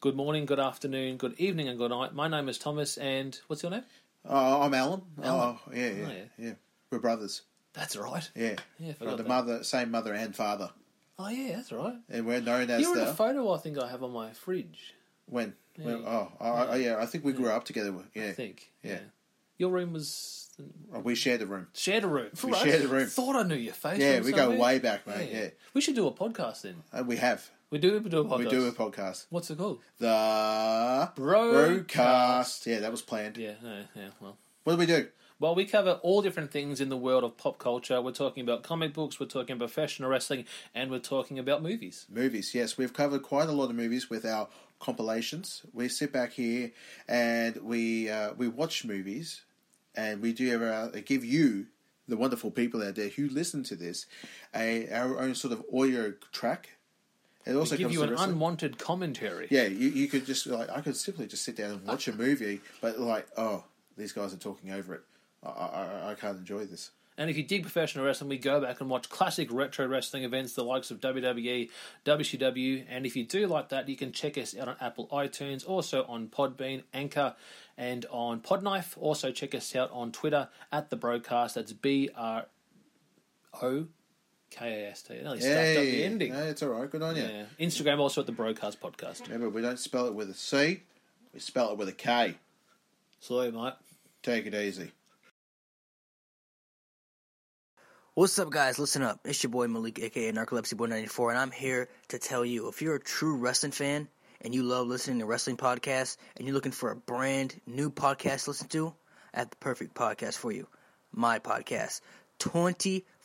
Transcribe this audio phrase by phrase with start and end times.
[0.00, 2.14] good morning, good afternoon, good evening, and good night.
[2.14, 3.84] My name is Thomas, and what's your name?
[4.24, 5.02] Oh, I'm Alan.
[5.22, 5.56] Alan.
[5.66, 6.52] Oh, yeah, yeah, Oh, yeah, yeah.
[6.90, 7.42] We're brothers.
[7.72, 8.28] That's right.
[8.34, 9.28] Yeah, Yeah, I the that.
[9.28, 10.70] mother, same mother and father,
[11.18, 11.94] Oh yeah, that's right.
[12.08, 14.32] and we're known as You're in the a photo I think I have on my
[14.32, 14.94] fridge.
[15.26, 15.54] when.
[15.76, 16.96] when oh, oh, oh, yeah.
[16.98, 17.92] I think we grew up together.
[18.14, 18.70] Yeah, I think.
[18.82, 19.00] yeah.
[19.58, 20.48] Your room was
[20.94, 21.68] Oh, we shared the room.
[21.74, 22.30] shared a room.
[22.42, 22.62] We Right.
[22.62, 23.06] shared a room.
[23.06, 23.98] Thought I knew your face.
[23.98, 25.30] Yeah, we go way back, mate.
[25.32, 26.76] Yeah, We should do a podcast then.
[26.92, 27.48] Uh, we have.
[27.70, 28.00] We do.
[28.00, 28.38] We do a podcast.
[28.38, 29.26] We do a podcast.
[29.30, 29.80] What's it called?
[29.98, 31.16] The Broadcast.
[31.16, 32.66] Broadcast.
[32.66, 33.36] Yeah, that was planned.
[33.36, 33.52] Yeah.
[33.62, 34.08] No, yeah.
[34.20, 34.36] Well.
[34.64, 35.06] What do we do?
[35.38, 38.02] Well, we cover all different things in the world of pop culture.
[38.02, 42.06] We're talking about comic books, we're talking about professional wrestling, and we're talking about movies.
[42.10, 42.54] Movies.
[42.54, 44.48] Yes, we've covered quite a lot of movies with our
[44.80, 45.62] compilations.
[45.72, 46.72] We sit back here
[47.08, 49.42] and we uh, we watch movies,
[49.94, 51.66] and we do our, uh, give you
[52.08, 54.06] the wonderful people out there who listen to this
[54.54, 56.70] a our own sort of audio track.
[57.46, 59.48] It also give you an unwanted commentary.
[59.50, 62.12] Yeah, you, you could just like I could simply just sit down and watch a
[62.12, 63.64] movie, but like oh
[63.96, 65.02] these guys are talking over it.
[65.42, 66.90] I, I, I can't enjoy this.
[67.20, 70.54] And if you dig professional wrestling, we go back and watch classic retro wrestling events,
[70.54, 71.68] the likes of WWE,
[72.06, 72.84] WCW.
[72.88, 76.04] And if you do like that, you can check us out on Apple iTunes, also
[76.04, 77.36] on Podbean, Anchor,
[77.76, 78.96] and on Podknife.
[78.96, 81.56] Also, check us out on Twitter at the Broadcast.
[81.56, 82.46] That's B R
[83.60, 83.88] O
[84.50, 85.14] K A S T.
[85.14, 86.32] Oh, I nearly stuffed up the ending.
[86.32, 86.90] no, it's all right.
[86.90, 87.22] Good on you.
[87.22, 87.44] Yeah.
[87.60, 89.22] Instagram also at the Broadcast Podcast.
[89.26, 90.82] Remember, we don't spell it with a C;
[91.32, 92.36] we spell it with a K.
[93.20, 93.74] Sorry, mate.
[94.22, 94.90] Take it easy.
[98.14, 98.78] What's up, guys?
[98.78, 99.20] Listen up.
[99.24, 102.82] It's your boy Malik, aka Narcolepsy Boy 94, and I'm here to tell you if
[102.82, 104.08] you're a true wrestling fan
[104.40, 108.44] and you love listening to wrestling podcasts and you're looking for a brand new podcast
[108.44, 108.92] to listen to,
[109.32, 110.66] I have the perfect podcast for you.
[111.12, 112.00] My podcast.
[112.40, 112.72] 24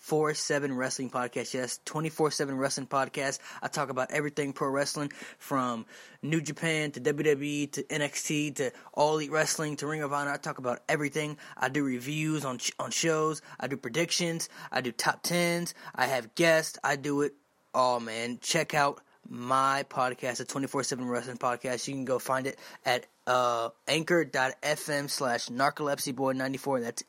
[0.06, 1.54] 7 wrestling podcast.
[1.54, 3.40] Yes, 24 7 wrestling podcast.
[3.62, 5.86] I talk about everything pro wrestling from
[6.22, 10.32] New Japan to WWE to NXT to All Elite Wrestling to Ring of Honor.
[10.32, 11.38] I talk about everything.
[11.58, 13.42] I do reviews on on shows.
[13.60, 14.48] I do predictions.
[14.72, 15.74] I do top tens.
[15.96, 16.78] I have guests.
[16.84, 17.34] I do it
[17.74, 18.38] all, man.
[18.42, 21.88] Check out my podcast, the 24-7 Wrestling Podcast.
[21.88, 26.82] You can go find it at uh, anchor.fm slash narcolepsyboy94.
[26.82, 27.04] That's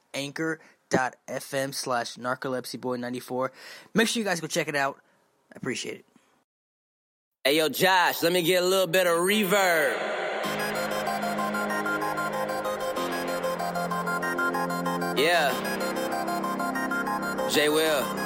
[0.93, 3.51] anchor.fm slash narcolepsyboy94.
[3.95, 4.99] Make sure you guys go check it out.
[5.53, 6.05] I appreciate it.
[7.45, 9.97] Hey yo, Josh, let me get a little bit of reverb.
[15.17, 15.53] Yeah.
[17.49, 18.26] J Will.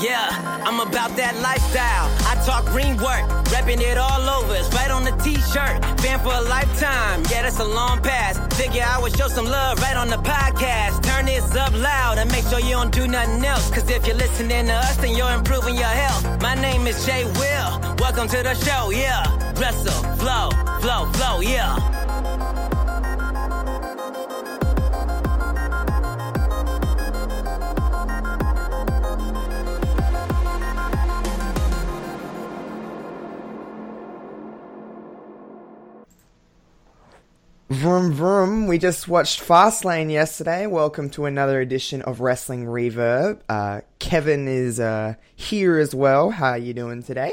[0.00, 2.06] Yeah, I'm about that lifestyle.
[2.22, 4.54] I talk green work, repping it all over.
[4.54, 5.82] It's right on the t-shirt.
[6.00, 7.24] Fan for a lifetime.
[7.28, 8.38] Yeah, that's a long pass.
[8.56, 11.02] Figure I would show some love right on the podcast.
[11.02, 13.68] Turn this up loud and make sure you don't do nothing else.
[13.70, 16.40] Cause if you're listening to us, then you're improving your health.
[16.40, 17.96] My name is Jay Will.
[17.98, 19.26] Welcome to the show, yeah.
[19.58, 20.50] Wrestle, flow,
[20.80, 21.74] flow, flow, yeah.
[37.70, 38.66] Vroom vroom.
[38.66, 40.66] We just watched Fastlane yesterday.
[40.66, 43.40] Welcome to another edition of Wrestling Reverb.
[43.46, 46.30] Uh, Kevin is uh, here as well.
[46.30, 47.32] How are you doing today?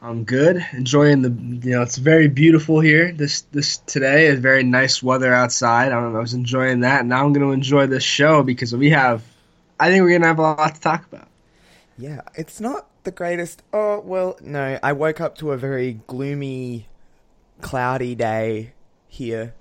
[0.00, 0.66] I'm good.
[0.72, 1.30] Enjoying the
[1.64, 4.26] you know it's very beautiful here this this today.
[4.26, 5.92] It's very nice weather outside.
[5.92, 7.06] I, don't know, I was enjoying that.
[7.06, 9.22] Now I'm going to enjoy this show because we have.
[9.78, 11.28] I think we're going to have a lot to talk about.
[11.96, 13.62] Yeah, it's not the greatest.
[13.72, 14.80] Oh, well, no.
[14.82, 16.88] I woke up to a very gloomy,
[17.60, 18.72] cloudy day
[19.12, 19.54] here.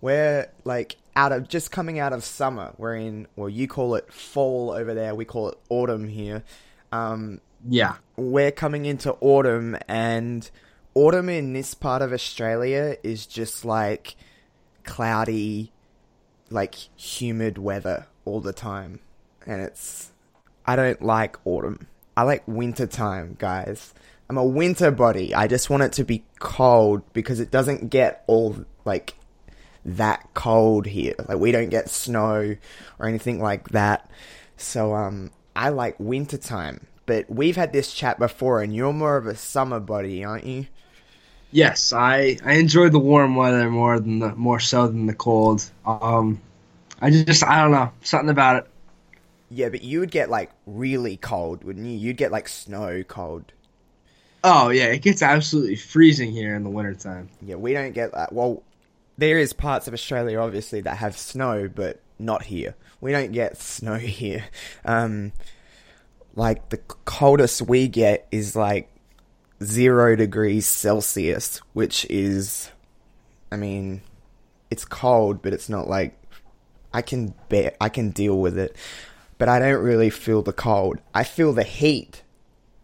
[0.00, 2.72] We're like out of just coming out of summer.
[2.78, 5.14] We're in, well, you call it fall over there.
[5.14, 6.42] We call it autumn here.
[6.92, 7.96] Um, Yeah.
[8.16, 10.48] we're coming into autumn and
[10.94, 14.16] autumn in this part of Australia is just like
[14.84, 15.70] cloudy
[16.50, 19.00] like humid weather all the time
[19.46, 20.10] and it's
[20.66, 21.86] I don't like autumn.
[22.16, 23.92] I like winter time, guys.
[24.28, 25.34] I'm a winter body.
[25.34, 28.56] I just want it to be cold because it doesn't get all
[28.88, 29.14] like
[29.84, 31.14] that cold here.
[31.28, 32.56] Like we don't get snow
[32.98, 34.10] or anything like that.
[34.56, 36.86] So um I like winter time.
[37.06, 40.68] But we've had this chat before and you're more of a summer body, aren't you?
[41.50, 45.70] Yes, I I enjoy the warm weather more than the more so than the cold.
[45.86, 46.40] Um,
[47.00, 48.70] I just I don't know something about it.
[49.50, 51.92] Yeah, but you would get like really cold, wouldn't you?
[51.98, 53.52] You'd get like snow cold.
[54.44, 57.28] Oh yeah, it gets absolutely freezing here in the wintertime.
[57.42, 58.32] Yeah, we don't get that.
[58.32, 58.62] Well,
[59.18, 62.74] there is parts of Australia obviously that have snow, but not here.
[63.00, 64.44] We don't get snow here.
[64.84, 65.32] Um,
[66.34, 68.88] like the coldest we get is like
[69.62, 72.70] zero degrees Celsius, which is,
[73.50, 74.02] I mean,
[74.70, 76.16] it's cold, but it's not like
[76.94, 78.76] I can bear, I can deal with it,
[79.36, 80.98] but I don't really feel the cold.
[81.12, 82.22] I feel the heat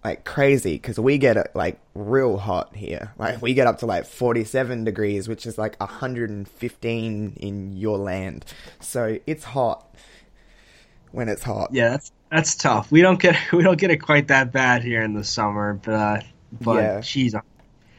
[0.04, 3.12] like crazy because we get it like real hot here.
[3.18, 8.44] Like we get up to like 47 degrees, which is like 115 in your land.
[8.80, 9.94] So it's hot
[11.12, 11.70] when it's hot.
[11.72, 12.90] Yeah, that's that's tough.
[12.90, 15.92] We don't get we don't get it quite that bad here in the summer, but
[15.92, 16.20] uh,
[16.52, 17.00] but Yeah.
[17.00, 17.34] geez,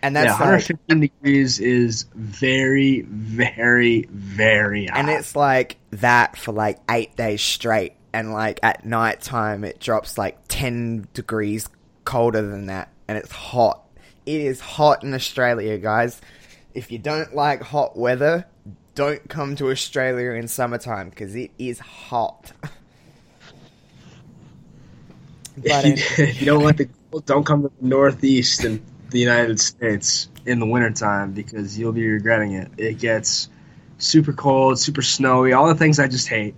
[0.03, 4.99] And yeah, that's like, 115 degrees is very, very, very hot.
[4.99, 7.93] and it's like that for like eight days straight.
[8.13, 11.67] And like at night time, it drops like 10 degrees
[12.05, 12.89] colder than that.
[13.07, 13.81] And it's hot.
[14.25, 16.21] It is hot in Australia, guys.
[16.73, 18.45] If you don't like hot weather,
[18.95, 22.51] don't come to Australia in summertime because it is hot.
[25.57, 28.83] But, if, you, if you don't like the cold, don't come to the Northeast in
[29.09, 32.71] the United States in the wintertime because you'll be regretting it.
[32.77, 33.47] It gets
[33.97, 36.55] super cold, super snowy, all the things I just hate,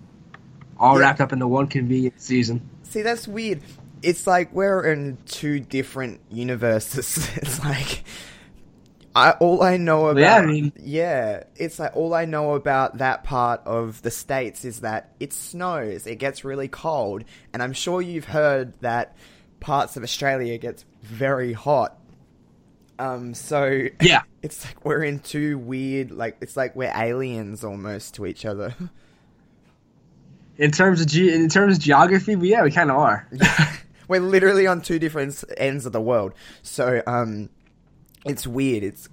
[0.80, 1.02] all Yeah.
[1.02, 2.68] wrapped up into one convenient season.
[2.84, 3.62] See, that's weird.
[4.04, 7.30] It's like we're in two different universes.
[7.38, 8.04] It's like
[9.16, 13.00] I all I know about Yeah, I mean- yeah, it's like all I know about
[13.00, 17.24] that part of the states is that it snows, it gets really cold,
[17.54, 19.16] and I'm sure you've heard that
[19.60, 21.98] parts of Australia gets very hot.
[23.00, 24.22] Um, so Yeah.
[24.44, 28.76] it's like we're in two weird, like it's like we're aliens almost to each other.
[30.60, 33.28] In terms of ge- in terms of geography, we, yeah, we kind of are.
[34.08, 36.34] We're literally on two different ends of the world.
[36.62, 37.50] So, um,
[38.26, 38.84] it's weird.
[38.84, 39.10] It's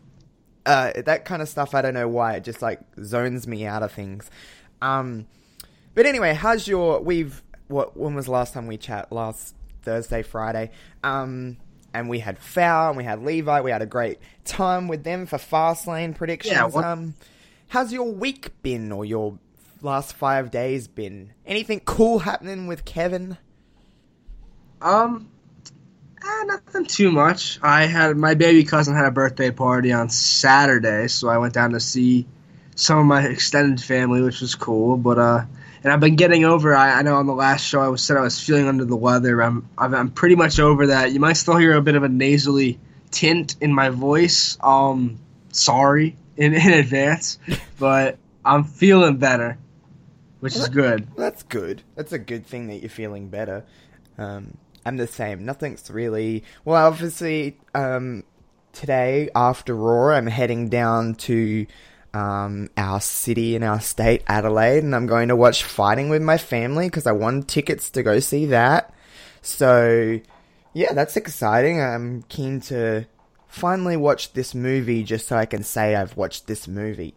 [0.67, 1.75] uh, that kind of stuff.
[1.75, 4.31] I don't know why it just like zones me out of things.
[4.83, 5.27] Um,
[5.95, 7.01] but anyway, how's your?
[7.01, 7.97] We've what?
[7.97, 9.13] When was the last time we chat?
[9.13, 10.71] Last Thursday, Friday.
[11.03, 11.59] Um,
[11.93, 13.61] and we had Foul and we had Levi.
[13.61, 16.53] We had a great time with them for Fastlane predictions.
[16.55, 17.15] Yeah, what- um,
[17.69, 19.39] how's your week been or your
[19.83, 21.33] last five days been?
[21.47, 23.37] Anything cool happening with Kevin?
[24.85, 25.31] Um,
[26.23, 27.59] eh, nothing too much.
[27.63, 31.71] I had my baby cousin had a birthday party on Saturday, so I went down
[31.71, 32.27] to see
[32.77, 34.99] some of my extended family, which was cool.
[34.99, 35.45] But uh,
[35.83, 36.77] and I've been getting over.
[36.77, 38.95] I, I know on the last show I was said I was feeling under the
[38.95, 39.43] weather.
[39.43, 41.13] I'm I'm, I'm pretty much over that.
[41.13, 42.79] You might still hear a bit of a nasally
[43.11, 44.59] tint in my voice.
[44.61, 45.19] Um,
[45.51, 47.39] sorry in in advance,
[47.79, 49.57] but I'm feeling better,
[50.41, 51.09] which is good.
[51.17, 51.81] That's good.
[51.95, 53.65] That's a good thing that you're feeling better.
[54.19, 55.45] Um, I'm the same.
[55.45, 56.87] Nothing's really well.
[56.87, 58.25] Obviously, um,
[58.73, 61.67] today after Raw, I'm heading down to
[62.13, 66.39] um, our city in our state, Adelaide, and I'm going to watch Fighting with my
[66.39, 68.95] family because I won tickets to go see that.
[69.43, 70.21] So,
[70.73, 71.81] yeah, that's exciting.
[71.81, 73.07] I'm keen to
[73.49, 77.15] finally watch this movie just so I can say I've watched this movie.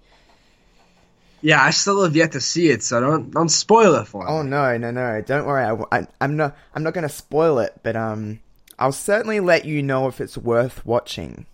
[1.41, 4.29] Yeah, I still have yet to see it, so don't don't spoil it for me.
[4.29, 5.21] Oh no, no, no!
[5.21, 5.63] Don't worry.
[5.91, 6.57] I, am not.
[6.73, 8.39] I'm not going to spoil it, but um,
[8.79, 11.45] I'll certainly let you know if it's worth watching.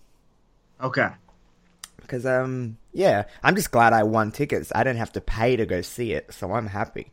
[0.80, 1.08] Okay.
[2.00, 4.72] Because um, yeah, I'm just glad I won tickets.
[4.74, 7.12] I didn't have to pay to go see it, so I'm happy.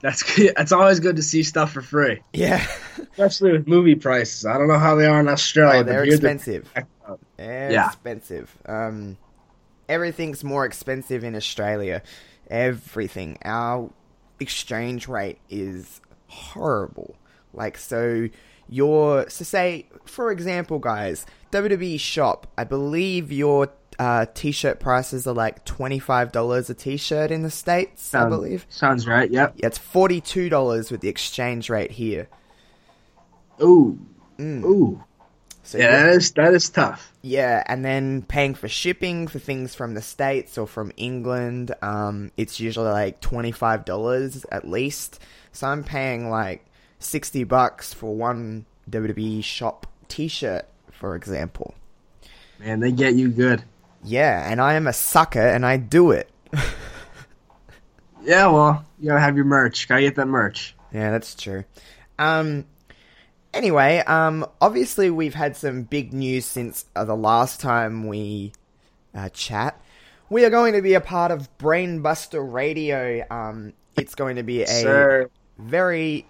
[0.00, 0.52] That's good.
[0.58, 2.64] It's always good to see stuff for free, Yeah,
[2.98, 4.44] especially with movie prices.
[4.44, 6.70] I don't know how they are in Australia, oh, they're expensive.
[6.74, 6.86] They're,
[7.38, 7.86] They're Yeah.
[7.86, 8.54] expensive.
[8.66, 9.16] Um,
[9.88, 12.02] everything's more expensive in Australia.
[12.48, 13.38] Everything.
[13.44, 13.90] Our
[14.40, 17.16] exchange rate is horrible.
[17.52, 18.28] Like so,
[18.68, 22.46] your so say for example, guys, WWE shop.
[22.58, 27.50] I believe your uh, t-shirt prices are like twenty five dollars a t-shirt in the
[27.50, 28.14] states.
[28.14, 28.66] I believe.
[28.68, 29.30] sounds right.
[29.30, 29.54] Yep.
[29.56, 32.28] Yeah, it's forty two dollars with the exchange rate here.
[33.62, 33.98] Ooh.
[34.38, 34.64] Mm.
[34.64, 35.04] Ooh.
[35.62, 37.12] So Yeah, that is that is tough.
[37.26, 42.30] Yeah, and then paying for shipping for things from the States or from England, um,
[42.36, 45.20] it's usually like $25 at least.
[45.50, 46.66] So I'm paying like
[46.98, 51.74] 60 bucks for one WWE shop t shirt, for example.
[52.58, 53.62] Man, they get you good.
[54.02, 56.28] Yeah, and I am a sucker and I do it.
[58.24, 59.86] Yeah, well, you gotta have your merch.
[59.86, 60.74] Gotta get that merch.
[60.92, 61.64] Yeah, that's true.
[62.18, 62.64] Um,
[63.54, 68.52] anyway, um, obviously we've had some big news since uh, the last time we
[69.14, 69.80] uh, chat.
[70.28, 73.24] We are going to be a part of BrainBusta Radio.
[73.30, 75.30] Um, it's going to be a Sir.
[75.58, 76.26] very,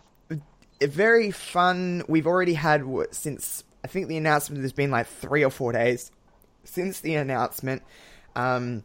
[0.81, 2.03] a very fun.
[2.09, 6.11] We've already had since I think the announcement has been like three or four days
[6.65, 7.83] since the announcement.
[8.35, 8.85] Um,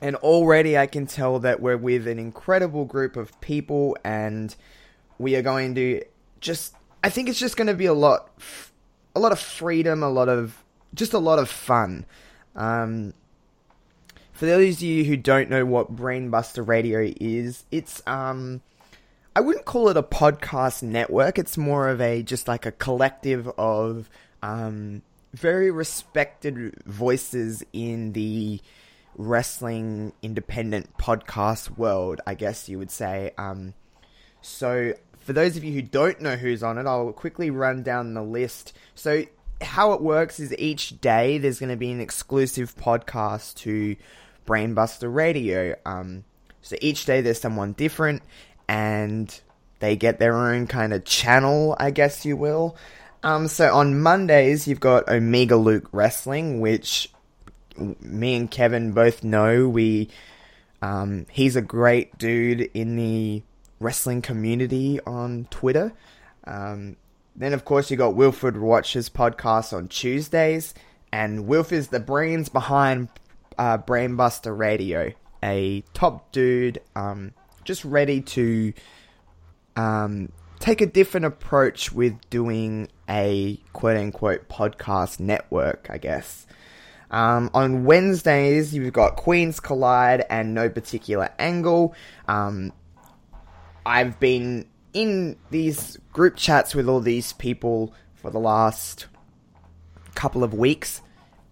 [0.00, 4.54] and already I can tell that we're with an incredible group of people, and
[5.18, 6.02] we are going to
[6.40, 6.74] just.
[7.04, 8.30] I think it's just going to be a lot
[9.14, 12.06] a lot of freedom, a lot of just a lot of fun.
[12.56, 13.12] Um,
[14.32, 18.62] for those of you who don't know what BrainBusta Radio is, it's um,
[19.36, 21.38] I wouldn't call it a podcast network.
[21.38, 24.08] It's more of a just like a collective of
[24.42, 25.02] um,
[25.34, 28.62] very respected voices in the
[29.14, 33.32] wrestling independent podcast world, I guess you would say.
[33.36, 33.74] Um,
[34.40, 38.14] so, for those of you who don't know who's on it, I'll quickly run down
[38.14, 38.74] the list.
[38.94, 39.24] So,
[39.60, 43.96] how it works is each day there's going to be an exclusive podcast to
[44.46, 45.74] BrainBusta Radio.
[45.86, 46.24] Um,
[46.60, 48.22] so each day there's someone different,
[48.68, 49.40] and
[49.78, 52.76] they get their own kind of channel, I guess you will.
[53.22, 57.10] Um, so on Mondays you've got Omega Luke Wrestling, which
[57.78, 59.68] me and Kevin both know.
[59.68, 60.10] We
[60.82, 63.42] um, he's a great dude in the
[63.80, 65.92] wrestling community on Twitter.
[66.44, 66.96] Um,
[67.36, 70.74] then, of course, you got Wilfred Watches podcast on Tuesdays,
[71.12, 73.08] and Wilf is the brains behind
[73.58, 75.12] uh, BrainBusta Radio,
[75.42, 77.32] a top dude, um,
[77.64, 78.72] just ready to
[79.76, 86.46] um, take a different approach with doing a quote unquote podcast network, I guess.
[87.10, 91.94] Um, on Wednesdays, you've got Queens Collide and No Particular Angle.
[92.26, 92.72] Um,
[93.86, 99.06] I've been in these group chats with all these people for the last
[100.14, 101.02] couple of weeks,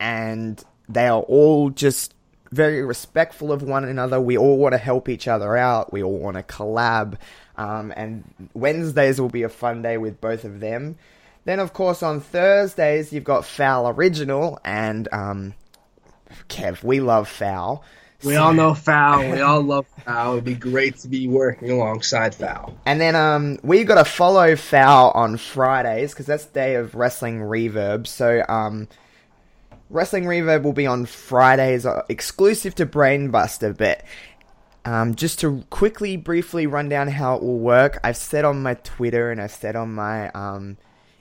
[0.00, 2.14] and they are all just
[2.50, 4.20] very respectful of one another.
[4.20, 5.92] We all want to help each other out.
[5.92, 7.18] We all want to collab.
[7.56, 10.96] Um, and Wednesdays will be a fun day with both of them.
[11.44, 15.54] Then, of course, on Thursdays, you've got Foul Original, and um,
[16.48, 17.84] Kev, we love Foul.
[18.24, 19.30] We all know Foul.
[19.30, 20.34] We all love Foul.
[20.34, 22.76] It'd be great to be working alongside Foul.
[22.86, 26.94] And then um, we got to follow Foul on Fridays because that's the day of
[26.94, 28.06] Wrestling Reverb.
[28.06, 28.88] So um,
[29.90, 33.76] Wrestling Reverb will be on Fridays, uh, exclusive to BrainBusta.
[33.76, 34.04] But
[34.84, 38.74] um, just to quickly, briefly run down how it will work, I've said on my
[38.74, 40.78] Twitter and I've said on my um,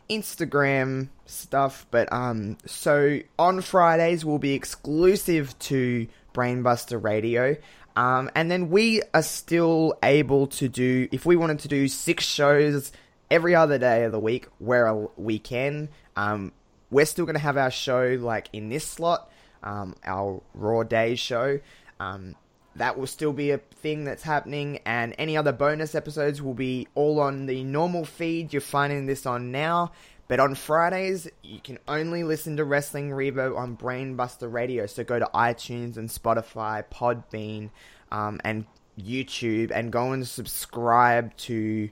[0.10, 1.86] Instagram stuff.
[1.92, 7.58] But um, so on Fridays will be exclusive to BrainBusta Radio.
[7.96, 12.24] Um, and then we are still able to do, if we wanted to do six
[12.24, 12.92] shows
[13.30, 16.52] every other day of the week where we can, um,
[16.90, 19.32] we're still going to have our show like in this slot,
[19.64, 21.60] um, our Raw Day show.
[22.00, 22.36] Um,
[22.76, 26.88] that will still be a thing that's happening, and any other bonus episodes will be
[26.96, 29.92] all on the normal feed you're finding this on now.
[30.32, 34.86] But on Fridays, you can only listen to Wrestling Reverb on BrainBusta Radio.
[34.86, 37.70] So go to iTunes and Spotify, Podbean,
[38.14, 38.64] um, and
[38.98, 41.90] YouTube, and go and subscribe to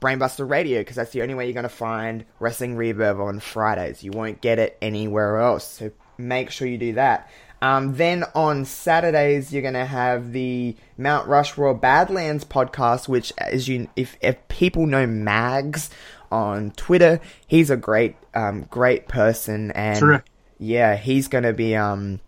[0.00, 4.02] BrainBusta Radio because that's the only way you're going to find Wrestling Reverb on Fridays.
[4.02, 5.66] You won't get it anywhere else.
[5.66, 7.30] So make sure you do that.
[7.60, 13.66] Um, then on Saturdays, you're going to have the Mount Rushmore Badlands podcast, which, as
[13.68, 15.90] you, if, if people know Mags
[16.30, 20.22] on Twitter, he's a great, um, great person, and True.
[20.58, 22.20] yeah, he's going to be um,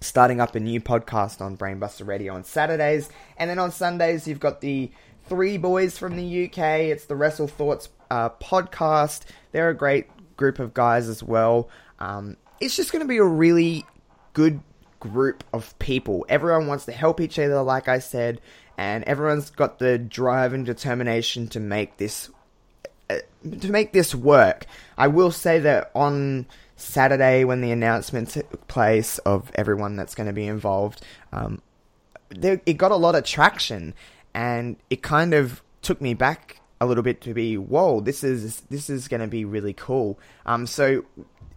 [0.00, 4.40] starting up a new podcast on BrainBusta Radio on Saturdays, and then on Sundays, you've
[4.40, 4.90] got the
[5.28, 6.58] three boys from the UK.
[6.58, 9.22] It's the Wrestle Thoughts uh, podcast.
[9.52, 11.68] They're a great group of guys as well.
[11.98, 13.84] Um, it's just going to be a really
[14.32, 14.60] good
[15.00, 16.26] group of people.
[16.28, 18.40] Everyone wants to help each other, like I said,
[18.76, 22.30] and everyone's got the drive and determination to make this
[23.60, 24.66] to make this work.
[24.96, 30.26] I will say that on Saturday, when the announcement took place of everyone that's going
[30.26, 31.02] to be involved,
[31.32, 31.60] um,
[32.30, 33.94] there, it got a lot of traction,
[34.34, 38.60] and it kind of took me back a little bit to be, whoa, this is
[38.70, 40.18] this is going to be really cool.
[40.46, 41.04] Um, so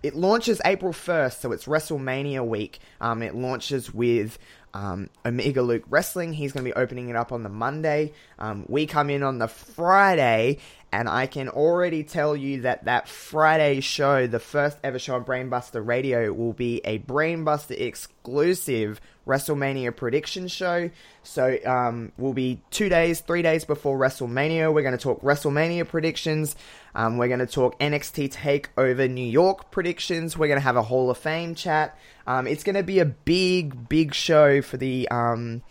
[0.04, 2.80] it launches April 1st, so it's WrestleMania week.
[3.00, 4.40] Um, it launches with
[4.74, 6.34] um, Omega Luke Wrestling.
[6.34, 8.14] He's going to be opening it up on the Monday.
[8.40, 10.58] Um, we come in on the Friday,
[10.92, 15.26] and I can already tell you that that Friday show, the first ever show on
[15.26, 20.90] BrainBusta Radio, will be a BrainBusta exclusive WrestleMania prediction show.
[21.24, 24.74] So, um, we'll be two days, three days before WrestleMania.
[24.74, 26.56] We're going to talk WrestleMania predictions.
[26.94, 30.38] Um, we're going to talk NXT Takeover New York predictions.
[30.38, 31.98] We're going to have a Hall of Fame chat.
[32.28, 35.64] Um, it's going to be a big, big show for the um,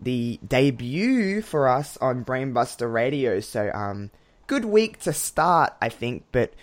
[0.00, 3.40] the debut for us on BrainBusta Radio.
[3.40, 4.10] So, um,
[4.46, 6.24] good week to start, I think.
[6.32, 6.54] But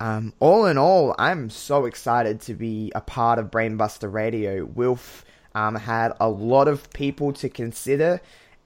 [0.00, 4.64] um, all in all, I'm so excited to be a part of BrainBusta Radio.
[4.64, 8.20] Wilf um, had a lot of people to consider,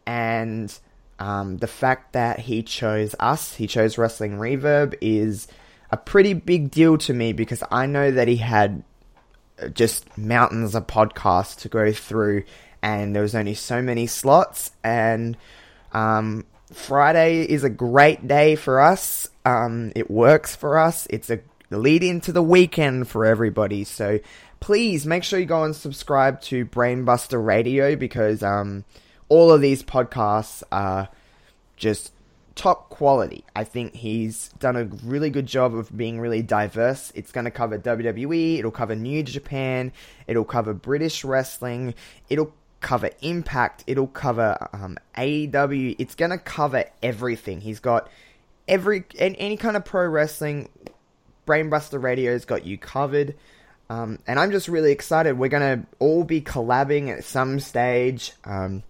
[0.07, 0.77] and
[1.19, 5.49] um, the fact that he chose us, he chose Wrestling Reverb, is
[5.91, 8.83] a pretty big deal to me because I know that he had
[9.61, 12.45] uh, just mountains of podcasts to go through,
[12.83, 14.73] and there was only so many slots.
[14.83, 15.37] And
[15.93, 19.29] um, Friday is a great day for us.
[19.45, 21.07] Um, it works for us.
[21.11, 21.41] It's a
[21.71, 23.85] lead into the weekend for everybody.
[23.85, 24.21] So
[24.61, 28.85] please make sure you go and subscribe to BrainBusta Radio because um,
[29.29, 31.09] all of these podcasts are
[31.77, 32.13] just
[32.55, 33.45] top quality.
[33.55, 37.13] I think he's done a really good job of being really diverse.
[37.15, 39.93] It's going to cover WWE, it'll cover New Japan,
[40.27, 41.95] it'll cover British wrestling,
[42.29, 45.97] it'll cover Impact, it'll cover um, AEW.
[45.99, 47.61] It's going to cover everything.
[47.61, 48.09] He's got
[48.69, 50.69] every and any kind of pro wrestling.
[51.47, 53.35] BrainBusta Radio's got you covered.
[53.91, 55.39] Um, and I'm just really excited.
[55.39, 58.33] We're going to all be collabing at some stage.
[58.45, 58.83] Um,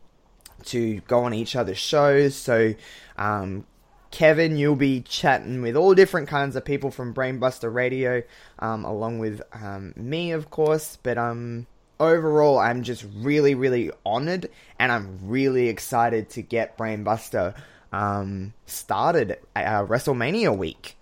[0.66, 2.34] to go on each other's shows.
[2.34, 2.74] So,
[3.16, 3.66] um,
[4.10, 8.22] Kevin, you'll be chatting with all different kinds of people from BrainBusta Radio,
[8.60, 10.98] um, along with um, me, of course.
[11.02, 11.66] But um,
[11.98, 17.54] overall, I'm just really, really honored, and I'm really excited to get BrainBusta
[17.92, 20.96] um, started uh, WrestleMania week.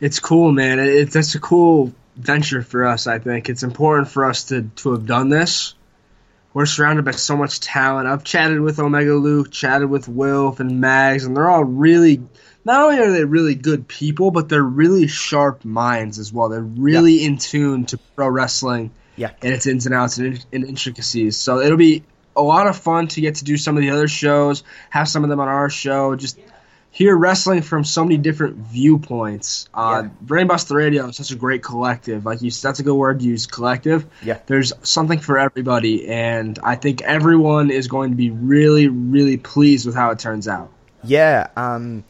[0.00, 0.78] It's cool, man.
[0.78, 3.06] It's that's a cool venture for us.
[3.06, 5.74] I think it's important for us to to have done this
[6.52, 8.08] we're surrounded by so much talent.
[8.08, 12.22] I've chatted with Omega Luke, chatted with Wilf and Mags, and they're all really.
[12.64, 16.50] Not only are they really good people, but they're really sharp minds as well.
[16.50, 19.30] They're really in tune to pro wrestling Yeah.
[19.42, 21.38] and its ins and outs and, and intricacies.
[21.38, 22.04] So it'll be
[22.36, 25.24] a lot of fun to get to do some of the other shows, have some
[25.24, 26.38] of them on our show, just
[26.90, 29.68] hear wrestling from so many different viewpoints.
[29.72, 30.10] Uh, Yeah.
[30.26, 32.26] BrainBusta Radio is such a great collective.
[32.26, 34.06] Like you, that's a good word to use, collective.
[34.24, 34.38] Yeah.
[34.46, 39.86] There's something for everybody, and I think everyone is going to be really, really pleased
[39.86, 40.70] with how it turns out.
[41.04, 42.04] Yeah, um,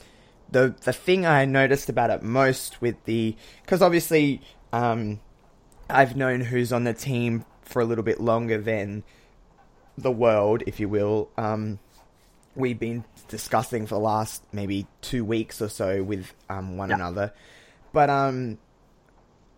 [0.50, 4.40] the the thing I noticed about it most with the because obviously
[4.72, 5.20] um,
[5.88, 9.04] I've known who's on the team for a little bit longer than
[9.96, 11.28] the world, if you will.
[11.36, 11.78] Um,
[12.56, 16.96] we've been discussing for the last maybe two weeks or so with um, one Yeah.
[16.96, 17.32] another,
[17.92, 18.58] but um,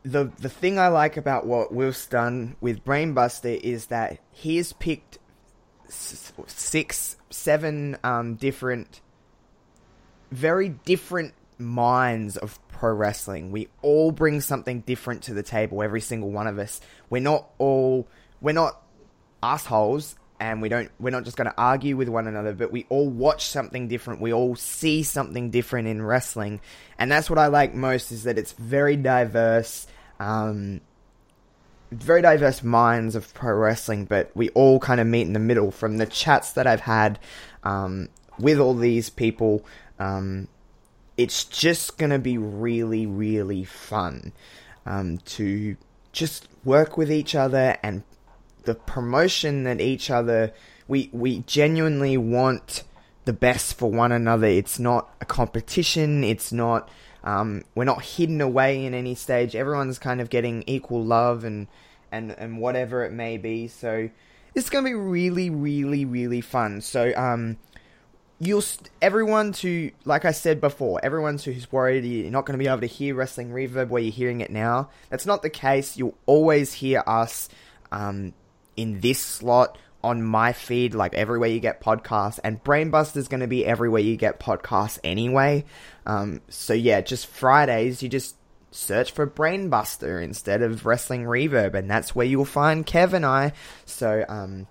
[0.04, 5.18] the the thing I like about what Will's done with BrainBusta is that he's picked
[5.88, 9.00] six, seven um, different,
[10.30, 13.52] very different minds of pro wrestling.
[13.52, 15.82] We all bring something different to the table.
[15.82, 16.80] Every single one of us.
[17.10, 18.08] We're not all.
[18.40, 18.80] We're not
[19.42, 22.84] assholes and we don't we're not just going to argue with one another but we
[22.88, 24.20] all watch something different.
[24.20, 26.60] We all see something different in wrestling.
[26.98, 29.86] And that's what i like most is that it's very diverse
[30.18, 30.80] um
[31.92, 35.70] very diverse minds of pro wrestling but we all kind of meet in the middle.
[35.70, 37.20] From the chats that i've had
[37.62, 38.08] um
[38.40, 39.64] with all these people
[40.00, 40.48] um
[41.16, 44.32] it's just going to be really really fun
[44.86, 45.76] um to
[46.10, 48.02] just work with each other and
[48.64, 50.52] the promotion that each other
[50.88, 52.84] we we genuinely want
[53.24, 54.46] the best for one another.
[54.46, 56.24] It's not a competition.
[56.24, 56.88] It's not
[57.24, 59.54] um, we're not hidden away in any stage.
[59.54, 61.68] Everyone's kind of getting equal love and
[62.10, 63.68] and and whatever it may be.
[63.68, 64.10] So
[64.54, 66.80] it's gonna be really really really fun.
[66.80, 67.56] So um,
[68.40, 72.62] you'll st- everyone to like I said before, everyone who's worried you're not going to
[72.62, 74.90] be able to hear wrestling reverb where you're hearing it now.
[75.10, 75.96] That's not the case.
[75.96, 77.48] You'll always hear us
[77.92, 78.34] um,
[78.76, 83.40] in this slot on my feed, like everywhere you get podcasts, and BrainBusta is going
[83.40, 85.64] to be everywhere you get podcasts anyway.
[86.06, 88.36] Um, so yeah, just Fridays you just
[88.72, 93.52] search for BrainBusta instead of Wrestling Reverb, and that's where you'll find Kev and I.
[93.84, 94.66] So um,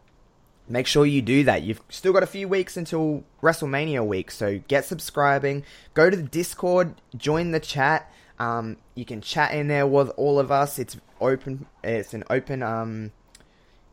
[0.67, 1.63] make sure you do that.
[1.63, 5.63] You've still got a few weeks until WrestleMania week, so get subscribing.
[5.93, 8.11] Go to the Discord, join the chat.
[8.39, 10.79] Um, you can chat in there with all of us.
[10.79, 11.67] It's open.
[11.83, 13.11] It's an open um,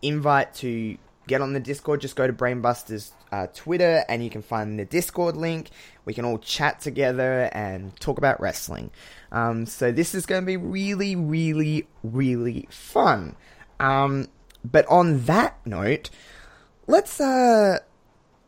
[0.02, 2.00] invite to get on the Discord.
[2.00, 5.70] Just go to BrainBusta's uh, Twitter, and you can find the Discord link.
[6.04, 8.90] We can all chat together and talk about wrestling.
[9.30, 13.36] Um, so this is going to be really, really, really fun.
[13.78, 14.28] Um,
[14.64, 16.10] but on that note,
[16.86, 17.78] let's uh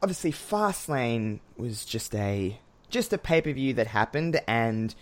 [0.02, 2.58] obviously Fastlane was just a
[2.88, 4.94] just a pay per view that happened, and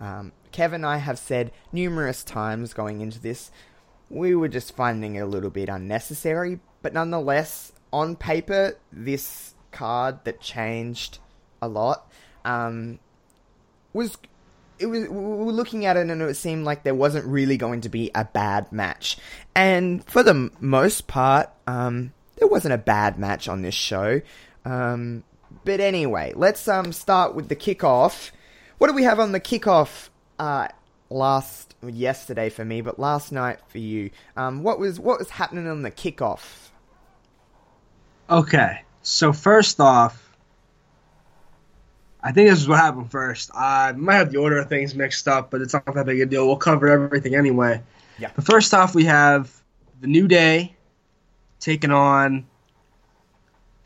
[0.00, 3.50] um, Kev and I have said numerous times going into this,
[4.10, 10.24] we were just finding it a little bit unnecessary, but nonetheless, on paper, this card
[10.24, 11.18] that changed
[11.62, 12.10] a lot
[12.44, 12.98] um,
[13.92, 14.18] was.
[14.78, 17.82] It was, we were looking at it and it seemed like there wasn't really going
[17.82, 19.18] to be a bad match.
[19.54, 24.22] And for the most part, um, there wasn't a bad match on this show.
[24.64, 25.22] Um,
[25.66, 28.30] but anyway, let's um, start with the kickoff
[28.80, 30.08] what do we have on the kickoff?
[30.38, 30.68] Uh,
[31.10, 34.10] last yesterday for me, but last night for you.
[34.36, 36.68] Um, what was what was happening on the kickoff?
[38.28, 40.36] Okay, so first off,
[42.22, 43.50] I think this is what happened first.
[43.54, 46.26] I might have the order of things mixed up, but it's not that big a
[46.26, 46.46] deal.
[46.46, 47.82] We'll cover everything anyway.
[48.18, 48.30] Yeah.
[48.34, 49.50] But first off, we have
[50.00, 50.76] the New Day
[51.58, 52.46] taking on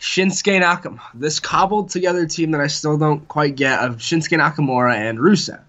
[0.00, 1.00] Shinsuke Nakamura.
[1.14, 5.62] This cobbled together team that I still don't quite get of Shinsuke Nakamura and Rusev.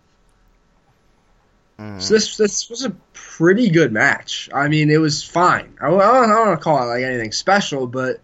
[1.77, 4.49] So this this was a pretty good match.
[4.53, 5.75] I mean, it was fine.
[5.81, 8.21] I, I don't, I don't want to call it like anything special, but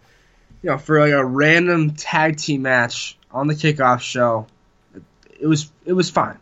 [0.61, 4.47] you know, for like a random tag team match on the kickoff show,
[4.95, 5.03] it,
[5.41, 6.37] it was it was fine.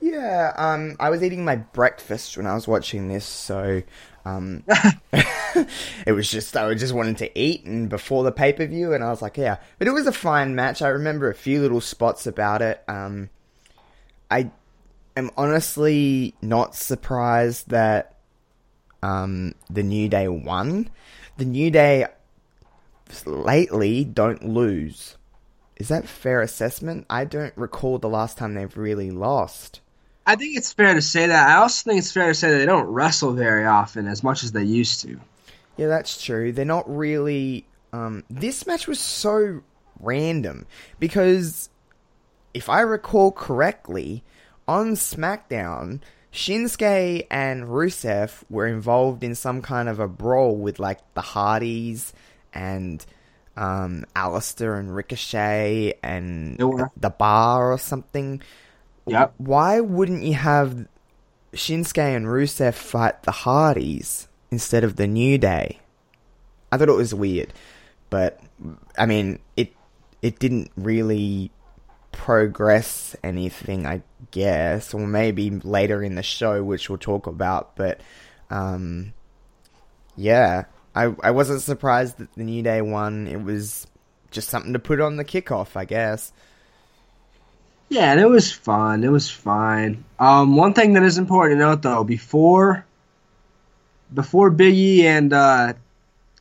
[0.00, 3.82] Yeah, um, I was eating my breakfast when I was watching this, so
[4.24, 4.64] um,
[6.06, 8.94] it was just I was just wanted to eat, and before the pay per view,
[8.94, 10.82] and I was like, yeah, but it was a fine match.
[10.82, 12.82] I remember a few little spots about it.
[12.88, 13.30] Um,
[14.30, 14.50] I
[15.18, 18.16] am honestly not surprised that
[19.02, 20.88] um, the New Day won.
[21.36, 22.06] The New Day
[23.24, 25.16] lately don't lose.
[25.76, 27.06] Is that fair assessment?
[27.08, 29.80] I don't recall the last time they've really lost.
[30.26, 31.48] I think it's fair to say that.
[31.48, 34.42] I also think it's fair to say that they don't wrestle very often as much
[34.42, 35.18] as they used to.
[35.76, 36.52] Yeah, that's true.
[36.52, 37.64] They're not really.
[37.92, 39.62] Um, this match was so
[40.00, 40.66] random
[40.98, 41.70] because,
[42.52, 44.22] if I recall correctly,
[44.68, 46.00] on SmackDown,
[46.32, 52.12] Shinsuke and Rusev were involved in some kind of a brawl with like the Hardys
[52.52, 53.04] and
[53.56, 56.90] um, Aleister and Ricochet and were.
[56.96, 58.42] the Bar or something.
[59.06, 59.34] Yep.
[59.38, 60.86] Why wouldn't you have
[61.54, 65.80] Shinsuke and Rusev fight the Hardys instead of the New Day?
[66.70, 67.54] I thought it was weird,
[68.10, 68.38] but
[68.98, 69.72] I mean, it
[70.20, 71.50] it didn't really
[72.18, 74.02] progress anything, I
[74.32, 77.76] guess, or maybe later in the show, which we'll talk about.
[77.76, 78.00] But
[78.50, 79.14] um,
[80.16, 83.28] yeah, I I wasn't surprised that the New Day won.
[83.28, 83.86] It was
[84.30, 86.32] just something to put on the kickoff, I guess.
[87.88, 89.04] Yeah, and it was fun.
[89.04, 90.04] It was fine.
[90.18, 92.84] Um, one thing that is important to note though, before
[94.12, 95.72] before Biggie and uh,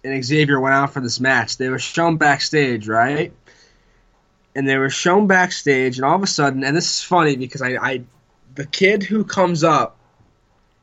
[0.04, 3.32] and Xavier went out for this match, they were shown backstage, right?
[4.58, 7.62] And they were shown backstage, and all of a sudden, and this is funny because
[7.62, 8.02] I, I
[8.56, 9.98] the kid who comes up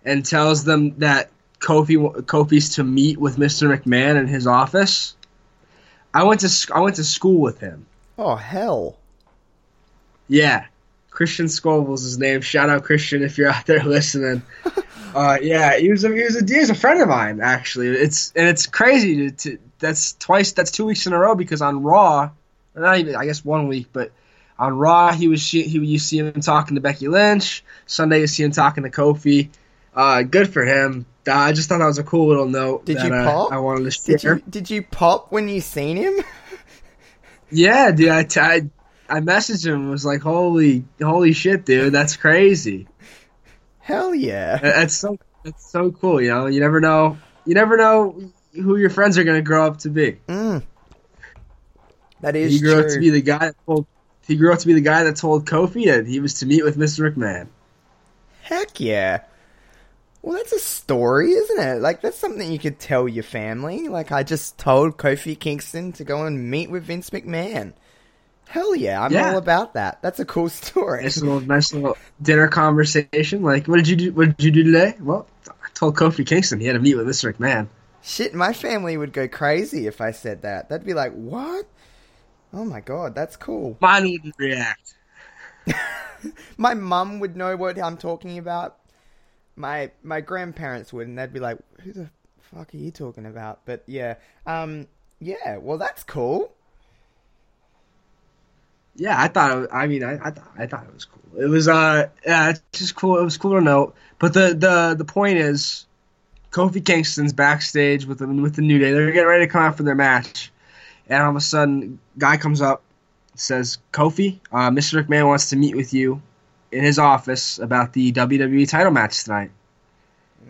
[0.04, 3.76] and tells them that Kofi Kofi's to meet with Mr.
[3.76, 5.16] McMahon in his office.
[6.12, 7.86] I went to I went to school with him.
[8.16, 8.96] Oh hell!
[10.28, 10.66] Yeah,
[11.10, 12.40] Christian Scoville's his name.
[12.42, 14.42] Shout out Christian if you're out there listening.
[15.14, 17.88] uh, yeah, he was a, he was a he was a friend of mine actually.
[17.88, 21.62] It's and it's crazy to, to that's twice that's two weeks in a row because
[21.62, 22.30] on Raw,
[22.82, 24.12] not even I guess one week, but
[24.58, 27.64] on Raw he was he you see him talking to Becky Lynch.
[27.86, 29.48] Sunday you see him talking to Kofi.
[29.94, 31.06] Uh, good for him.
[31.26, 32.84] Uh, I just thought that was a cool little note.
[32.84, 33.52] Did that, you uh, pop?
[33.52, 34.36] I wanted to Did share.
[34.36, 36.14] you did you pop when you seen him?
[37.50, 38.08] Yeah, dude.
[38.08, 38.62] I, t- I,
[39.08, 39.74] I messaged him.
[39.74, 41.92] and Was like, holy, holy shit, dude.
[41.92, 42.88] That's crazy.
[43.78, 44.56] Hell yeah!
[44.56, 46.20] That's so that's so cool.
[46.20, 47.18] You know, you never know.
[47.44, 50.16] You never know who your friends are gonna grow up to be.
[50.26, 50.62] Mm.
[52.24, 52.80] That is He grew true.
[52.84, 53.86] up to be the guy that told.
[54.26, 56.64] He grew up to be the guy that told Kofi that he was to meet
[56.64, 57.12] with Mr.
[57.12, 57.48] McMahon.
[58.42, 59.20] Heck yeah!
[60.22, 61.80] Well, that's a story, isn't it?
[61.82, 63.88] Like that's something you could tell your family.
[63.88, 67.74] Like I just told Kofi Kingston to go and meet with Vince McMahon.
[68.48, 69.02] Hell yeah!
[69.02, 69.32] I'm Yeah.
[69.32, 70.00] all about that.
[70.00, 71.02] That's a cool story.
[71.02, 73.42] Nice little, nice little dinner conversation.
[73.42, 74.12] Like, what did you do?
[74.12, 74.94] What did you do today?
[75.00, 77.32] Well, I told Kofi Kingston he had to meet with Mr.
[77.34, 77.68] McMahon.
[78.02, 80.68] Shit, my family would go crazy if I said that.
[80.68, 81.66] They'd be like, "What?
[82.54, 84.94] Oh my god, that's cool." Mine wouldn't react.
[86.56, 88.78] My mum would know what I'm talking about.
[89.56, 93.60] My my grandparents would, and they'd be like, "Who the fuck are you talking about?"
[93.64, 94.14] But yeah,
[94.46, 94.86] um,
[95.20, 95.58] yeah.
[95.58, 96.52] Well, that's cool.
[98.96, 99.52] Yeah, I thought.
[99.52, 101.42] It was, I mean, I, I thought I thought it was cool.
[101.42, 103.18] It was uh, yeah, it's just cool.
[103.18, 103.94] It was cool to know.
[104.18, 105.86] But the the the point is,
[106.50, 108.92] Kofi Kingston's backstage with the with the New Day.
[108.92, 110.52] They're getting ready to come out for their match,
[111.08, 112.82] and all of a sudden, guy comes up,
[113.34, 115.02] says, "Kofi, uh, Mr.
[115.02, 116.22] McMahon wants to meet with you
[116.72, 119.50] in his office about the WWE title match tonight."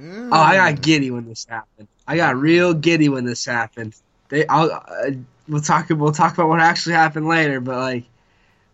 [0.00, 1.88] Oh, I got giddy when this happened.
[2.06, 3.94] I got real giddy when this happened.
[4.28, 5.10] They, I'll, uh,
[5.48, 5.88] we'll talk.
[5.90, 7.60] We'll talk about what actually happened later.
[7.60, 8.04] But like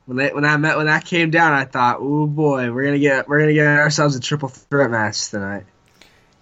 [0.07, 2.99] when they, when I met when that came down, I thought, oh boy, we're gonna
[2.99, 5.65] get we're gonna get ourselves a triple threat match tonight.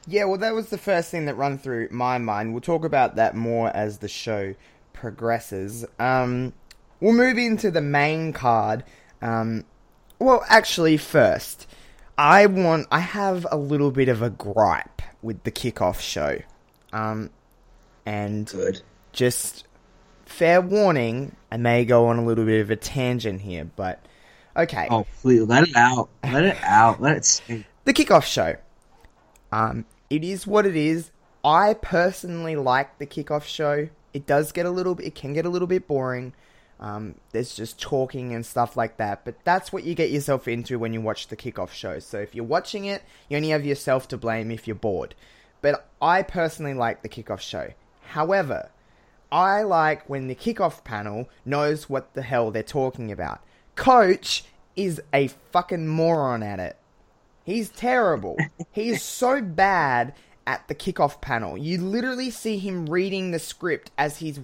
[0.07, 2.53] Yeah, well, that was the first thing that run through my mind.
[2.53, 4.55] We'll talk about that more as the show
[4.99, 5.85] progresses.
[5.99, 6.53] Um,
[7.01, 8.85] we'll move into the main card.
[9.23, 9.65] Um,
[10.19, 11.67] Well, actually, first,
[12.17, 12.89] I want.
[12.91, 16.39] I have a little bit of a gripe with the kickoff show,
[16.93, 17.31] um,
[18.05, 18.83] and Good.
[19.13, 19.65] just
[20.27, 21.37] fair warning.
[21.53, 24.05] I may go on a little bit of a tangent here, but
[24.57, 24.89] okay.
[24.91, 26.09] Oh, please let it out.
[26.25, 27.01] Let it out.
[27.01, 27.65] Let it sink.
[27.85, 28.57] the kickoff show.
[29.53, 31.13] Um, it is what it is.
[31.45, 33.89] I personally like the kickoff show.
[34.13, 36.33] It does get a little bit, it can get a little bit boring.
[36.81, 40.79] Um, there's just talking and stuff like that, but that's what you get yourself into
[40.79, 41.99] when you watch the kickoff show.
[41.99, 45.17] So if you're watching it, you only have yourself to blame if you're bored.
[45.61, 47.73] But I personally like the kickoff show.
[48.03, 48.71] However,
[49.33, 53.41] I like when the kickoff panel knows what the hell they're talking about.
[53.75, 54.45] Coach
[54.77, 56.77] is a fucking moron at it.
[57.45, 58.37] He's terrible.
[58.73, 60.15] he is so bad
[60.49, 61.59] at the kickoff panel.
[61.59, 64.41] You literally see him reading the script as he's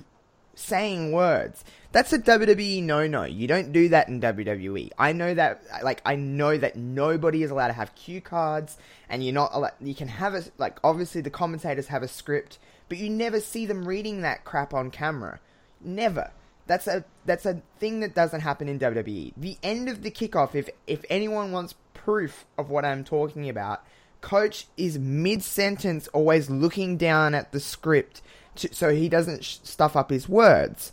[0.55, 1.64] saying words.
[1.93, 3.25] That's a WWE no no.
[3.25, 4.90] You don't do that in WWE.
[4.99, 8.77] I know that like I know that nobody is allowed to have cue cards
[9.09, 12.59] and you're not allowed you can have a like obviously the commentators have a script,
[12.90, 15.40] but you never see them reading that crap on camera.
[15.81, 16.33] Never.
[16.67, 19.33] That's a that's a thing that doesn't happen in WWE.
[19.38, 23.83] The end of the kickoff if if anyone wants proof of what I'm talking about,
[24.24, 28.22] coach is mid sentence always looking down at the script
[28.56, 30.92] to, so he doesn't sh- stuff up his words.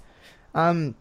[0.53, 0.95] Um,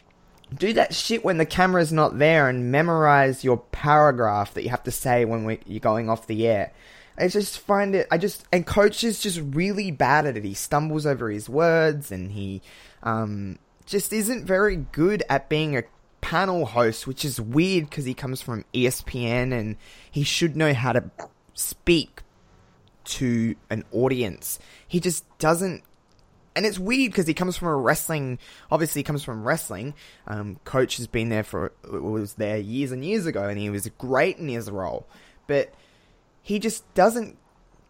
[0.57, 4.85] do that shit when the camera's not there and memorize your paragraph that you have
[4.85, 6.73] to say when we, you're going off the air.
[7.19, 8.07] I just find it.
[8.13, 10.45] I just and coach is just really bad at it.
[10.45, 12.63] He stumbles over his words and he
[13.03, 15.83] um, just isn't very good at being a
[16.21, 19.77] panel host, which is weird because he comes from ESPN and
[20.11, 21.11] he should know how to
[21.55, 22.23] speak
[23.05, 24.59] to an audience.
[24.87, 25.83] He just doesn't.
[26.57, 28.39] And it's weird because he comes from a wrestling.
[28.71, 29.95] Obviously, he comes from wrestling.
[30.27, 33.89] Um, Coach has been there for was there years and years ago, and he was
[33.99, 35.07] great in his role.
[35.47, 35.73] But
[36.43, 37.37] he just doesn't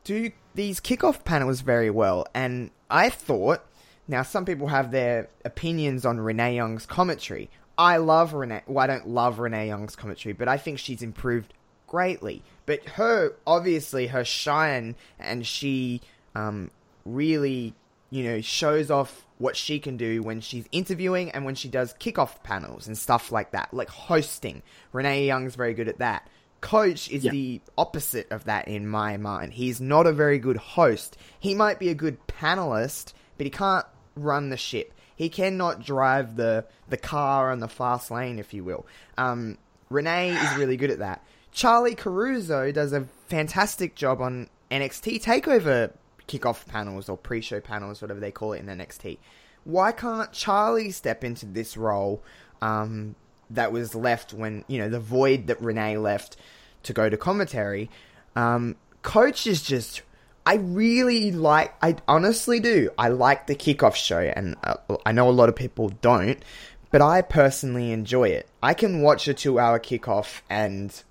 [0.05, 2.27] do these kickoff panels very well.
[2.35, 3.65] And I thought,
[4.09, 7.51] now some people have their opinions on Renee Young's commentary.
[7.79, 8.63] I love Renee.
[8.67, 11.55] Well, I don't love Renee Young's commentary, but I think she's improved
[11.87, 12.43] greatly.
[12.71, 16.03] But her, obviously, her shine and she
[16.37, 16.71] um,
[17.05, 17.75] really,
[18.11, 21.93] you know, shows off what she can do when she's interviewing and when she does
[21.95, 24.63] kickoff panels and stuff like that, like hosting.
[24.93, 26.29] Renee Young's very good at that.
[26.61, 27.33] Coach is Yeah.
[27.33, 29.55] the opposite of that in my mind.
[29.55, 31.17] He's not a very good host.
[31.41, 34.95] He might be a good panelist, but he can't run the ship.
[35.17, 38.87] He cannot drive the the car on the fast lane, if you will.
[39.19, 41.25] Um, Renee is really good at that.
[41.53, 45.93] Charlie Caruso does a fantastic job on NXT Takeover
[46.29, 49.19] kickoff panels or pre-show panels, whatever they call it in NXT.
[49.65, 52.23] Why can't Charlie step into this role
[52.63, 53.15] um,
[53.51, 56.37] that was left when you know the void that Renee left
[56.85, 57.91] to go to commentary?
[58.37, 60.03] Um, Coach is just.
[60.47, 61.75] I really like.
[61.83, 62.91] I honestly do.
[62.97, 66.43] I like the kickoff show, and uh, I know a lot of people don't,
[66.91, 68.49] but I personally enjoy it.
[68.63, 71.03] I can watch a two-hour kickoff and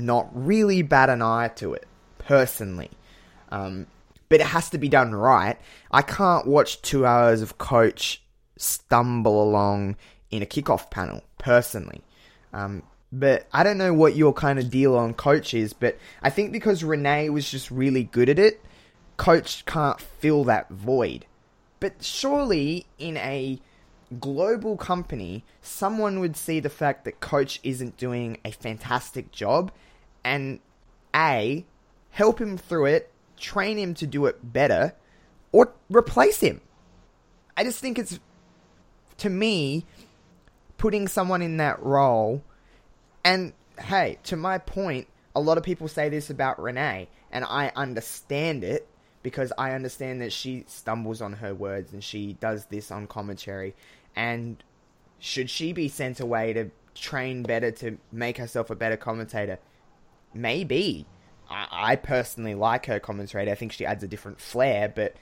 [0.00, 1.86] not really bat an eye to it
[2.18, 2.90] personally.
[3.50, 3.86] Um,
[4.28, 5.58] but it has to be done right.
[5.90, 8.22] I can't watch two hours of coach
[8.56, 9.96] stumble along
[10.30, 12.02] in a kickoff panel personally.
[12.52, 16.30] Um, but I don't know what your kind of deal on coach is, but I
[16.30, 18.64] think because Renee was just really good at it,
[19.16, 21.26] coach can't fill that void.
[21.80, 23.58] But surely in a
[24.20, 29.72] global company, someone would see the fact that coach isn't doing a fantastic job
[30.24, 30.60] and
[31.14, 31.64] A,
[32.10, 34.94] help him through it, train him to do it better,
[35.52, 36.60] or replace him.
[37.56, 38.18] I just think it's,
[39.18, 39.84] to me,
[40.78, 42.42] putting someone in that role.
[43.24, 47.72] And hey, to my point, a lot of people say this about Renee, and I
[47.76, 48.86] understand it
[49.22, 53.74] because I understand that she stumbles on her words and she does this on commentary.
[54.16, 54.62] And
[55.18, 59.58] should she be sent away to train better to make herself a better commentator?
[60.34, 61.06] Maybe.
[61.48, 63.50] I, I personally like her commentary.
[63.50, 65.16] I think she adds a different flair, but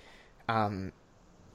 [0.49, 0.93] um,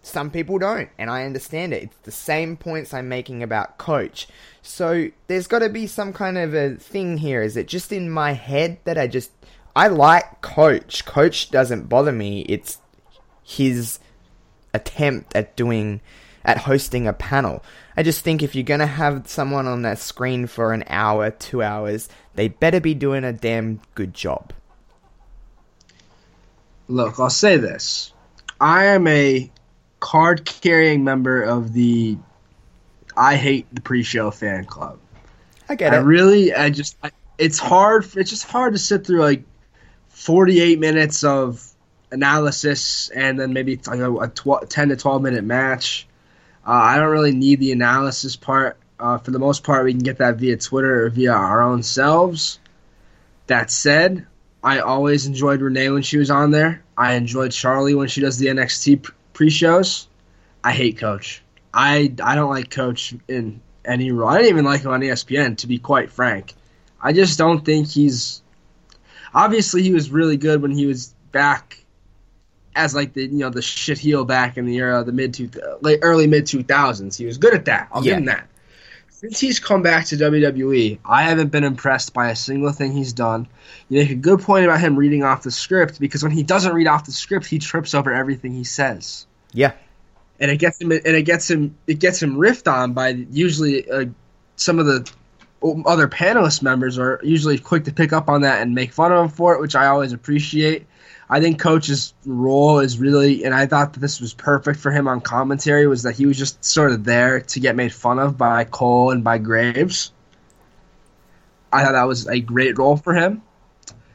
[0.02, 1.84] some people don't, and I understand it.
[1.84, 4.28] It's the same points I'm making about Coach.
[4.62, 7.42] So there's got to be some kind of a thing here.
[7.42, 9.32] Is it just in my head that I just
[9.76, 11.06] I like Coach.
[11.06, 12.42] Coach doesn't bother me.
[12.42, 12.80] It's
[13.44, 14.00] his
[14.74, 16.02] attempt at doing
[16.46, 17.63] at hosting a panel.
[17.95, 21.62] I just think if you're gonna have someone on that screen for an hour, two
[21.62, 24.53] hours, they better be doing a damn good job.
[26.88, 28.12] Look, I'll say this.
[28.60, 29.51] I am a
[29.99, 32.17] card carrying member of the
[33.15, 34.99] I Hate the Pre Show fan club.
[35.69, 35.97] I get it.
[35.97, 36.03] I it.
[36.03, 38.06] really, I just, I, it's hard.
[38.15, 39.43] It's just hard to sit through like
[40.10, 41.67] 48 minutes of
[42.12, 46.08] analysis and then maybe like a, a tw- 10 to 12 minute match.
[46.65, 48.78] Uh, I don't really need the analysis part.
[48.99, 51.84] Uh, for the most part, we can get that via Twitter or via our own
[51.84, 52.60] selves.
[53.47, 54.26] That said,
[54.63, 56.84] I always enjoyed Renee when she was on there.
[56.97, 60.08] I enjoyed Charlie when she does the NXT pre shows.
[60.63, 61.43] I hate Coach.
[61.73, 64.30] I I don't like Coach in any role.
[64.30, 66.54] I didn't even like him on ESPN, to be quite frank.
[67.02, 68.41] I just don't think he's.
[69.34, 71.83] Obviously, he was really good when he was back
[72.75, 75.49] as like the you know the shit heel back in the era the mid two
[75.81, 77.17] late early mid two thousands.
[77.17, 77.88] He was good at that.
[77.91, 78.12] I'll Yeah.
[78.12, 78.47] give him that.
[79.09, 83.13] Since he's come back to WWE, I haven't been impressed by a single thing he's
[83.13, 83.47] done.
[83.88, 86.73] You make a good point about him reading off the script because when he doesn't
[86.73, 89.71] read off the script, he trips over everything he says Yeah.
[90.41, 93.89] and it gets him and it gets him it gets him riffed on by usually
[93.89, 94.05] uh,
[94.57, 95.09] some of the
[95.86, 99.23] other panelist members are usually quick to pick up on that and make fun of
[99.23, 100.86] him for it, which I always appreciate.
[101.34, 105.08] I think coach's role is really, and I thought that this was perfect for him
[105.08, 108.38] on commentary, was that he was just sort of there to get made fun of
[108.38, 110.12] by Cole and by Graves.
[111.72, 113.41] I thought that was a great role for him.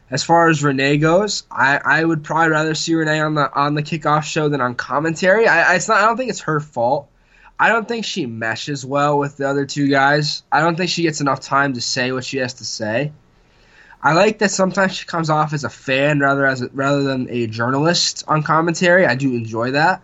[0.09, 3.75] As far as Renee goes, I, I would probably rather see Renee on the on
[3.75, 5.49] the kickoff show than on commentary.
[5.49, 7.09] I, I it's not I don't think it's her fault.
[7.59, 10.45] I don't think she meshes well with the other two guys.
[10.53, 13.11] I don't think she gets enough time to say what she has to say.
[14.03, 17.29] I like that sometimes she comes off as a fan rather as a, rather than
[17.31, 19.07] a journalist on commentary.
[19.07, 20.03] I do enjoy that,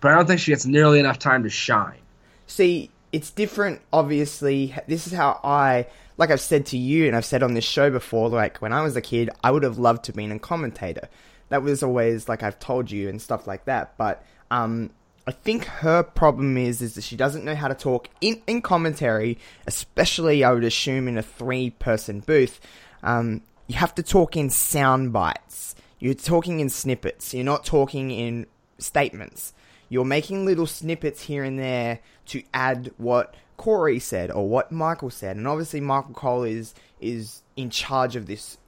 [0.00, 1.98] but I don't think she gets nearly enough time to shine.
[2.46, 4.74] See, it's different, obviously.
[4.86, 5.86] This is how I,
[6.18, 8.82] like I've said to you and I've said on this show before, like when I
[8.82, 11.08] was a kid, I would have loved to been a commentator.
[11.48, 13.96] That was always, like I've told you and stuff like that.
[13.98, 14.90] But um,
[15.26, 18.62] I think her problem is, is that she doesn't know how to talk in, in
[18.62, 22.60] commentary, especially, I would assume, in a three person booth.
[23.02, 25.74] Um, you have to talk in sound bites.
[25.98, 27.32] You're talking in snippets.
[27.32, 28.46] You're not talking in
[28.78, 29.52] statements.
[29.88, 35.10] You're making little snippets here and there to add what Corey said or what Michael
[35.10, 35.36] said.
[35.36, 38.58] And obviously, Michael Cole is is in charge of this.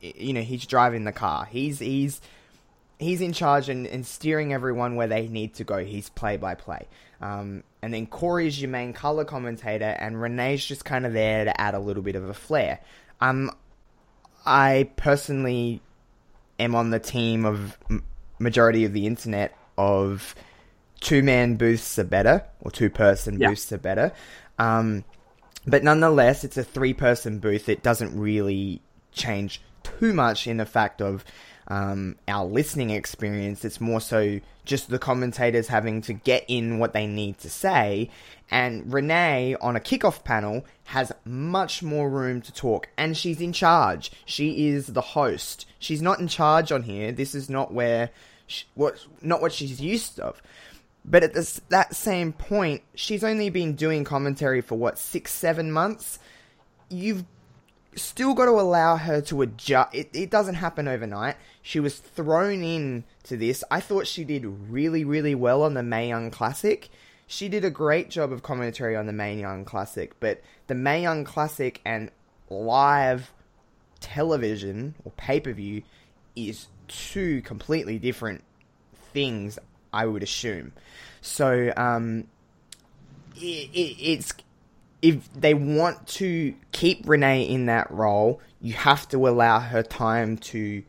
[0.00, 1.44] You know, he's driving the car.
[1.44, 2.20] He's he's
[2.98, 5.84] he's in charge and, and steering everyone where they need to go.
[5.84, 6.88] He's play by play.
[7.20, 11.60] Um, and then Corey's your main color commentator, and Renee's just kind of there to
[11.60, 12.80] add a little bit of a flair.
[13.20, 13.50] Um,
[14.44, 15.80] I personally
[16.58, 17.78] am on the team of
[18.38, 20.34] majority of the internet of
[21.00, 23.48] two man booths are better or two person Yeah.
[23.50, 24.12] booths are better.
[24.58, 25.04] Um,
[25.66, 27.68] but nonetheless, it's a three person booth.
[27.68, 28.80] It doesn't really
[29.12, 31.24] change too much in the fact of
[31.68, 33.64] um, our listening experience.
[33.64, 38.10] It's more so just the commentators having to get in what they need to say.
[38.50, 43.52] And Renee on a kickoff panel has much more room to talk, and she's in
[43.52, 44.12] charge.
[44.24, 45.66] She is the host.
[45.78, 47.12] She's not in charge on here.
[47.12, 48.10] This is not where,
[48.46, 50.42] she, what, not what she's used of.
[51.04, 55.72] But at this, that same point, she's only been doing commentary for what six, seven
[55.72, 56.18] months.
[56.90, 57.24] You've
[57.96, 59.94] still got to allow her to adjust.
[59.94, 61.36] It, it doesn't happen overnight.
[61.62, 63.62] She was thrown in to this.
[63.70, 66.88] I thought she did really, really well on the Mae Young Classic.
[67.26, 71.02] She did a great job of commentary on the Mae Young Classic, but the Mae
[71.02, 72.10] Young Classic and
[72.50, 73.32] live
[74.00, 75.82] television or pay per view
[76.34, 78.42] is two completely different
[79.12, 79.58] things,
[79.92, 80.72] I would assume.
[81.20, 82.26] So, um,
[83.36, 84.32] it, it, it's
[85.00, 90.36] if they want to keep Renee in that role, you have to allow her time
[90.38, 90.82] to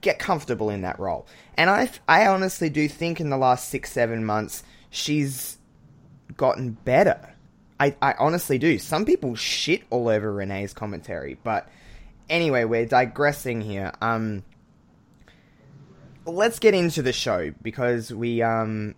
[0.00, 1.26] get comfortable in that role.
[1.56, 5.58] And I, I honestly do think in the last six, seven months, she's
[6.36, 7.34] gotten better.
[7.78, 8.78] I, I honestly do.
[8.78, 11.68] Some people shit all over Renee's commentary, but
[12.28, 13.92] anyway, we're digressing here.
[14.00, 14.44] Um,
[16.24, 18.94] let's get into the show because we um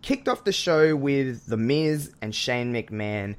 [0.00, 3.36] kicked off the show with The Miz and Shane McMahon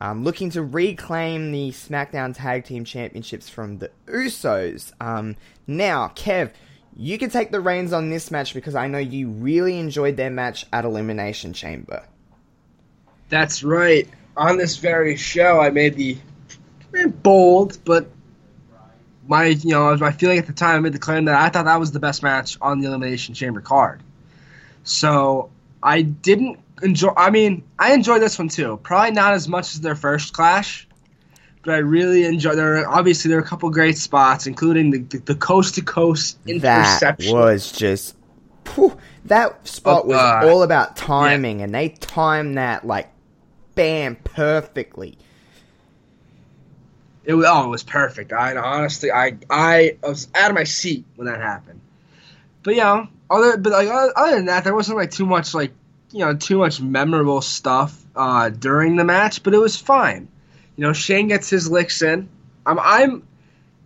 [0.00, 4.92] um, looking to reclaim the SmackDown Tag Team Championships from the Usos.
[5.00, 5.36] Um,
[5.66, 6.50] now, Kev,
[6.96, 10.30] you can take the reins on this match because I know you really enjoyed their
[10.30, 12.04] match at Elimination Chamber.
[13.28, 14.08] That's right.
[14.36, 16.16] On this very show, I made the
[16.96, 18.08] eh, bold, but
[19.26, 21.66] my you know my feeling at the time I made the claim that I thought
[21.66, 24.02] that was the best match on the Elimination Chamber card.
[24.84, 25.50] So
[25.82, 27.12] I didn't enjoy.
[27.16, 28.78] I mean, I enjoyed this one too.
[28.82, 30.86] Probably not as much as their first clash,
[31.64, 32.56] but I really enjoyed.
[32.56, 36.38] There are, obviously there are a couple great spots, including the the coast to coast
[36.46, 38.16] That was just.
[38.74, 43.10] Whew, that spot was Uh, all about timing, and they timed that like
[43.74, 45.16] bam perfectly.
[47.24, 48.32] It was oh, it was perfect.
[48.32, 51.80] I honestly, I I was out of my seat when that happened.
[52.62, 55.54] But you know, other but like other other than that, there wasn't like too much
[55.54, 55.72] like
[56.10, 59.42] you know too much memorable stuff uh, during the match.
[59.42, 60.28] But it was fine.
[60.76, 62.28] You know, Shane gets his licks in.
[62.66, 63.26] I'm I'm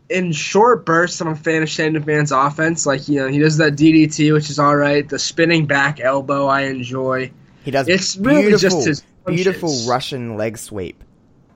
[0.08, 1.20] in short bursts.
[1.20, 2.84] I'm a fan of Shane McMahon's offense.
[2.86, 5.08] Like you know, he does that DDT, which is all right.
[5.08, 7.30] The spinning back elbow, I enjoy.
[7.64, 9.44] He does It's really beautiful, just his punches.
[9.44, 11.02] beautiful Russian leg sweep.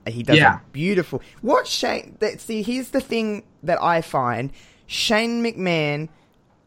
[0.07, 0.55] He does Yeah.
[0.59, 1.21] a beautiful.
[1.41, 2.15] What Shane?
[2.19, 4.51] That, see, here's the thing that I find:
[4.85, 6.07] Shane McMahon,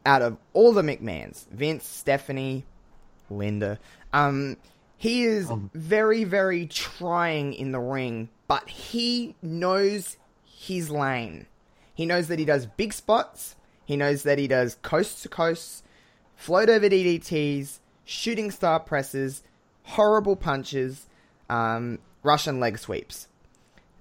[0.05, 2.65] out of all the McMahons, Vince, Stephanie,
[3.31, 3.79] Linda,
[4.13, 4.57] um,
[4.97, 11.47] he is very, very trying in the ring, but he knows his lane.
[11.95, 13.57] He knows that he does big spots.
[13.85, 15.85] He knows that he does coast to coast,
[16.37, 19.43] float over DDTs, shooting star presses,
[19.85, 21.07] horrible punches,
[21.49, 23.29] um, Russian leg sweeps,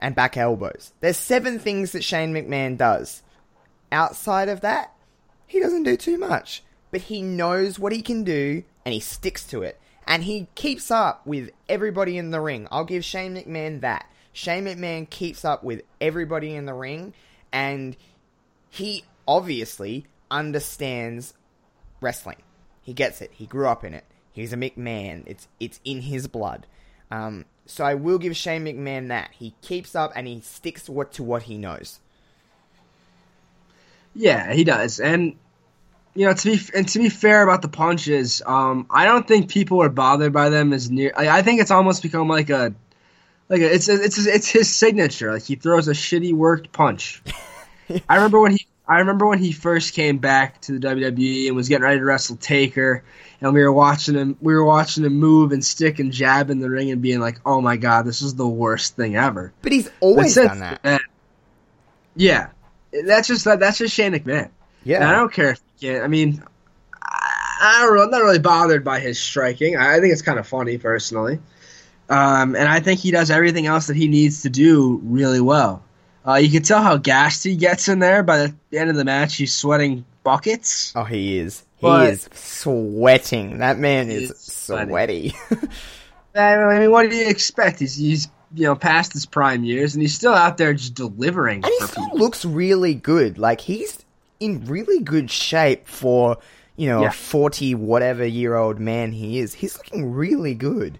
[0.02, 0.94] and back elbows.
[1.00, 3.24] There's seven things that Shane McMahon does.
[3.92, 4.94] Outside of that,
[5.48, 6.64] he doesn't do too much.
[6.92, 9.80] But he knows what he can do, and he sticks to it.
[10.08, 12.68] And he keeps up with everybody in the ring.
[12.72, 14.10] I'll give Shane McMahon that.
[14.34, 17.14] Shane McMahon keeps up with everybody in the ring,
[17.54, 17.96] and
[18.68, 21.36] he obviously understands
[22.02, 22.42] wrestling.
[22.82, 23.30] He gets it.
[23.32, 24.06] He grew up in it.
[24.32, 25.22] He's a McMahon.
[25.28, 26.66] It's it's in his blood.
[27.12, 29.30] Um, so I will give Shane McMahon that.
[29.38, 32.00] He keeps up and he sticks what to what he knows.
[34.16, 35.00] Yeah, he does.
[35.00, 35.36] And
[36.16, 39.50] you know, to be and to be fair about the punches, um, I don't think
[39.50, 41.14] people are bothered by them as near.
[41.16, 42.74] I, I think it's almost become like a,
[43.48, 45.32] like a, it's it's it's his signature.
[45.32, 47.22] Like he throws a shitty worked punch.
[48.10, 48.66] I remember when he.
[48.88, 52.06] I remember when he first came back to the WWE and was getting ready to
[52.06, 53.04] wrestle Taker,
[53.40, 54.36] and we were watching him.
[54.42, 57.40] We were watching him move and stick and jab in the ring and being like,
[57.46, 60.82] "Oh my god, this is the worst thing ever." But he's always since done that.
[60.82, 61.00] then-
[62.16, 62.50] yeah,
[63.06, 63.60] that's just that.
[63.60, 64.50] That's just Shane McMahon.
[64.84, 64.98] Yeah.
[64.98, 66.04] And I don't care if can't.
[66.04, 66.44] I mean,
[67.04, 68.04] I, I don't know.
[68.04, 69.76] I'm not really bothered by his striking.
[69.78, 71.40] I, I think it's kind of funny personally.
[72.10, 75.84] Um, and I think he does everything else that he needs to do really well.
[76.28, 78.24] Uh, you can tell how gassed he gets in there.
[78.24, 80.92] By the end of the match, he's sweating buckets.
[80.96, 81.64] Oh, he is.
[81.78, 83.60] He But- is sweating.
[83.60, 85.34] That man is is sweaty.
[86.36, 87.80] I mean, what do you expect?
[87.80, 91.64] He's, he's you know past his prime years, and he's still out there just delivering
[91.64, 92.18] and he still people.
[92.20, 93.38] looks really good.
[93.38, 94.04] Like he's
[94.40, 96.38] in really good shape for
[96.76, 97.10] you know Yeah.
[97.10, 99.54] a forty whatever year old man he is.
[99.54, 101.00] He's looking really good.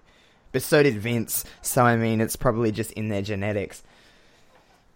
[0.52, 1.44] But so did Vince.
[1.62, 3.82] So I mean, it's probably just in their genetics.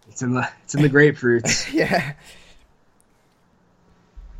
[0.09, 1.71] It's in the it's in the grapefruits.
[1.73, 2.13] Yeah.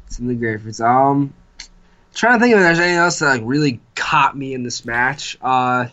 [0.08, 0.82] It's in the grapefruits.
[0.86, 1.34] Um,
[2.14, 5.38] trying to think if there's anything else that like really caught me in this match.
[5.42, 5.88] Uh,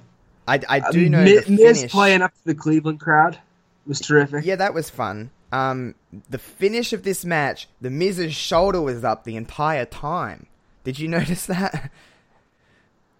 [0.47, 3.39] I, I do know Mi- Miz playing up to the Cleveland crowd
[3.87, 4.45] was terrific.
[4.45, 5.31] Yeah, that was fun.
[5.53, 5.95] Um,
[6.31, 10.47] the finish of this match, the Miz's shoulder was up the entire time.
[10.85, 11.91] Did you notice that?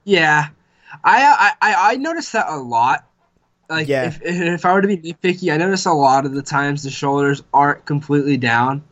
[0.05, 0.49] Yeah,
[1.05, 3.05] I I, I, noticed that a lot.
[3.71, 4.07] Like Yeah.
[4.07, 6.91] if if I were to be nitpicky, I notice a lot of the times the
[6.91, 8.83] shoulders aren't completely down.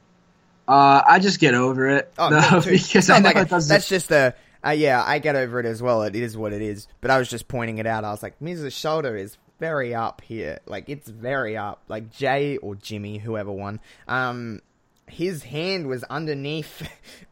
[0.69, 3.89] Uh, I just get over it Oh, though, because It's I not like a- that's
[3.89, 4.35] just a.
[4.65, 6.03] Uh, yeah, I get over it as well.
[6.03, 6.87] It is what it is.
[7.01, 8.05] But I was just pointing it out.
[8.05, 10.59] I was like, Miz's shoulder is very up here.
[10.67, 11.83] Like it's very up.
[11.87, 13.79] Like Jay or Jimmy, whoever won.
[14.09, 14.61] Um,
[15.07, 16.89] his hand was underneath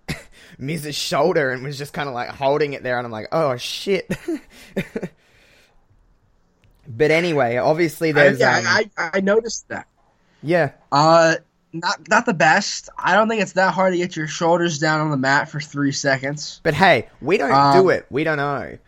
[0.59, 2.99] Miz's shoulder and was just kind of like holding it there.
[2.99, 4.09] And I'm like, oh shit.
[6.89, 9.87] but anyway, obviously I, there's yeah, um, I, I I noticed that.
[10.43, 10.73] yeah.
[10.93, 11.37] Uh,
[11.73, 12.89] not not the best.
[12.99, 15.61] I don't think it's that hard to get your shoulders down on the mat for
[15.61, 16.61] three seconds.
[16.63, 18.07] But hey, we don't Um, do it.
[18.11, 18.79] We don't know.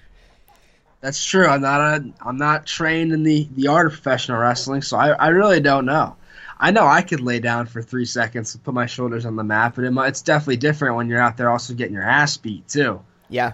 [1.00, 1.46] That's true.
[1.46, 5.10] I'm not a, I'm not trained in the, the art of professional wrestling, so I,
[5.10, 6.16] I really don't know.
[6.58, 9.44] I know I could lay down for three seconds and put my shoulders on the
[9.44, 12.68] mat, but it, it's definitely different when you're out there also getting your ass beat
[12.68, 13.00] too.
[13.30, 13.52] Yeah.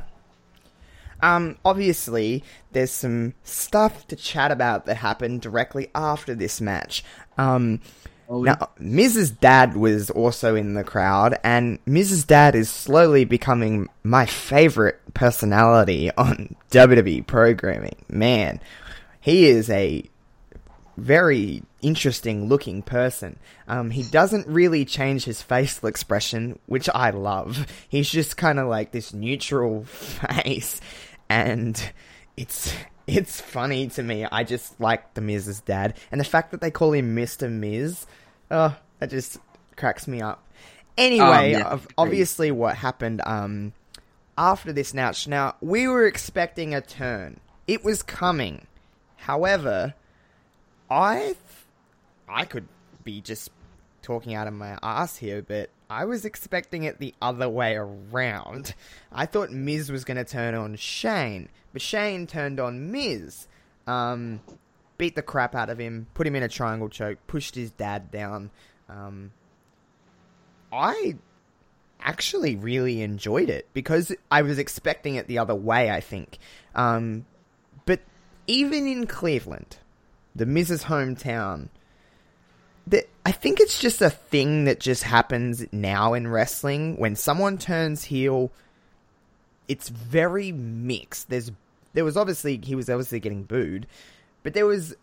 [1.22, 2.42] Um, obviously,
[2.72, 7.05] there's some stuff to chat about that happened directly after this match.
[7.38, 7.80] Um,
[8.28, 13.88] Oh, now, Miz's Dad was also in the crowd, and Miz's Dad is slowly becoming
[14.02, 17.96] my favorite personality on WWE programming.
[18.08, 18.60] Man,
[19.20, 20.04] he is a
[20.96, 23.38] very interesting looking person.
[23.68, 27.66] Um, he doesn't really change his facial expression, which I love.
[27.88, 30.80] He's just kind of like this neutral face,
[31.28, 31.80] and
[32.36, 32.72] it's
[33.07, 34.24] it's funny to me.
[34.24, 38.07] I just like the Miz's dad, and the fact that they call him Mister Miz,
[38.50, 39.38] oh, that just
[39.76, 40.42] cracks me up.
[40.98, 43.72] Anyway, Um, yeah, obviously, what happened um,
[44.38, 45.28] after this match?
[45.28, 47.40] Now we were expecting a turn.
[47.66, 48.66] It was coming.
[49.16, 49.94] However,
[50.90, 51.36] I th-
[52.28, 52.68] I could
[53.04, 53.50] be just
[54.02, 58.74] talking out of my ass here, but I was expecting it the other way around.
[59.12, 63.47] I thought Miz was going to turn on Shane, but Shane turned on Miz.
[63.87, 64.41] Um,
[64.99, 68.11] beat the crap out of him, put him in a triangle choke, pushed his dad
[68.11, 68.51] down.
[68.89, 69.32] Um,
[70.72, 71.16] I
[72.01, 76.39] actually really enjoyed it because I was expecting it the other way, I think.
[76.74, 77.26] Um,
[77.84, 78.01] but
[78.47, 79.78] even in Cleveland,
[80.34, 81.68] the Miz's hometown,
[83.26, 86.97] I think it's just a thing that just happens now in wrestling.
[86.97, 88.53] When someone turns heel,
[89.66, 91.28] it's very mixed.
[91.28, 91.51] There's
[91.95, 93.89] there was obviously he was obviously getting booed,
[94.45, 94.95] but there was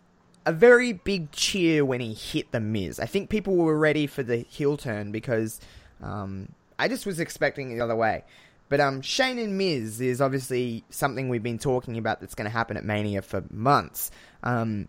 [0.46, 2.98] a very big cheer when he hit the Miz.
[2.98, 5.60] I think people were ready for the heel turn because
[6.02, 8.24] um, I just was expecting it the other way.
[8.68, 12.50] But um, Shane and Miz is obviously something we've been talking about that's going to
[12.50, 14.10] happen at Mania for months.
[14.42, 14.88] Um,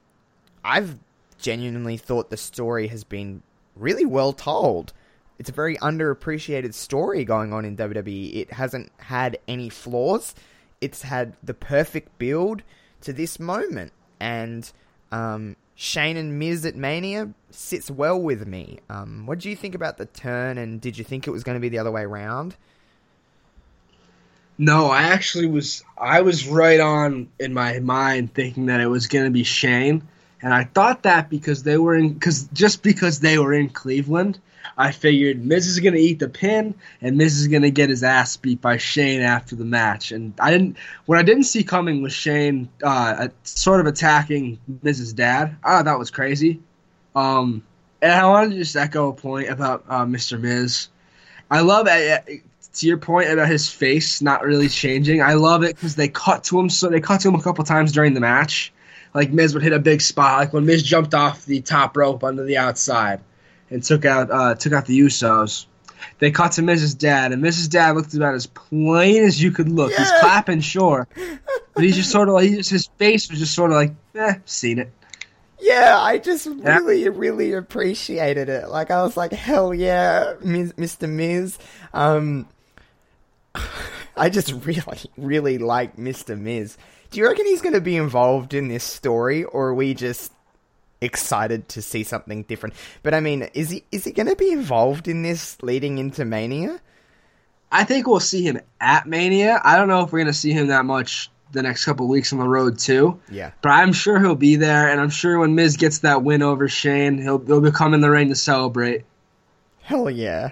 [0.63, 0.97] I've
[1.37, 3.41] genuinely thought the story has been
[3.75, 4.93] really well told.
[5.37, 8.35] It's a very underappreciated story going on in WWE.
[8.35, 10.33] It hasn't had any flaws.
[10.79, 12.63] It's had the perfect build
[13.01, 13.91] to this moment.
[14.19, 14.71] And
[15.11, 18.79] um, Shane and Miz at Mania sits well with me.
[18.89, 21.55] Um, what do you think about the turn, and did you think it was going
[21.55, 22.55] to be the other way around?
[24.57, 25.83] No, I actually was.
[25.97, 30.07] I was right on in my mind thinking that it was going to be Shane,
[30.45, 34.37] and I thought that because they were in, because just because they were in Cleveland,
[34.77, 38.37] I figured Miz is to eat the pin, and Miz is to get his ass
[38.37, 40.11] beat by Shane after the match.
[40.11, 40.77] And I didn't.
[41.07, 45.57] What I didn't see coming was Shane uh, sort of attacking Miz's dad.
[45.63, 46.61] Ah, that was crazy.
[47.15, 47.63] Um,
[48.03, 50.39] and I wanted to just echo a point about uh, Mr.
[50.39, 50.89] Miz.
[51.49, 55.23] I love uh, to your point about his face not really changing.
[55.23, 56.69] I love it because they cut to him.
[56.69, 58.71] So they cut to him a couple times during the match.
[59.15, 62.23] Like Miz would hit a big spot, like when Miz jumped off the top rope
[62.23, 63.21] onto the outside
[63.69, 65.65] and took out uh, took out the Usos.
[66.19, 69.69] They cut to Miz's dad, and Miz's dad looked about as plain as you could
[69.69, 69.91] look.
[69.91, 69.99] Yeah.
[69.99, 71.07] He's clapping, sure,
[71.73, 74.35] but he's just sort of like just, his face was just sort of like, eh,
[74.43, 74.91] seen it.
[75.59, 77.09] Yeah, I just really, yeah.
[77.13, 78.69] really appreciated it.
[78.69, 81.09] Like I was like, hell yeah, Mr.
[81.09, 81.57] Miz.
[81.93, 82.47] Um,
[84.17, 86.37] I just really, really like Mr.
[86.37, 86.77] Miz.
[87.11, 90.31] Do you reckon he's going to be involved in this story, or are we just
[91.01, 92.75] excited to see something different?
[93.03, 96.25] But I mean, is he is he going to be involved in this leading into
[96.25, 96.79] Mania?
[97.71, 99.59] I think we'll see him at Mania.
[99.63, 102.33] I don't know if we're going to see him that much the next couple weeks
[102.33, 103.19] on the road too.
[103.29, 106.41] Yeah, but I'm sure he'll be there, and I'm sure when Miz gets that win
[106.41, 109.03] over Shane, he'll he'll be coming in the ring to celebrate.
[109.81, 110.51] Hell yeah!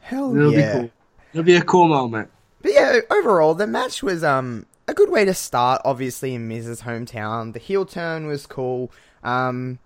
[0.00, 0.72] Hell It'll yeah!
[0.72, 0.90] Be cool.
[1.32, 2.30] It'll be a cool moment.
[2.62, 5.80] But yeah, overall, the match was um a good way to start.
[5.84, 8.92] Obviously, in Miz's hometown, the heel turn was cool.
[9.24, 9.78] Um,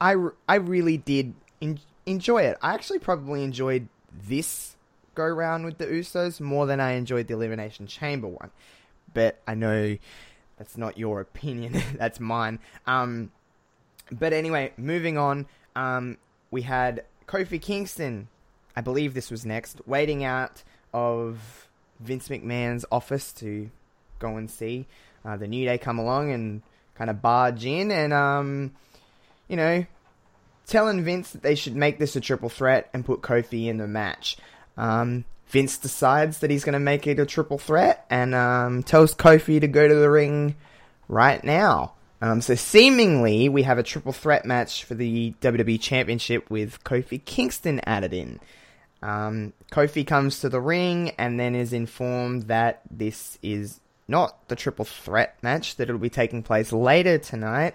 [0.00, 0.14] I
[0.48, 1.34] I really did
[2.06, 2.58] enjoy it.
[2.62, 4.76] I actually probably enjoyed this
[5.14, 8.50] go round with the Usos more than I enjoyed the Elimination Chamber one.
[9.12, 9.96] But I know
[10.58, 11.82] that's not your opinion.
[11.96, 12.58] that's mine.
[12.86, 13.32] Um,
[14.12, 15.46] but anyway, moving on.
[15.74, 16.18] Um,
[16.50, 18.28] we had Kofi Kingston.
[18.76, 23.70] I believe this was next, waiting out of Vince McMahon's office to
[24.20, 24.86] go and see
[25.24, 26.62] uh, the New Day come along and
[26.94, 28.72] kind of barge in and, um,
[29.48, 29.84] you know,
[30.66, 33.88] telling Vince that they should make this a triple threat and put Kofi in the
[33.88, 34.36] match.
[34.76, 39.14] Um, Vince decides that he's going to make it a triple threat and um, tells
[39.14, 40.54] Kofi to go to the ring
[41.08, 41.94] right now.
[42.22, 47.24] Um, so seemingly we have a triple threat match for the WWE Championship with Kofi
[47.24, 48.40] Kingston added in.
[49.02, 53.80] Um, Kofi comes to the ring and then is informed that this is
[54.10, 57.74] not the triple threat match, that it'll be taking place later tonight.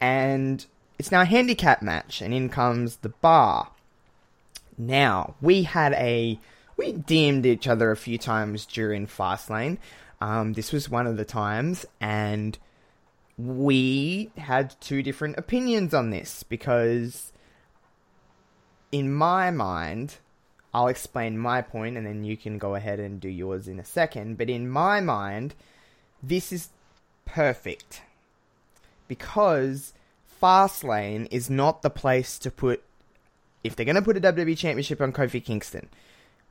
[0.00, 0.64] And
[0.98, 3.70] it's now a handicap match, and in comes the bar.
[4.78, 6.38] Now, we had a.
[6.76, 9.78] We DM'd each other a few times during Fastlane.
[10.20, 12.58] Um, this was one of the times, and
[13.38, 17.32] we had two different opinions on this because,
[18.90, 20.16] in my mind,
[20.74, 23.84] I'll explain my point and then you can go ahead and do yours in a
[23.84, 24.36] second.
[24.36, 25.54] But in my mind,
[26.20, 26.70] this is
[27.24, 28.02] perfect.
[29.06, 29.92] Because
[30.42, 32.82] Fastlane is not the place to put.
[33.62, 35.88] If they're going to put a WWE Championship on Kofi Kingston,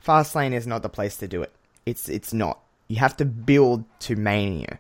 [0.04, 1.52] Fastlane is not the place to do it.
[1.86, 2.60] It's it's not.
[2.88, 4.80] You have to build to Mania.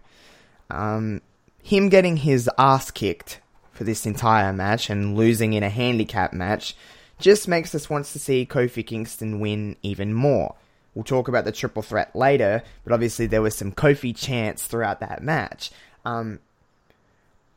[0.69, 1.21] Um,
[1.61, 3.39] him getting his ass kicked
[3.71, 6.75] for this entire match and losing in a handicap match
[7.19, 10.55] just makes us want to see Kofi Kingston win even more.
[10.93, 14.99] We'll talk about the triple threat later, but obviously there was some Kofi chants throughout
[14.99, 15.71] that match.
[16.05, 16.39] Um,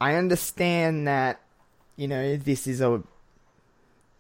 [0.00, 1.40] I understand that,
[1.96, 3.02] you know, this is a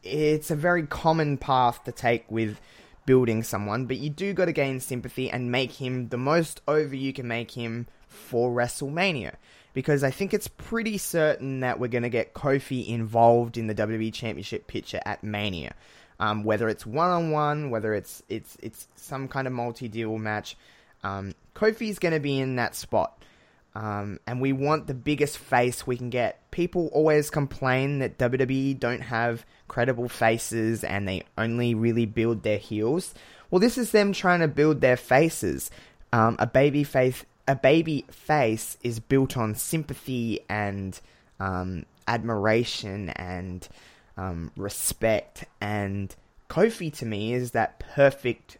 [0.02, 2.60] it's a very common path to take with
[3.06, 6.94] building someone, but you do got to gain sympathy and make him the most over
[6.94, 9.34] you can make him for WrestleMania.
[9.76, 13.74] Because I think it's pretty certain that we're going to get Kofi involved in the
[13.74, 15.74] WWE Championship picture at Mania.
[16.18, 20.16] Um, whether it's one on one, whether it's it's it's some kind of multi deal
[20.16, 20.56] match,
[21.04, 23.22] um, Kofi's going to be in that spot.
[23.74, 26.50] Um, and we want the biggest face we can get.
[26.50, 32.56] People always complain that WWE don't have credible faces and they only really build their
[32.56, 33.12] heels.
[33.50, 35.70] Well, this is them trying to build their faces.
[36.14, 41.00] Um, a baby face, a baby face is built on sympathy and
[41.38, 43.68] um, admiration and
[44.16, 45.44] um, respect.
[45.60, 46.14] And
[46.48, 48.58] Kofi to me is that perfect.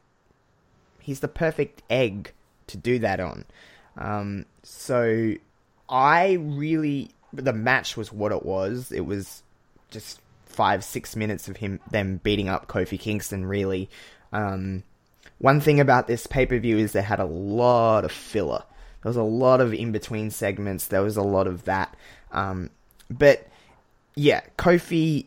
[1.00, 2.32] He's the perfect egg
[2.68, 3.44] to do that on.
[3.96, 5.34] Um, so
[5.88, 8.92] I really the match was what it was.
[8.92, 9.42] It was
[9.90, 13.46] just five six minutes of him them beating up Kofi Kingston.
[13.46, 13.88] Really,
[14.32, 14.82] um,
[15.38, 18.64] one thing about this pay per view is they had a lot of filler.
[19.02, 20.86] There was a lot of in between segments.
[20.86, 21.94] There was a lot of that.
[22.32, 22.70] Um,
[23.10, 23.46] but
[24.14, 25.26] yeah, Kofi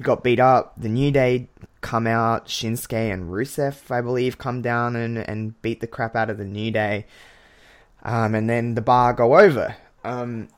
[0.00, 0.74] got beat up.
[0.76, 1.48] The New Day
[1.80, 2.46] come out.
[2.46, 6.44] Shinsuke and Rusev, I believe, come down and, and beat the crap out of the
[6.44, 7.06] New Day
[8.04, 9.76] um, and then the bar go over.
[10.04, 10.48] Um,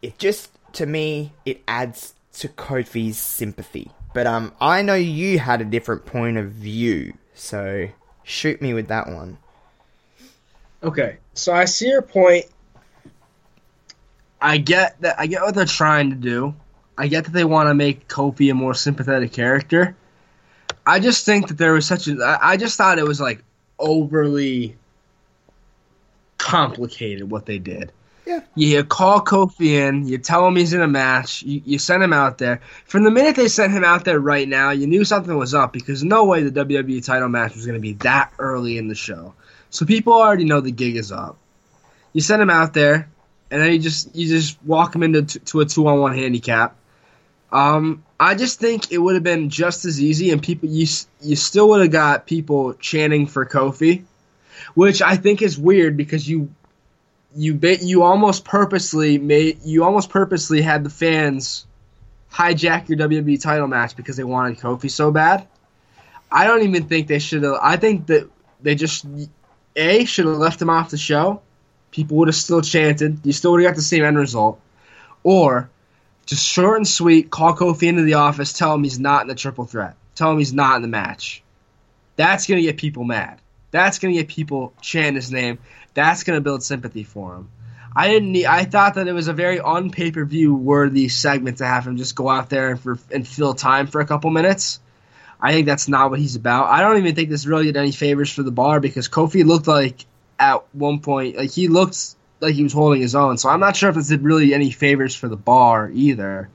[0.00, 3.90] it just to me it adds to Kofi's sympathy.
[4.14, 7.88] But um, I know you had a different point of view, so
[8.22, 9.38] shoot me with that one.
[10.82, 12.46] Okay, so I see your point.
[14.40, 15.18] I get that.
[15.18, 16.54] I get what they're trying to do.
[16.98, 19.96] I get that they want to make Kofi a more sympathetic character.
[20.84, 22.38] I just think that there was such a.
[22.40, 23.44] I just thought it was like
[23.78, 24.76] overly
[26.38, 27.92] complicated what they did.
[28.26, 28.40] Yeah.
[28.54, 32.12] You call Kofi in, you tell him he's in a match, you, you send him
[32.12, 32.60] out there.
[32.84, 35.72] From the minute they sent him out there right now, you knew something was up
[35.72, 38.94] because no way the WWE title match was going to be that early in the
[38.94, 39.34] show.
[39.72, 41.36] So people already know the gig is up.
[42.12, 43.10] You send him out there,
[43.50, 46.76] and then you just you just walk him into to a two on one handicap.
[47.50, 50.86] Um, I just think it would have been just as easy, and people you
[51.20, 54.04] you still would have got people chanting for Kofi
[54.74, 56.52] which I think is weird because you
[57.34, 61.66] you bet you almost purposely made you almost purposely had the fans
[62.32, 65.46] hijack your WWE title match because they wanted Kofi so bad.
[66.30, 67.58] I don't even think they should have.
[67.60, 68.28] I think that
[68.60, 69.06] they just
[69.76, 71.40] a should have left him off the show.
[71.90, 73.20] People would have still chanted.
[73.24, 74.60] You still would have got the same end result.
[75.22, 75.68] Or
[76.26, 79.34] just short and sweet, call Kofi into the office, tell him he's not in the
[79.34, 81.42] triple threat, tell him he's not in the match.
[82.16, 83.40] That's gonna get people mad.
[83.72, 85.58] That's going to get people chanting his name.
[85.94, 87.48] That's going to build sympathy for him.
[87.96, 88.32] I didn't.
[88.32, 91.66] Need, I thought that it was a very on pay per view worthy segment to
[91.66, 94.78] have him just go out there and, for, and fill time for a couple minutes.
[95.42, 96.66] I think that's not what he's about.
[96.66, 99.66] I don't even think this really did any favors for the bar because Kofi looked
[99.66, 100.06] like
[100.38, 103.36] at one point like he looked like he was holding his own.
[103.38, 106.48] So I'm not sure if this did really any favors for the bar either.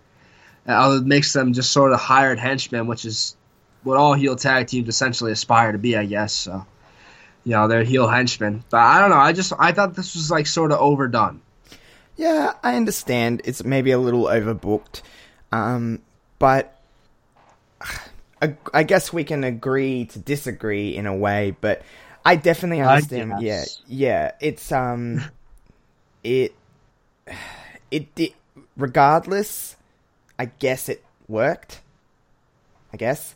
[0.65, 3.35] Uh, it makes them just sort of hired henchmen, which is
[3.83, 6.33] what all heel tag teams essentially aspire to be, I guess.
[6.33, 6.65] So
[7.43, 8.63] you know, they're heel henchmen.
[8.69, 9.17] But I don't know.
[9.17, 11.41] I just I thought this was like sort of overdone.
[12.15, 13.41] Yeah, I understand.
[13.45, 15.01] It's maybe a little overbooked,
[15.51, 16.01] um,
[16.39, 16.77] but
[18.41, 21.55] I, I, guess we can agree to disagree in a way.
[21.59, 21.81] But
[22.25, 23.33] I definitely understand.
[23.41, 24.31] Yeah, yeah.
[24.39, 25.21] It's um,
[26.23, 26.53] it
[27.91, 28.33] it did.
[28.75, 29.75] Regardless,
[30.37, 31.81] I guess it worked.
[32.93, 33.35] I guess,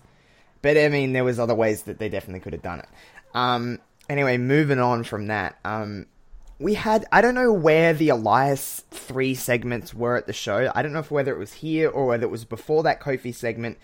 [0.61, 2.87] but I mean, there was other ways that they definitely could have done it.
[3.33, 3.79] Um,
[4.11, 6.05] Anyway, moving on from that, um,
[6.59, 10.69] we had I don't know where the Elias three segments were at the show.
[10.75, 13.33] I don't know if whether it was here or whether it was before that Kofi
[13.33, 13.77] segment,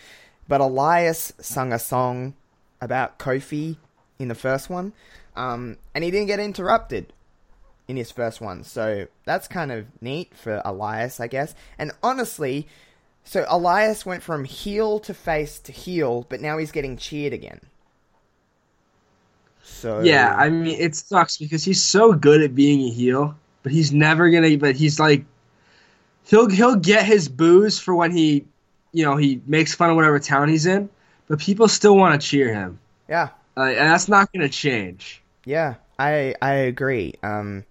[0.47, 2.33] but Elias sung a song
[2.81, 3.77] about Kofi
[4.19, 4.93] in the first one,
[5.35, 7.13] um, and he didn't get interrupted
[7.87, 8.63] in his first one.
[8.63, 11.55] So that's kind of neat for Elias, I guess.
[11.77, 12.67] And honestly,
[13.23, 17.61] so Elias went from heel to face to heel, but now he's getting cheered again.
[19.63, 23.71] So yeah, I mean it sucks because he's so good at being a heel, but
[23.71, 24.57] he's never gonna.
[24.57, 25.25] But he's like,
[26.25, 28.45] he'll he'll get his boos for when he,
[28.91, 30.89] you know, he makes fun of whatever town he's in,
[31.27, 32.79] but people still want to cheer him.
[33.09, 35.21] Yeah, uh, and that's not gonna change.
[35.45, 37.15] Yeah, I I agree.
[37.23, 37.65] Um,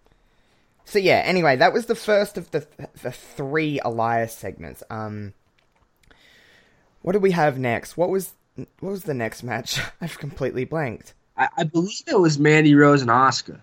[0.85, 1.23] so yeah.
[1.25, 2.67] Anyway, that was the first of the
[3.03, 4.83] the three Elias segments.
[4.91, 5.35] Um,
[7.03, 7.97] what do we have next?
[7.97, 9.81] What was what was the next match?
[10.01, 11.15] I've completely blanked.
[11.37, 13.61] I, I believe it was Mandy Rose and Asuka.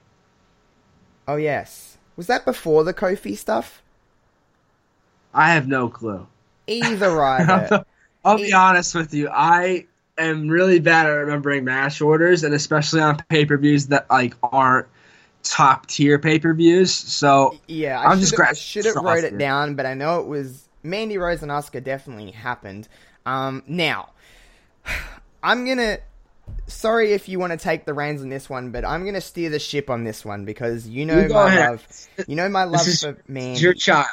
[1.28, 3.82] Oh yes, was that before the Kofi stuff?
[5.34, 6.28] I have no clue.
[6.68, 7.86] Either either.
[8.26, 9.30] I'll be honest with you.
[9.30, 9.86] I
[10.18, 14.36] am really bad at remembering match orders, and especially on pay per views that like
[14.44, 14.88] aren't
[15.44, 16.94] top tier pay per views.
[16.94, 19.94] So Yeah, I I'm just should gra- have should have wrote it down, but I
[19.94, 22.88] know it was Mandy Rose and Asuka definitely happened.
[23.26, 24.10] Um, now,
[25.44, 25.98] I'm gonna.
[26.68, 29.50] Sorry if you want to take the reins on this one, but I'm gonna steer
[29.50, 31.70] the ship on this one because you know You my ahead.
[31.72, 31.88] love.
[32.28, 33.52] You know my love for Mandy.
[33.54, 34.08] it's your child.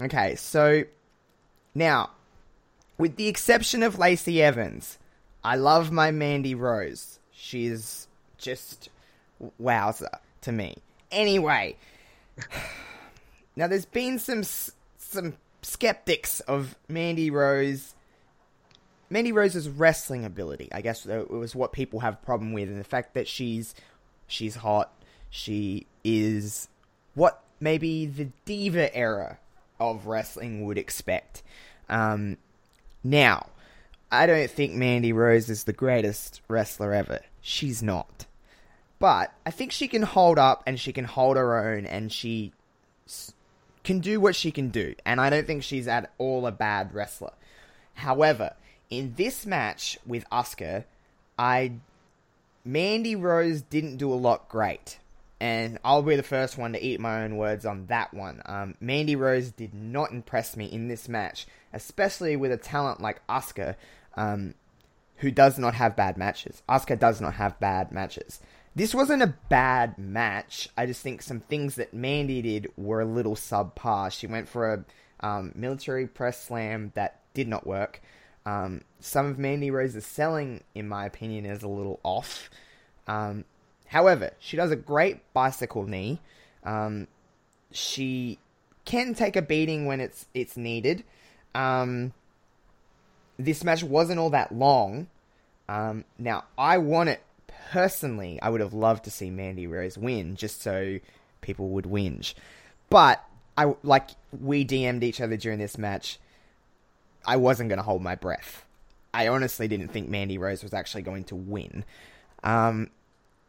[0.00, 0.84] Okay, so
[1.76, 2.08] now,
[2.96, 4.98] with the exception of Lacey Evans,
[5.44, 7.18] I love my Mandy Rose.
[7.30, 8.08] She's
[8.38, 8.88] just
[9.58, 10.08] wowzer
[10.40, 10.78] to me.
[11.12, 11.76] Anyway,
[13.56, 14.42] now there's been some
[14.96, 17.94] some skeptics of Mandy Rose.
[19.10, 22.80] Mandy Rose's wrestling ability, I guess, it was what people have a problem with, and
[22.80, 23.74] the fact that she's
[24.26, 24.90] she's hot,
[25.28, 26.68] she is
[27.14, 29.38] what maybe the diva era
[29.78, 31.42] of wrestling would expect.
[31.88, 32.38] Um,
[33.04, 33.46] now,
[34.10, 37.20] I don't think Mandy Rose is the greatest wrestler ever.
[37.40, 38.26] She's not.
[38.98, 42.52] But I think she can hold up and she can hold her own and she
[43.84, 44.94] can do what she can do.
[45.04, 47.32] And I don't think she's at all a bad wrestler.
[47.94, 48.54] However,
[48.90, 50.84] in this match with Asuka,
[51.38, 51.72] I
[52.64, 54.98] Mandy Rose didn't do a lot great.
[55.38, 58.40] And I'll be the first one to eat my own words on that one.
[58.46, 61.46] Um, Mandy Rose did not impress me in this match,
[61.76, 63.76] especially with a talent like Asuka,
[64.16, 64.54] um,
[65.16, 66.62] who does not have bad matches.
[66.68, 68.40] Asuka does not have bad matches.
[68.74, 70.68] This wasn't a bad match.
[70.76, 74.10] I just think some things that Mandy did were a little subpar.
[74.10, 74.84] She went for a
[75.26, 78.00] um, military press slam that did not work.
[78.44, 82.50] Um, some of Mandy Rose's selling, in my opinion, is a little off.
[83.06, 83.44] Um,
[83.86, 86.20] however, she does a great bicycle knee.
[86.64, 87.08] Um,
[87.70, 88.38] she
[88.84, 91.04] can take a beating when it's it's needed.
[91.56, 92.12] Um,
[93.38, 95.08] this match wasn't all that long.
[95.68, 97.22] Um, now, I want it
[97.70, 98.38] personally.
[98.40, 101.00] I would have loved to see Mandy Rose win, just so
[101.40, 102.34] people would whinge.
[102.90, 103.24] But
[103.56, 106.18] I like we DM'd each other during this match.
[107.26, 108.64] I wasn't going to hold my breath.
[109.12, 111.84] I honestly didn't think Mandy Rose was actually going to win.
[112.44, 112.90] Um,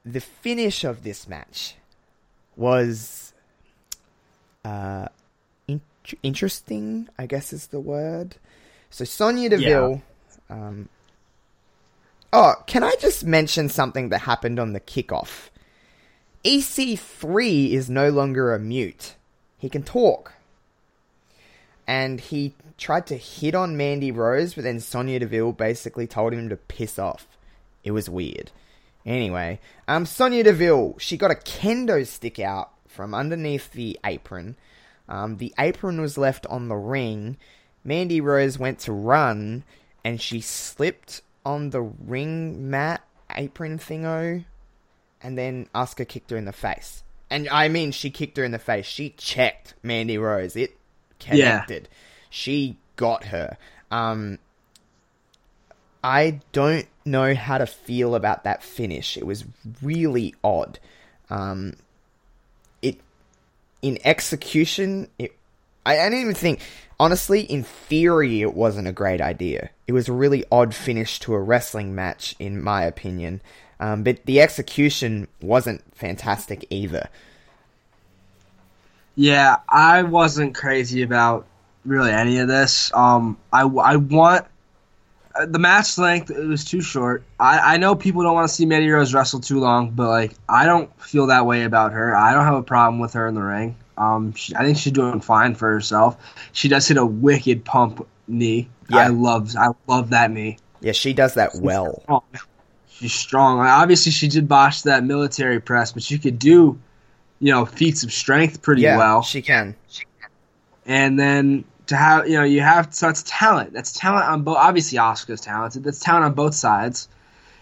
[0.05, 1.76] the finish of this match
[2.55, 3.34] was
[4.64, 5.10] uh,
[6.24, 8.36] interesting, I guess is the word.
[8.89, 10.01] So Sonya Deville.
[10.49, 10.89] Um,
[12.32, 15.49] oh, can I just mention something that happened on the kickoff?
[16.43, 19.16] EC3 is no longer a mute.
[19.58, 20.34] He can talk.
[21.86, 26.49] And he tried to hit on Mandy Rose, but then Sonya Deville basically told him
[26.49, 27.28] to piss off.
[27.84, 28.51] It was weird.
[29.05, 34.58] Anyway, um, Sonya Deville, she got a kendo stick out from underneath the apron.
[35.10, 37.38] Um, the apron was left on the ring.
[37.84, 39.64] Mandy Rose went to run,
[40.03, 43.01] and she slipped on the ring mat
[43.36, 44.43] apron thingo,
[45.22, 47.03] and then Asuka kicked her in the face.
[47.30, 48.86] And I mean, she kicked her in the face.
[48.86, 50.55] She checked Mandy Rose.
[50.55, 50.78] It
[51.20, 51.89] connected.
[52.30, 53.58] She got her.
[53.91, 54.39] Um,
[56.03, 59.18] I don't know how to feel about that finish.
[59.18, 59.43] It was
[59.82, 60.80] really odd.
[61.30, 61.74] Um,
[63.82, 65.38] in execution, it
[65.88, 66.59] I, I didn't even think.
[66.99, 69.69] Honestly, in theory, it wasn't a great idea.
[69.86, 73.39] It was a really odd finish to a wrestling match, in my opinion.
[73.80, 77.07] Um, but the execution wasn't fantastic either.
[79.15, 81.45] Yeah, I wasn't crazy about
[81.86, 82.91] really any of this.
[82.93, 84.47] Um, I, I want
[85.45, 86.31] the match length.
[86.31, 87.23] It was too short.
[87.39, 90.33] I, I know people don't want to see Mandy Rose wrestle too long, but like
[90.49, 92.15] I don't feel that way about her.
[92.15, 93.75] I don't have a problem with her in the ring.
[93.97, 96.17] Um, she, I think she's doing fine for herself.
[96.53, 98.69] She does hit a wicked pump knee.
[98.89, 98.97] Yeah.
[98.97, 100.57] I love I love that knee.
[100.81, 102.01] Yeah, she does that well.
[102.03, 102.21] strong.
[102.89, 103.57] She's strong.
[103.57, 106.79] Like, obviously, she did botch that military press, but she could do,
[107.39, 109.21] you know, feats of strength pretty Yeah, well.
[109.23, 109.75] she can.
[110.85, 113.73] and then to have, you know, you have so that's talent.
[113.73, 114.57] That's talent on both.
[114.57, 115.83] Obviously, Asuka's talented.
[115.83, 117.09] That's talent on both sides,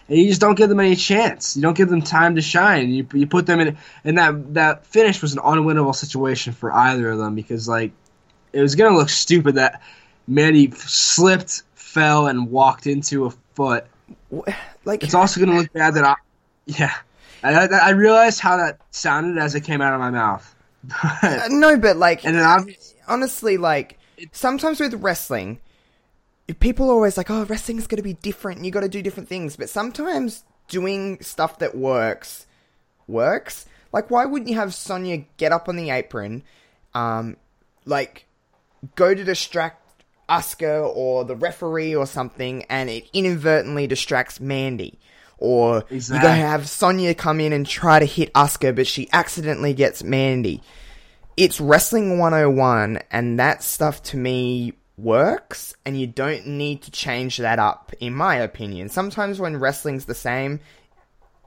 [0.08, 1.56] and you just don't give them any chance.
[1.56, 2.90] You don't give them time to shine.
[2.90, 7.10] You you put them in, and that that finish was an unwinnable situation for either
[7.10, 7.92] of them because like
[8.52, 9.82] it was gonna look stupid that
[10.26, 13.86] Mandy slipped, fell, and walked into a foot.
[14.84, 16.14] Like, It's also going to look bad that I,
[16.66, 16.94] yeah,
[17.42, 20.54] I, I, realized how that sounded as it came out of my mouth.
[21.22, 23.98] Uh, no, but like, and then obviously, honestly, like
[24.32, 25.60] sometimes with wrestling,
[26.60, 28.64] people are always like, "Oh, wrestling is going to be different.
[28.64, 32.46] You got to do different things." But sometimes doing stuff that works
[33.06, 33.66] works.
[33.92, 36.42] Like, why wouldn't you have Sonya get up on the apron,
[36.94, 37.36] um,
[37.84, 38.26] like
[38.94, 39.82] go to distract
[40.28, 44.98] Asuka or the referee or something, and it inadvertently distracts Mandy.
[45.38, 46.28] Or you Exactly.
[46.28, 50.62] gotta have Sonya come in and try to hit Asuka, but she accidentally gets Mandy.
[51.36, 57.36] It's Wrestling 101, and that stuff to me works, and you don't need to change
[57.36, 58.88] that up, in my opinion.
[58.88, 60.60] Sometimes when wrestling's the same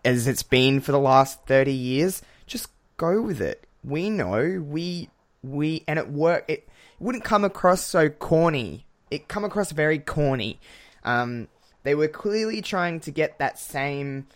[0.05, 2.67] as it's been for the last 30 years, just
[2.97, 3.65] go with it.
[3.83, 5.09] We know, we,
[5.41, 6.69] we, and it work, it
[6.99, 8.85] wouldn't come across so corny.
[9.09, 10.59] It come across very corny.
[11.03, 11.47] Um,
[11.81, 14.27] they were clearly trying to get that same,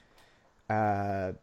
[0.67, 1.33] uh,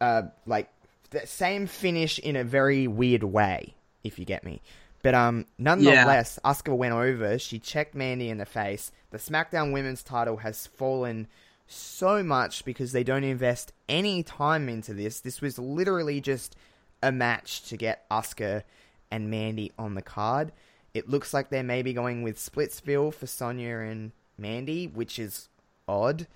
[0.00, 0.70] uh, like
[1.12, 4.60] that same finish in a very weird way, if you get me.
[5.02, 7.38] But um, nonetheless, Asuka went over.
[7.38, 8.92] She checked Mandy in the face.
[9.10, 11.26] The SmackDown Women's title has fallen
[11.66, 15.20] so much because they don't invest any time into this.
[15.20, 16.54] This was literally just
[17.02, 18.62] a match to get Asuka
[19.10, 20.52] and Mandy on the card.
[20.94, 25.48] It looks like they're maybe going with Splitsville for Sonya and Mandy, which is
[25.88, 26.26] odd.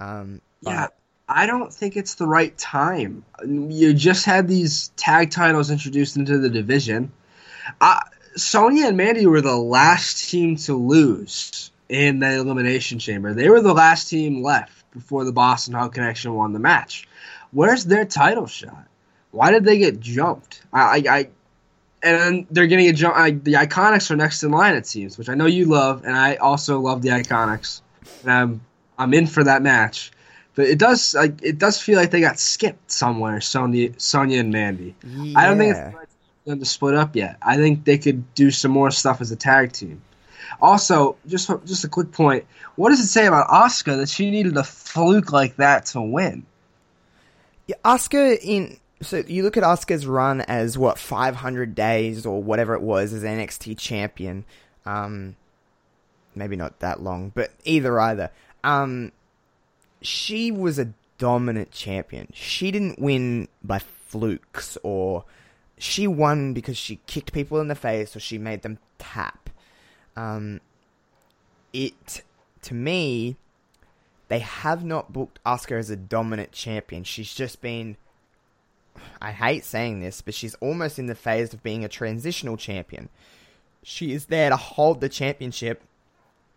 [0.00, 0.86] Um, but- Yeah,
[1.28, 3.24] I don't think it's the right time.
[3.46, 7.12] You just had these tag titles introduced into the division.
[8.36, 13.32] Sonya and Mandy were the last team to lose in the Elimination Chamber.
[13.32, 17.08] They were the last team left before the Boss 'n' Hug Connection won the match.
[17.52, 18.86] Where's their title shot?
[19.30, 20.62] Why did they get jumped?
[20.72, 21.28] I, I, I
[22.02, 23.16] and they're getting a jump.
[23.16, 26.14] I, the Iconics are next in line, it seems, which I know you love, and
[26.14, 27.80] I also love the Iconics.
[28.22, 28.60] And I'm
[28.98, 30.12] I'm in for that match.
[30.54, 34.52] But it does like it does feel like they got skipped somewhere, Sonya, Sonya and
[34.52, 34.94] Mandy.
[35.34, 35.92] I don't think it's Yeah.
[35.96, 36.08] right
[36.44, 37.36] for them to split up yet.
[37.42, 40.00] I think they could do some more stuff as a tag team.
[40.60, 42.44] Also, just just a quick point.
[42.76, 46.46] What does it say about Asuka that she needed a fluke like that to win?
[47.66, 52.74] Yeah, Asuka in so you look at Asuka's run as what 500 days or whatever
[52.74, 54.44] it was as NXT champion.
[54.86, 55.34] Um,
[56.34, 58.30] maybe not that long, but either either.
[58.62, 59.12] Um,
[60.04, 62.28] she was a dominant champion.
[62.32, 65.24] She didn't win by flukes or
[65.78, 69.50] she won because she kicked people in the face or she made them tap.
[70.16, 70.60] Um,
[71.72, 72.22] it
[72.62, 73.36] to me
[74.28, 77.04] they have not booked Asuka as a dominant champion.
[77.04, 77.96] She's just been.
[79.20, 83.08] I hate saying this, but she's almost in the phase of being a transitional champion.
[83.82, 85.82] She is there to hold the championship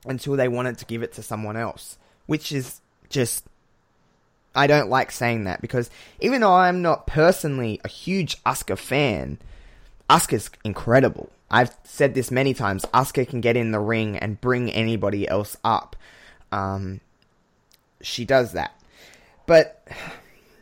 [0.06, 3.46] until they wanted to give it to someone else, which is just.
[4.56, 9.38] I don't like saying that because even though I'm not personally a huge Asuka fan,
[10.10, 11.30] Asuka's incredible.
[11.52, 12.84] I've said this many times.
[12.94, 15.96] Asuka can get in the ring and bring anybody else up.
[16.52, 17.02] Um,
[18.02, 18.72] she does that.
[19.46, 19.88] But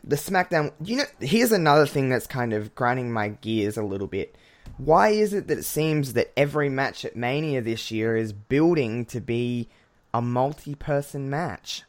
[0.04, 4.06] the SmackDown, you know, here's another thing that's kind of grinding my gears a little
[4.06, 4.36] bit.
[4.78, 9.04] Why is it that it seems that every match at Mania this year is building
[9.06, 9.68] to be
[10.12, 11.82] a multi-person match?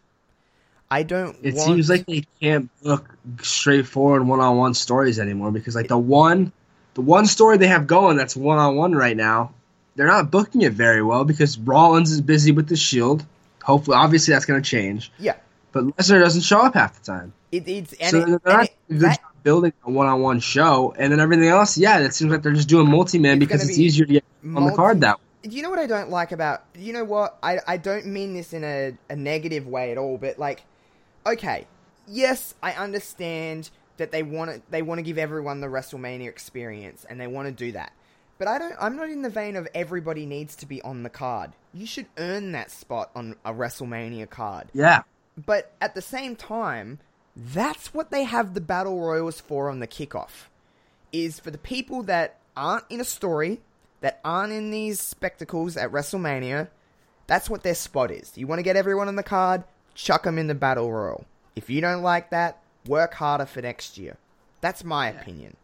[0.89, 1.35] I don't.
[1.43, 1.67] It want...
[1.67, 3.09] seems like they can't book
[3.41, 6.51] straightforward one-on-one stories anymore because like the one,
[6.93, 9.53] the one story they have going that's one-on-one right now,
[9.95, 13.25] they're not booking it very well because Rollins is busy with the Shield.
[13.63, 15.11] Hopefully, obviously that's going to change.
[15.19, 15.35] yeah.
[15.73, 17.33] But Lesnar doesn't show up half the time.
[17.51, 21.21] It, it's and so it- they're not it- that- building a one-on-one show, and then
[21.21, 24.05] everything else, yeah, it seems like they're just doing multi-man It's because it's be easier
[24.05, 24.23] to get
[24.55, 25.51] on the card that way.
[25.51, 28.51] you know what I don't like about you know what I I don't mean this
[28.51, 30.63] in a, a negative way at all, but like
[31.27, 31.67] okay,
[32.07, 37.05] yes, I understand that they want to they want to give everyone the WrestleMania experience
[37.09, 37.93] and they want to do that.
[38.37, 41.09] But I don't I'm not in the vein of everybody needs to be on the
[41.09, 41.51] card.
[41.73, 44.69] You should earn that spot on a WrestleMania card.
[44.73, 45.03] Yeah,
[45.37, 46.99] But at the same time,
[47.35, 50.49] that's what they have the battle royals for on the kickoff.
[51.11, 53.61] Is for the people that aren't in a story,
[54.01, 56.69] that aren't in these spectacles at WrestleMania.
[57.27, 58.33] That's what their spot is.
[58.35, 59.63] You want to get everyone on the card,
[59.97, 61.25] chuck them in the battle royal.
[61.55, 64.17] If you don't like that, work harder for next year.
[64.61, 65.57] That's my opinion.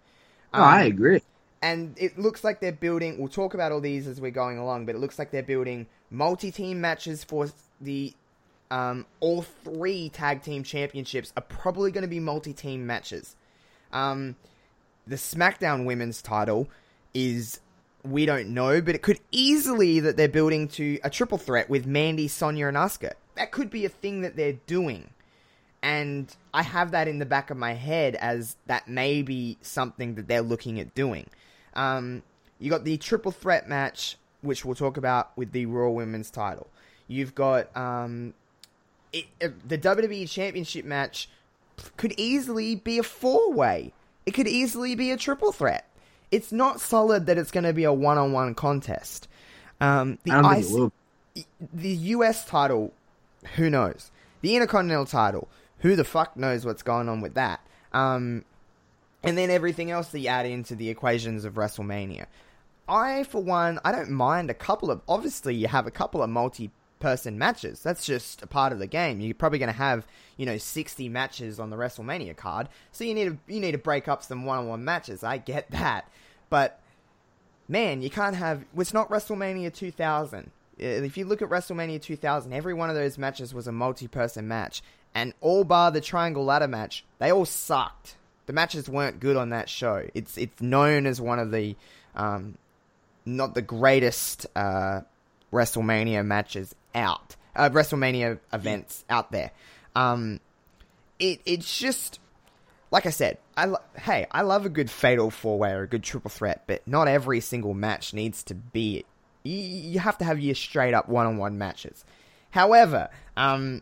[0.53, 1.21] no, I agree.
[1.61, 3.17] And it looks like they're building.
[3.17, 5.85] We'll talk about all these as we're going along, but it looks like they're building
[6.09, 7.47] multi-team matches for
[7.79, 8.13] the
[8.69, 13.35] um, all three tag team championships are probably going to be multi-team matches.
[13.93, 14.35] Um,
[15.05, 16.67] the SmackDown Women's title
[17.13, 17.59] is
[18.03, 21.85] we don't know, but it could easily that they're building to a triple threat with
[21.85, 23.13] Mandy, Sonya, and Asuka.
[23.35, 25.09] That could be a thing that they're doing,
[25.81, 30.15] and I have that in the back of my head as that may be something
[30.15, 31.29] that they're looking at doing.
[31.75, 32.23] Um,
[32.59, 36.67] you got the triple threat match, which we'll talk about with the Raw Women's title.
[37.07, 38.33] You've got um,
[39.11, 41.29] it, uh, the WWE Championship match
[41.97, 43.93] could easily be a four way.
[44.25, 45.87] It could easily be a triple threat.
[46.33, 49.27] It's not solid that it's going to be a one on one contest.
[49.79, 50.93] Um, the I don't think it will.
[51.73, 52.91] the US title,
[53.55, 54.11] who knows?
[54.41, 55.47] The Intercontinental title,
[55.79, 57.59] who the fuck knows what's going on with that?
[57.93, 58.45] Um,
[59.23, 62.25] and then everything else that you add into the equations of WrestleMania.
[62.87, 65.01] I, for one, I don't mind a couple of.
[65.07, 67.81] Obviously, you have a couple of multi-person matches.
[67.81, 69.21] That's just a part of the game.
[69.21, 70.05] You're probably going to have,
[70.35, 73.77] you know, 60 matches on the WrestleMania card, so you need to you need to
[73.77, 75.23] break up some one-on-one matches.
[75.23, 76.09] I get that,
[76.53, 76.79] but
[77.67, 78.63] man, you can't have.
[78.77, 80.51] It's not WrestleMania 2000.
[80.79, 84.47] Uh, If you look at WrestleMania 2000, every one of those matches was a multi-person
[84.47, 84.83] match,
[85.15, 88.17] and all bar the triangle ladder match, they all sucked.
[88.45, 90.07] The matches weren't good on that show.
[90.13, 91.75] It's it's known as one of the
[92.15, 92.59] um,
[93.25, 95.01] not the greatest uh,
[95.51, 99.49] WrestleMania matches out, uh, WrestleMania events out there.
[99.95, 100.39] Um,
[101.17, 102.19] it it's just
[102.93, 103.39] like I said.
[103.57, 106.63] I lo- hey, I love a good fatal four way or a good triple threat,
[106.67, 109.03] but not every single match needs to be.
[109.41, 112.05] You, you have to have your straight up one on one matches.
[112.51, 113.81] However, um,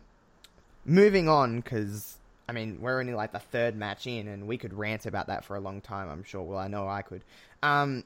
[0.86, 2.16] moving on because
[2.48, 5.44] I mean we're only like the third match in, and we could rant about that
[5.44, 6.08] for a long time.
[6.08, 6.42] I'm sure.
[6.42, 7.22] Well, I know I could.
[7.62, 8.04] Um,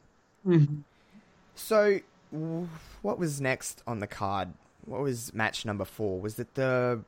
[1.54, 2.00] so,
[2.32, 2.68] w-
[3.02, 4.48] what was next on the card?
[4.84, 6.20] What was match number four?
[6.20, 7.00] Was it the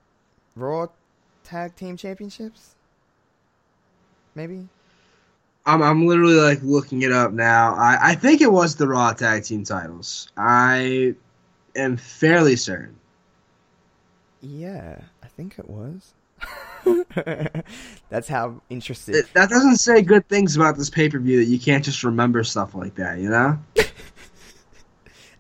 [0.55, 0.87] Raw
[1.43, 2.77] Tag Team Championships?
[4.39, 4.69] Maybe.
[5.67, 7.75] I'm I'm literally like looking it up now.
[7.75, 10.29] I, I think it was the Raw Tag Team titles.
[10.37, 11.15] I
[11.75, 12.95] am fairly certain.
[14.41, 16.15] Yeah, I think it was.
[18.11, 19.17] That's how interested.
[19.17, 22.05] It- that doesn't say good things about this pay per view that you can't just
[22.05, 23.59] remember stuff like that, you know?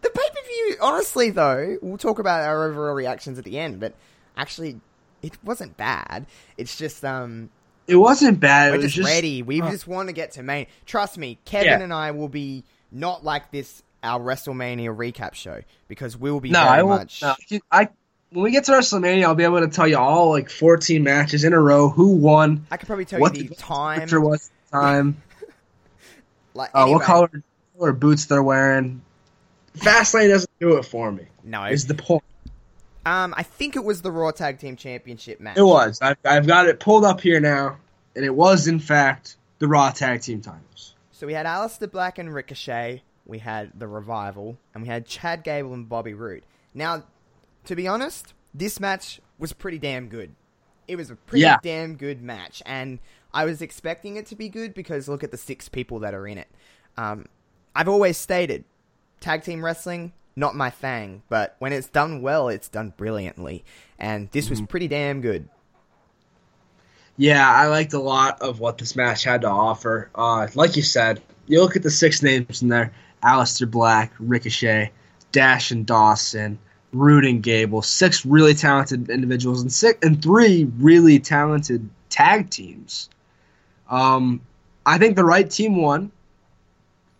[0.00, 3.80] The pay per view, honestly, though, we'll talk about our overall reactions at the end,
[3.80, 3.94] but
[4.36, 4.80] actually,
[5.22, 6.26] it wasn't bad.
[6.56, 7.50] It's just, um,
[7.88, 8.70] It wasn't bad.
[8.72, 9.42] we're it was just, just ready.
[9.42, 10.66] We uh, just want to get to main.
[10.86, 11.80] Trust me, Kevin Yeah.
[11.82, 16.60] and I will be not like this, our WrestleMania recap show, because we'll be No,
[16.60, 17.00] very I won't.
[17.00, 17.22] much.
[17.22, 17.34] No,
[17.72, 17.88] I
[18.30, 21.44] when we get to WrestleMania, I'll be able to tell you all like 14 matches
[21.44, 24.00] in a row, who won, I could probably tell what you the the time.
[24.00, 25.22] picture was time,
[26.54, 27.42] Like, uh, anyway, what color,
[27.78, 29.00] color boots they're wearing.
[29.78, 31.24] Fastlane doesn't do it for me.
[31.44, 31.64] No.
[31.64, 32.22] Is the point?
[33.06, 35.56] Um, I think it was the Raw Tag Team Championship match.
[35.56, 35.98] It was.
[36.02, 37.76] I've, I've got it pulled up here now,
[38.14, 40.94] and it was in fact the Raw Tag Team titles.
[41.12, 45.42] So we had Aleister Black and Ricochet, we had the Revival, and we had Chad
[45.42, 46.42] Gable and Bobby Roode.
[46.74, 47.02] Now,
[47.64, 50.34] to be honest, this match was pretty damn good.
[50.86, 51.58] It was a pretty Yeah.
[51.62, 52.98] damn good match, and
[53.34, 56.26] I was expecting it to be good because look at the six people that are
[56.26, 56.48] in it.
[56.96, 57.26] Um,
[57.74, 58.64] I've always stated,
[59.20, 63.64] tag team wrestling, not my thing, but when it's done well, it's done brilliantly,
[63.98, 64.52] and this Mm-hmm.
[64.52, 65.48] was pretty damn good.
[67.16, 70.08] Yeah, I liked a lot of what this match had to offer.
[70.14, 72.92] Uh, like you said, you look at the six names in there:
[73.24, 74.92] Aleister Black, Ricochet,
[75.32, 76.58] Dash and Dawson,
[76.92, 77.82] Roode and Gable.
[77.82, 83.10] Six really talented individuals and six and three really talented tag teams.
[83.90, 84.40] Um,
[84.86, 86.12] I think the right team won.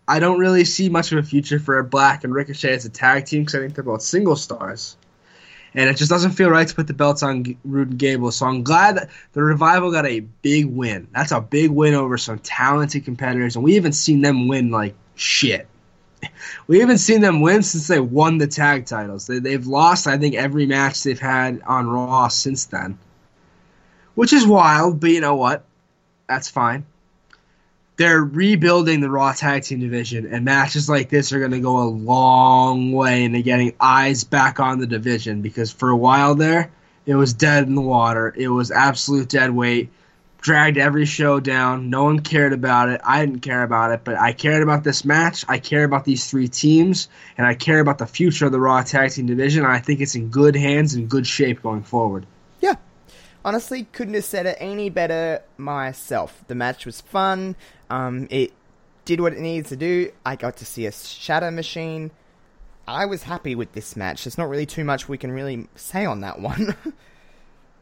[0.09, 3.25] I don't really see much of a future for Black and Ricochet as a tag
[3.25, 4.97] team because I think they're both single stars
[5.73, 8.31] and it just doesn't feel right to put the belts on Roode and Gable.
[8.31, 11.07] So I'm glad that the revival got a big win.
[11.13, 14.95] That's a big win over some talented competitors, and we haven't seen them win like
[15.15, 15.67] shit.
[16.67, 19.25] We haven't seen them win since they won the tag titles.
[19.25, 22.99] They, they've lost, I think, every match they've had on Raw since then,
[24.13, 24.99] which is wild.
[24.99, 25.63] But you know what?
[26.27, 26.85] That's fine.
[27.99, 31.79] They're rebuilding the Raw Tag Team division, and matches like this are going to go
[31.79, 36.71] a long way into getting eyes back on the division because for a while there,
[37.05, 38.33] it was dead in the water.
[38.37, 39.89] It was absolute dead weight,
[40.39, 41.89] dragged every show down.
[41.89, 43.01] No one cared about it.
[43.03, 45.43] I didn't care about it, but I cared about this match.
[45.49, 48.81] I care about these three teams, and I care about the future of the Raw
[48.81, 49.65] Tag Team division.
[49.65, 52.25] I think it's in good hands and good shape going forward.
[53.45, 56.43] Honestly, couldn't have said it any better myself.
[56.47, 57.55] The match was fun.
[57.89, 58.51] Um, it
[59.05, 60.11] did what it needed to do.
[60.25, 62.11] I got to see a Shatter Machine.
[62.87, 64.23] I was happy with this match.
[64.23, 66.75] There's not really too much we can really say on that one.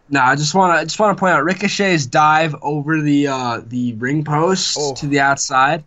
[0.10, 3.60] No, I just want to just want to point out Ricochet's dive over the uh,
[3.68, 4.94] the ring post Oh.
[4.96, 5.84] to the outside,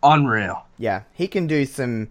[0.00, 0.64] unreal.
[0.78, 2.08] yeah, he can do some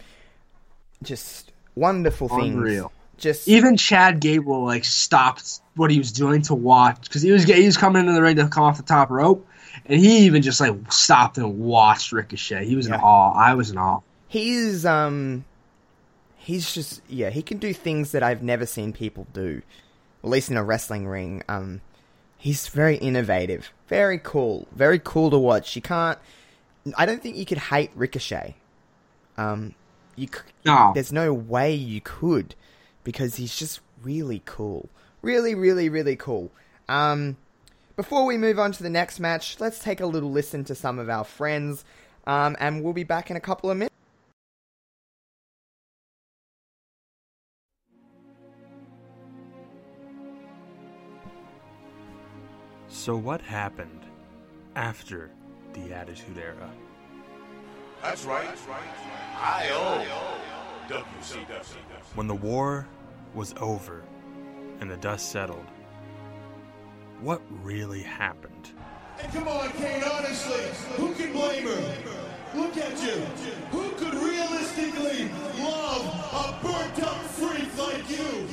[1.01, 2.53] just wonderful things.
[2.53, 2.91] Unreal.
[3.17, 7.43] Just Even Chad Gable like stopped what he was doing to watch because he was
[7.45, 9.47] he was coming into the ring to come off the top rope,
[9.85, 12.65] and he even just like stopped and watched Ricochet.
[12.65, 12.95] He was Yeah.
[12.95, 13.33] in awe.
[13.33, 14.01] I was in awe.
[14.27, 15.45] he's um
[16.35, 19.61] he's just yeah he can do things that i've never seen people do
[20.23, 21.81] at least in a wrestling ring um
[22.37, 26.17] he's very innovative very cool very cool to watch you can't
[26.97, 28.55] i don't think you could hate ricochet
[29.37, 29.73] um
[30.15, 30.91] you c- No.
[30.93, 32.55] there's no way you could
[33.07, 34.89] because he's just really cool.
[35.21, 36.51] Really, really, really cool.
[36.89, 37.37] Um,
[37.95, 40.99] before we move on to the next match, let's take a little listen to some
[40.99, 41.85] of our friends,
[42.25, 43.95] um, and we'll be back in a couple of minutes.
[52.89, 54.05] So, what happened
[54.75, 55.31] after
[55.71, 56.69] the Attitude Era?
[58.03, 58.49] That's right.
[59.37, 60.27] I owe
[60.89, 61.63] WCW.
[62.15, 62.87] When the war
[63.37, 64.03] was over
[64.81, 65.67] and the dust settled,
[67.21, 68.71] what really happened?
[69.21, 70.63] And come on, Kane, honestly,
[70.95, 71.93] who can blame her?
[72.55, 73.21] Look at you.
[73.71, 75.29] Who could realistically
[75.61, 78.47] love a burnt up freak like you?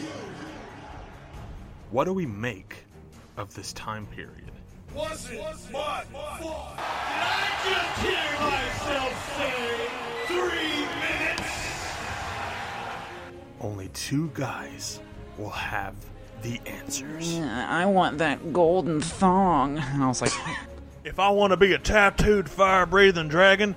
[1.91, 2.85] What do we make
[3.39, 4.53] of this time period?
[4.95, 5.41] Wasn't
[5.72, 6.76] my fault.
[6.76, 6.82] Did
[7.22, 9.89] I just hear myself say
[10.26, 10.74] three?
[13.65, 15.01] Only two guys
[15.39, 15.95] will have
[16.43, 17.39] the answers.
[17.39, 19.79] I want that golden thong.
[19.79, 20.33] And I was like,
[21.05, 23.75] If I want to be a tattooed, fire breathing dragon,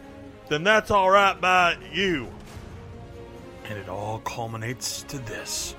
[0.50, 2.28] then that's alright by you.
[3.64, 5.74] And it all culminates to this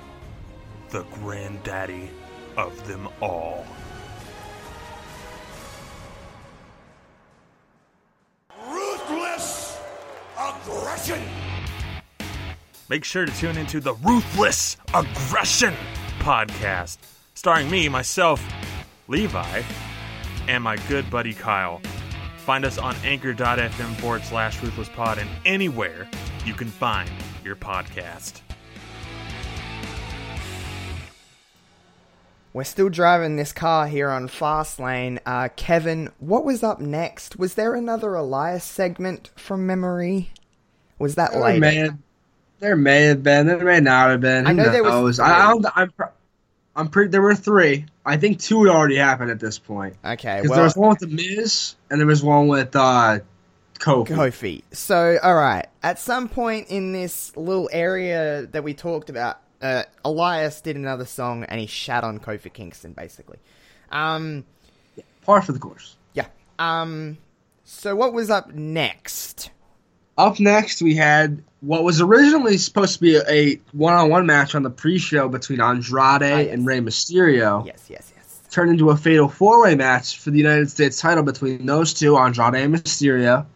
[0.88, 2.08] the granddaddy
[2.56, 3.66] of them all.
[8.66, 9.78] Ruthless
[10.38, 11.22] aggression.
[12.88, 15.74] Make sure to tune into the Ruthless Aggression
[16.20, 16.98] podcast,
[17.34, 18.42] starring me, myself,
[19.08, 19.62] Levi,
[20.48, 21.80] and my good buddy Kyle.
[22.38, 26.08] Find us on anchor.fm forward slash ruthless pod and anywhere
[26.46, 27.10] you can find
[27.44, 28.40] your podcast.
[32.54, 35.18] We're still driving this car here on Fastlane.
[35.26, 37.38] Uh, Kevin, what was up next?
[37.38, 40.30] Was there another Elias segment from memory?
[40.98, 41.60] Was that There later?
[41.60, 41.98] may, have,
[42.60, 43.46] there may have been.
[43.46, 44.46] There may not have been.
[44.46, 45.18] I know there was.
[45.20, 45.92] I, I don't, I'm,
[46.76, 47.10] I'm pretty.
[47.10, 47.86] There were three.
[48.04, 49.96] I think two had already happened at this point.
[50.04, 53.20] Okay, Because well, there was one with the Miz, and there was one with uh,
[53.78, 54.06] Kofi.
[54.08, 54.62] Kofi.
[54.72, 55.66] So, all right.
[55.82, 61.04] At some point in this little area that we talked about, uh, Elias did another
[61.04, 63.38] song and he shat on Kofi Kingston, basically.
[63.90, 64.44] Um,
[65.22, 65.96] Par for the course.
[66.14, 66.26] yeah.
[66.58, 67.18] Um,
[67.64, 69.50] so what was up next?
[70.18, 74.70] Up next, we had what was originally supposed to be a one-on-one match on the
[74.70, 76.52] pre-show between Andrade yes.
[76.52, 77.64] and Rey Mysterio.
[77.64, 78.40] Yes, yes, yes.
[78.50, 82.56] Turned into a fatal four-way match for the United States title between those two, Andrade
[82.56, 83.46] and Mysterio,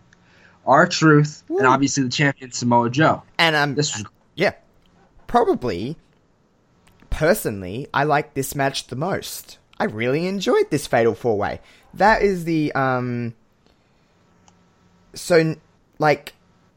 [0.64, 3.22] our Truth, and obviously the champion Samoa Joe.
[3.38, 4.06] And um, This was
[4.36, 4.52] yeah,
[5.26, 5.96] probably.
[7.10, 9.58] Personally, I like this match the most.
[9.78, 11.60] I really enjoyed this fatal four way.
[11.94, 13.34] That is the um.
[15.14, 15.56] So,
[15.98, 16.32] like,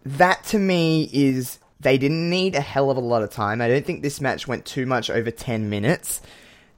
[0.05, 3.61] that to me is they didn't need a hell of a lot of time.
[3.61, 6.21] I don't think this match went too much over ten minutes.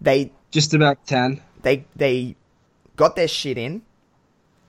[0.02, 1.42] They just about ten.
[1.62, 2.36] they they
[2.96, 3.84] got their shit in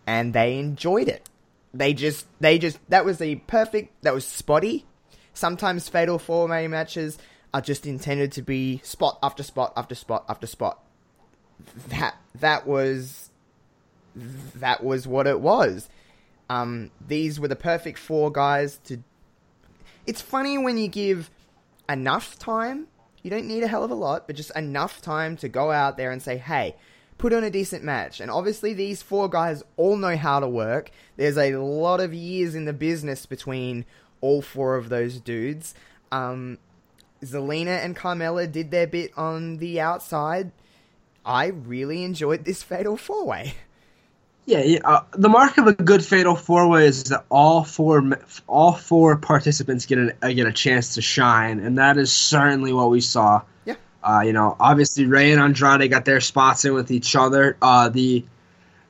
[0.07, 1.29] and they enjoyed it.
[1.73, 4.87] They just they just that was the perfect that was spotty.
[5.35, 7.19] Sometimes fatal four way matches
[7.55, 10.83] are just intended to be spot after spot after spot after spot.
[11.89, 13.31] That that was
[14.15, 15.89] that was what it was.
[16.49, 18.99] Um, these were the perfect four guys to.
[20.07, 21.31] It's funny when you give
[21.89, 22.87] enough time.
[23.23, 25.97] You don't need a hell of a lot, but just enough time to go out
[25.97, 26.77] there and say, "Hey,
[27.19, 30.91] put on a decent match." And obviously, these four guys all know how to work.
[31.17, 33.85] There's a lot of years in the business between
[34.21, 35.75] all four of those dudes.
[36.11, 36.59] Um,
[37.23, 40.53] Zelina and Carmella did their bit on the outside.
[41.25, 43.55] I really enjoyed this fatal four way.
[44.49, 48.73] Yeah, uh, the mark of a good fatal four way is that all four all
[48.73, 52.89] four participants get a uh, get a chance to shine, and that is certainly what
[52.89, 53.43] we saw.
[53.67, 53.75] Yeah.
[54.03, 57.59] Uh, you know, obviously Rey and Andrade got their spots in with each other.
[57.61, 58.25] Uh, the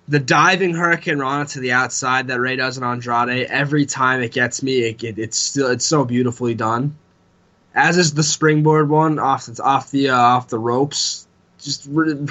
[0.06, 4.62] the diving hurricanrana to the outside that Rey does on Andrade every time it gets
[4.62, 6.96] me, it, it, it's still it's so beautifully done.
[7.74, 11.26] As is the springboard one off the off the uh, off the ropes.
[11.58, 12.28] Just Rey-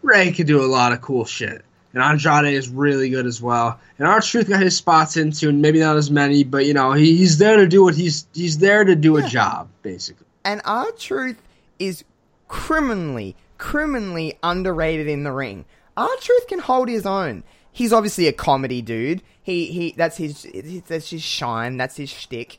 [0.00, 1.62] Rey could do a lot of cool shit
[1.92, 3.78] and Andrade is really good as well.
[3.98, 7.16] And R-Truth got his spots into, and maybe not as many, but you know he,
[7.16, 10.26] he's there to do what he's he's there to do a job basically.
[10.44, 11.40] And R-Truth
[11.78, 12.04] is
[12.48, 15.64] criminally, criminally underrated in the ring.
[15.96, 17.42] R-Truth can hold his own.
[17.72, 19.22] He's obviously a comedy dude.
[19.42, 20.46] He he that's his
[20.86, 21.76] that's his shine.
[21.76, 22.58] That's his shtick.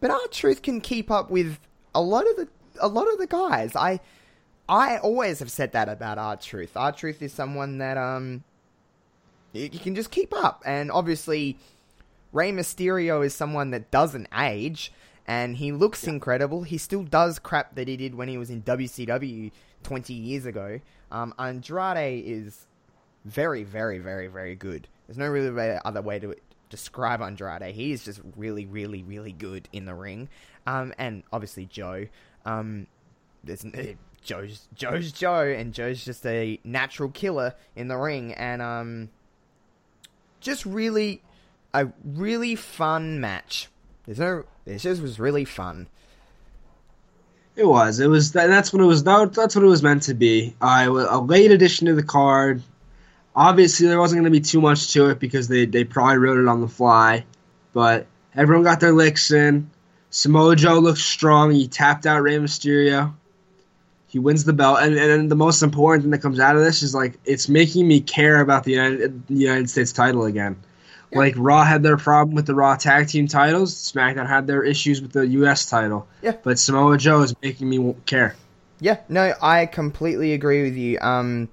[0.00, 1.58] But R-Truth can keep up with
[1.94, 2.48] a lot of the
[2.80, 3.76] a lot of the guys.
[3.76, 4.00] I
[4.68, 6.76] I always have said that about R-Truth.
[6.76, 8.44] Our truth is someone that um
[9.52, 10.62] you, can just keep up.
[10.66, 11.58] And obviously,
[12.32, 14.92] Rey Mysterio is someone that doesn't age.
[15.26, 16.62] and he looks incredible.
[16.62, 19.52] He still does crap that he did when he was in WCW
[19.82, 20.80] 20 years ago.
[21.10, 22.66] Um, Andrade is
[23.24, 24.88] very, very, very, very good.
[25.06, 26.34] There's no really way, other way to
[26.70, 27.74] describe Andrade.
[27.74, 30.28] He is just really, really, really good in the ring.
[30.66, 32.06] Um, and obviously Joe.
[32.44, 32.86] Um,
[33.44, 38.62] there's eh, Joe's Joe's Joe, and Joe's just a natural killer in the ring, and
[38.62, 39.10] um,
[40.42, 41.22] just really
[41.72, 43.68] a really fun match.
[44.04, 45.86] There's no, it just was really fun.
[47.54, 48.00] It was.
[48.00, 48.32] It was.
[48.32, 49.04] That, that's what it was.
[49.04, 50.54] That, that's what it was meant to be.
[50.60, 52.62] Uh, a late addition to the card.
[53.36, 56.38] Obviously, there wasn't going to be too much to it because they they probably wrote
[56.38, 57.24] it on the fly.
[57.72, 59.70] But everyone got their licks in.
[60.10, 61.50] Samoa Joe looked strong.
[61.52, 63.14] He tapped out Rey Mysterio.
[64.12, 66.82] He wins the belt, and and the most important thing that comes out of this
[66.82, 70.54] is like it's making me care about the United, the United States title again.
[71.14, 75.00] Like Raw had their problem with the Raw tag team titles, SmackDown had their issues
[75.00, 75.64] with the U.S.
[75.64, 76.06] title.
[76.20, 76.32] Yeah.
[76.42, 78.36] But Samoa Joe is making me care.
[78.80, 80.98] Yeah, no, I completely agree with you.
[81.00, 81.48] Um,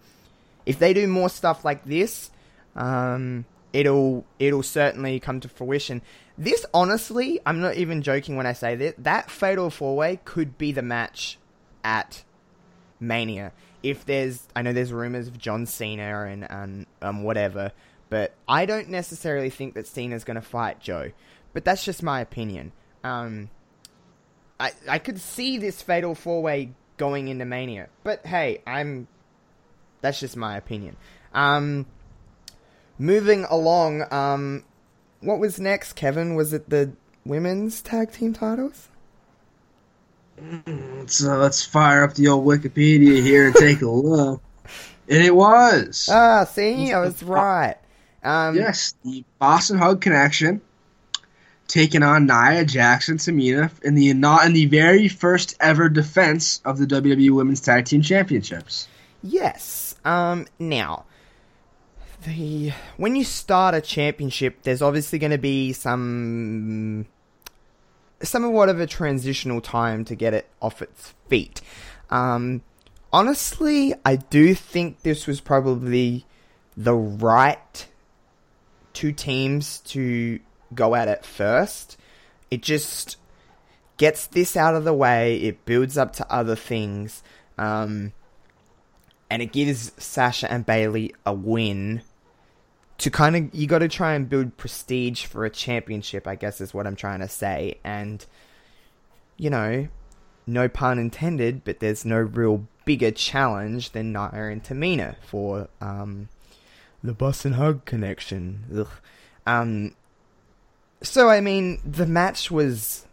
[0.66, 2.30] if they do more stuff like this,
[2.76, 6.02] um, it'll it'll certainly come to fruition.
[6.38, 10.58] This, honestly, I'm not even joking when I say that that fatal four way could
[10.58, 11.38] be the match
[11.86, 12.24] at
[13.00, 13.52] Mania.
[13.82, 17.72] If there's, I know there's rumors of John Cena and and um, whatever,
[18.10, 21.12] but I don't necessarily think that Cena's going to fight Joe.
[21.54, 22.72] But that's just my opinion.
[23.04, 23.50] Um,
[24.60, 29.08] I I could see this fatal four way going into Mania, but hey, I'm.
[30.02, 30.96] That's just my opinion.
[31.34, 31.86] Um,
[32.98, 34.06] moving along.
[34.12, 34.64] Um,
[35.22, 36.36] what was next, Kevin?
[36.36, 36.94] Was it the
[37.26, 38.90] women's tag team titles?
[41.08, 44.42] So let's fire up the old Wikipedia here and take a look.
[45.10, 46.08] And it was.
[46.12, 47.76] Ah, see, I was right.
[48.24, 50.62] Um, yes, the Boss 'n' Hug Connection
[51.68, 56.62] taking on Nia Jax and Tamina in the not in the very first ever defense
[56.66, 58.88] of the WWE Women's Tag Team Championships.
[59.24, 59.96] Yes.
[60.06, 60.48] Um.
[60.60, 61.06] Now,
[62.26, 67.06] the when you start a championship, there's obviously going to be some
[68.22, 71.62] somewhat of a transitional time to get it off its feet.
[72.10, 72.62] Um.
[73.12, 76.28] Honestly, I do think this was probably
[76.78, 77.88] the right
[78.94, 80.40] two teams to
[80.76, 81.98] go at it first.
[82.52, 83.18] It just
[83.98, 85.38] gets this out of the way.
[85.38, 87.24] It builds up to other things,
[87.58, 88.14] um,
[89.30, 92.04] and it gives Sasha and Bailey a win.
[93.00, 96.28] To kind of, you got to try and build prestige for a championship.
[96.28, 98.26] I guess is what I'm trying to say, and
[99.38, 99.88] you know,
[100.46, 106.28] no pun intended, but there's no real bigger challenge than Nia and Tamina for um,
[107.04, 107.16] the
[107.46, 108.66] and Hug connection.
[108.76, 108.88] Ugh.
[109.48, 109.96] Um,
[111.02, 113.06] so I mean, the match was,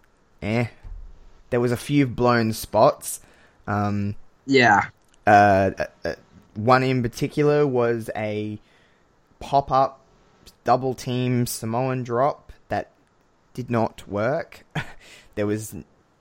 [0.43, 0.67] eh.
[1.51, 3.21] There was a few blown spots.
[3.67, 4.87] Um, Yeah.
[5.27, 6.15] uh, uh, uh,
[6.55, 8.59] one in particular was a
[9.47, 10.01] pop up
[10.65, 12.91] double team Samoan drop that
[13.55, 14.65] did not work.
[15.37, 15.73] there was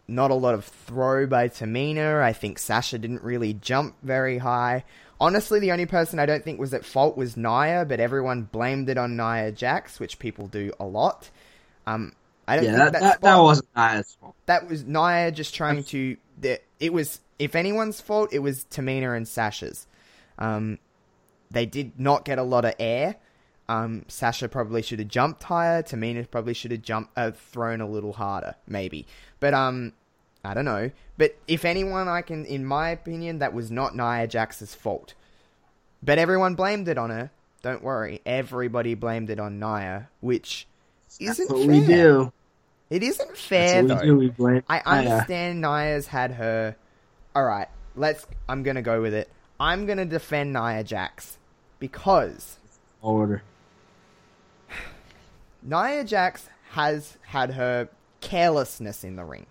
[0.07, 2.21] not a lot of throw by Tamina.
[2.21, 4.83] I think Sasha didn't really jump very high.
[5.19, 8.89] Honestly, the only person I don't think was at fault was Nia, but everyone blamed
[8.89, 11.31] it on Nia Jax, which people do a lot.
[11.87, 12.13] Um,
[12.47, 14.35] I don't Yeah, think that, that, that, that wasn't Nia's fault.
[14.45, 16.17] that was Nia just trying to.
[16.79, 19.87] It was, if anyone's fault, it was Tamina and Sasha's.
[20.37, 20.77] Um,
[21.51, 23.15] they did not get a lot of air.
[23.67, 25.81] Um, Sasha probably should have jumped higher.
[25.81, 29.07] Tamina probably should have jumped, uh, thrown a little harder, maybe.
[29.39, 29.93] But um,
[30.43, 30.91] I don't know.
[31.17, 35.13] But if anyone, I can, in my opinion, that was not Nia Jax's fault.
[36.03, 37.31] But everyone blamed it on her.
[37.63, 40.67] Don't worry, everybody blamed it on Nia, which
[41.19, 41.67] isn't fair.
[41.67, 42.31] we do.
[42.91, 43.95] It isn't fair though.
[43.95, 44.17] we do.
[44.17, 44.63] We blame.
[44.69, 45.09] I Nia.
[45.13, 46.75] understand Nia's had her.
[47.35, 48.27] All right, let's.
[48.47, 49.31] I'm gonna go with it.
[49.59, 51.37] I'm gonna defend Nia Jax
[51.79, 52.57] because
[53.01, 53.43] Order.
[55.63, 57.89] Nia Jax has had her
[58.21, 59.45] carelessness in the ring.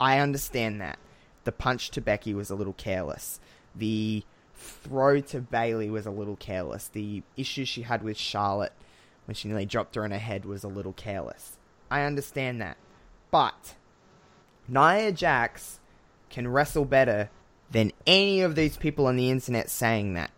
[0.00, 0.98] I understand that.
[1.44, 3.40] The punch to Becky was a little careless.
[3.74, 4.24] The
[4.54, 6.88] throw to Bailey was a little careless.
[6.88, 8.72] The issue she had with Charlotte
[9.26, 11.56] when she nearly dropped her in her head was a little careless.
[11.90, 12.76] I understand that.
[13.30, 13.74] But
[14.68, 15.80] Nia Jax
[16.30, 17.30] can wrestle better
[17.70, 20.30] than any of these people on the internet saying that.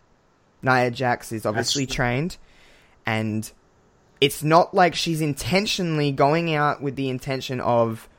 [0.61, 1.95] Nia Jax is obviously true.
[1.95, 2.37] trained
[3.05, 3.51] and
[4.21, 8.09] it's not like she's intentionally going out with the intention of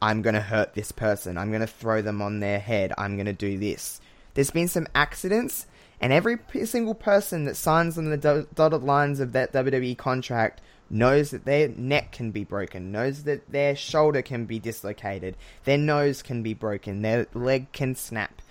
[0.00, 1.36] I'm going to hurt this person.
[1.36, 2.92] I'm going to throw them on their head.
[2.96, 4.00] I'm going to do this.
[4.34, 5.66] There's been some accidents,
[6.00, 11.30] and every single person that signs on the dotted lines of that WWE contract knows
[11.30, 16.20] that their neck can be broken, knows that their shoulder can be dislocated, their nose
[16.22, 18.42] can be broken, their leg can snap.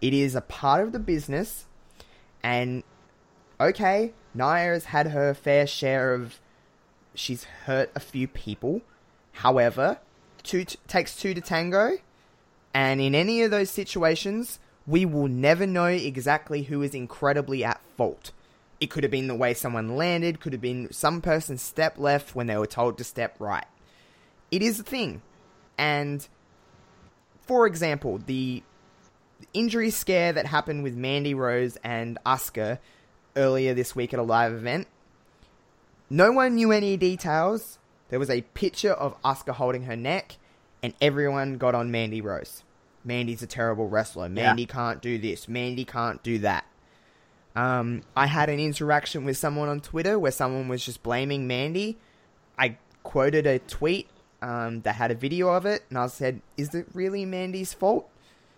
[0.00, 1.66] It is a part of the business,
[2.42, 2.84] and
[3.60, 6.38] okay, Nia has had her fair share of.
[7.14, 8.80] She's hurt a few people.
[9.32, 9.98] However,
[10.42, 11.98] two t- takes two to tango,
[12.72, 17.80] and in any of those situations, we will never know exactly who is incredibly at
[17.96, 18.32] fault.
[18.82, 22.34] It could have been the way someone landed, could have been some person step left
[22.34, 23.64] when they were told to step right.
[24.50, 25.22] It is a thing.
[25.78, 26.26] And
[27.42, 28.64] for example, the
[29.54, 32.80] injury scare that happened with Mandy Rose and Asuka
[33.36, 34.88] earlier this week at a live event,
[36.10, 37.78] no one knew any details.
[38.08, 40.38] There was a picture of Asuka holding her neck,
[40.82, 42.64] and everyone got on Mandy Rose.
[43.04, 44.28] Mandy's a terrible wrestler.
[44.28, 45.46] Mandy can't do this.
[45.46, 46.64] Mandy can't do that.
[47.54, 51.98] Um, I had an interaction with someone on Twitter where someone was just blaming Mandy.
[52.58, 54.08] I quoted a tweet
[54.40, 58.08] um, that had a video of it, and I said, "Is it really Mandy's fault?"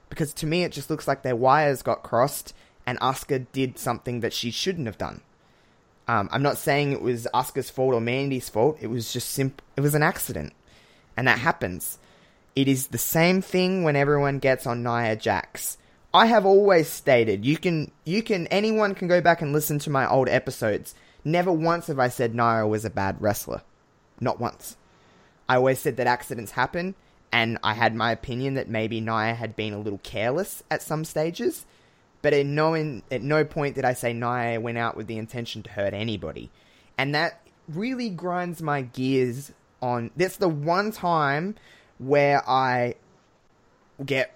[0.09, 2.55] Because to me, it just looks like their wires got crossed,
[2.87, 5.23] and Asuka did something that she shouldn't have done.
[6.07, 8.79] Um, I'm not saying it was Asuka's fault or Mandy's fault.
[8.81, 10.53] It was just simp- It was an accident,
[11.16, 11.99] and that happens.
[12.55, 15.79] It is the same thing when everyone gets on Nia Jax.
[16.15, 19.91] I have always stated you can you can anyone can go back and listen to
[19.91, 20.95] my old episodes.
[21.24, 23.62] Never once have I said Nia was a bad wrestler.
[24.20, 24.77] Not once.
[25.49, 26.95] I always said that accidents happen,
[27.32, 31.05] and I had my opinion that maybe Nia had been a little careless at some
[31.05, 31.66] stages.
[32.23, 35.19] But at no in, at no point did I say Nia went out with the
[35.19, 36.49] intention to hurt anybody,
[36.97, 39.51] and that really grinds my gears.
[39.82, 41.57] On that's the one time
[41.99, 42.95] where I
[44.07, 44.32] get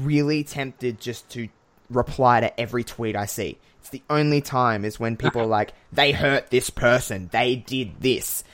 [0.00, 1.48] really tempted just to
[1.90, 3.58] reply to every tweet I see.
[3.80, 8.00] It's the only time is when people are like, they hurt this person, they did
[8.00, 8.44] this.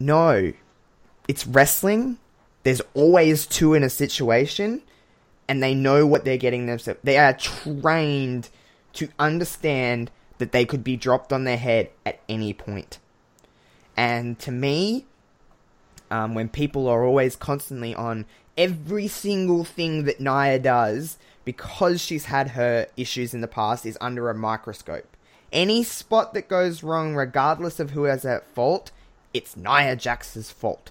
[0.00, 0.52] No,
[1.28, 2.18] it's wrestling.
[2.62, 4.82] There's always two in a situation,
[5.46, 7.00] and they know what they're getting themselves.
[7.04, 8.48] They are trained
[8.94, 12.98] to understand that they could be dropped on their head at any point.
[13.96, 15.06] And to me,
[16.10, 18.26] um, when people are always constantly on
[18.56, 23.98] every single thing that Nia does because she's had her issues in the past is
[24.00, 25.16] under a microscope.
[25.52, 28.90] Any spot that goes wrong, regardless of who has at fault,
[29.32, 30.90] it's Nia Jax's fault.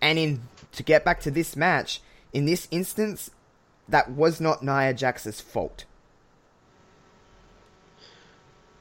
[0.00, 2.00] And in to get back to this match,
[2.32, 3.30] in this instance,
[3.88, 5.84] that was not Nia Jax's fault.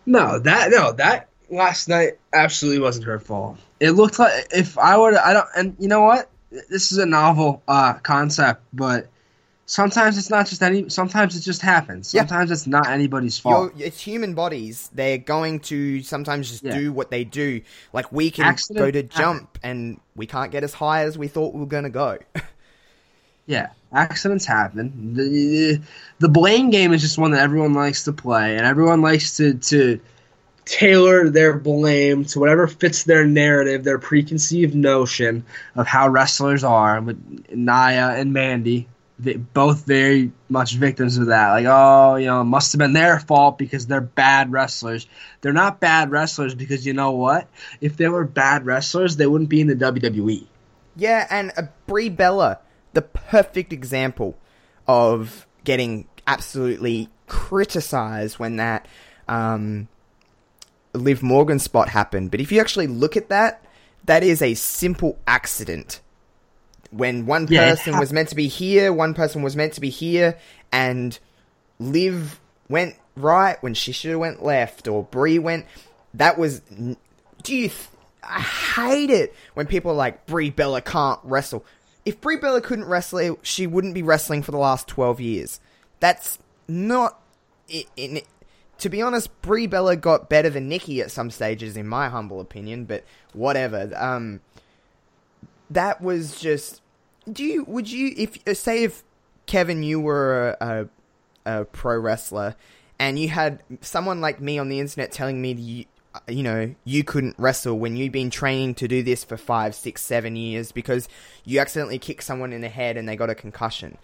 [0.06, 3.58] No, that no, that last night absolutely wasn't her fault.
[3.80, 6.30] It looked like if I were to, I don't, and you know what?
[6.70, 9.08] This is a novel uh, concept, but
[9.66, 10.88] sometimes it's not just any.
[10.90, 12.14] Sometimes it just happens.
[12.14, 12.22] Yeah.
[12.22, 13.76] Sometimes it's not anybody's fault.
[13.76, 14.90] Your, it's human bodies.
[14.94, 16.78] They're going to sometimes just Yeah.
[16.78, 17.62] do what they do.
[17.92, 19.18] Like we can Accident go to happen.
[19.18, 22.18] jump and we can't get as high as we thought we were going to go.
[23.46, 25.16] Yeah, accidents happen.
[25.16, 25.82] The,
[26.20, 29.56] the blame game is just one that everyone likes to play, and everyone likes to,
[29.56, 30.00] to
[30.66, 35.46] tailor their blame to whatever fits their narrative, their preconceived notion
[35.76, 37.00] of how wrestlers are.
[37.02, 38.88] With Nia and Mandy,
[39.20, 41.52] they, both very much victims of that.
[41.52, 45.08] Like, oh, you know, it must have been their fault because they're bad wrestlers.
[45.42, 47.48] They're not bad wrestlers because you know what?
[47.80, 49.84] If they were bad wrestlers, they wouldn't be in the.
[49.84, 50.46] WWE.
[50.96, 52.60] Yeah, and uh, Brie Bella,
[52.94, 54.38] the perfect example
[54.88, 58.88] of getting absolutely criticized when that
[59.28, 59.88] um,
[60.94, 62.32] Liv Morgan spot happened.
[62.32, 63.66] But if you actually look at that,
[64.06, 66.02] that is a simple accident.
[66.92, 69.90] When one Yeah, person was meant to be here, one person was meant to be
[69.90, 70.38] here,
[70.72, 71.18] and
[71.80, 72.40] Liv
[72.70, 75.66] went right when she should have went left, or Brie went.
[76.14, 76.60] That was.
[76.70, 77.70] Do you?
[77.70, 77.88] Th-
[78.24, 81.66] I hate it when people are like Brie Bella can't wrestle.
[82.06, 85.60] If Brie Bella couldn't wrestle, she wouldn't be wrestling for the last twelve years.
[86.00, 86.38] That's
[86.68, 87.20] not.
[87.98, 88.22] in,
[88.84, 92.42] to be honest, Brie Bella got better than Nikki at some stages, in my humble
[92.42, 92.84] opinion.
[92.84, 93.90] But whatever.
[93.96, 94.42] Um,
[95.70, 96.82] that was just.
[97.32, 97.64] Do you?
[97.64, 98.14] Would you?
[98.18, 99.04] If uh, say if
[99.46, 100.90] Kevin, you were a,
[101.46, 102.56] a, a pro wrestler,
[103.00, 105.86] and you had someone like me on the internet telling me you,
[106.28, 110.02] you know you couldn't wrestle when you've been training to do this for five, six,
[110.02, 111.08] seven years because
[111.46, 113.98] you accidentally kicked someone in the head and they got a concussion.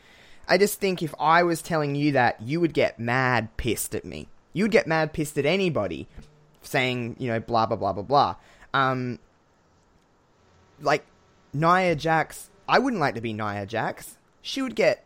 [0.47, 4.05] I just think if I was telling you that, you would get mad pissed at
[4.05, 4.29] me.
[4.53, 6.07] You would get mad pissed at anybody
[6.61, 8.35] saying, you know, blah blah blah blah blah.
[8.73, 9.19] Um,
[10.81, 11.05] like
[11.53, 14.17] Nia Jax, I wouldn't like to be Nia Jax.
[14.41, 15.05] She would get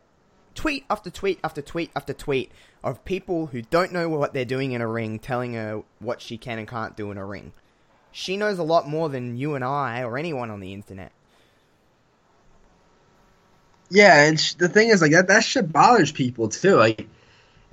[0.56, 2.52] tweet after tweet after tweet after tweet
[2.84, 6.38] of people who don't know what they're doing in a ring telling her what she
[6.38, 7.54] can and can't do in a ring.
[8.12, 11.12] she knows a lot more than you and I or anyone on the internet.
[13.90, 16.76] Yeah, and sh- the thing is, like that that shit bothers people too.
[16.76, 17.08] Like,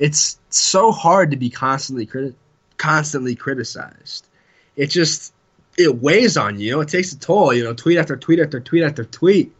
[0.01, 2.35] it's so hard to be constantly criti-
[2.79, 4.27] constantly criticized.
[4.75, 5.33] It just
[5.79, 6.81] it weighs on you.
[6.81, 7.53] It takes a toll.
[7.53, 9.53] You know, tweet after tweet after tweet after tweet,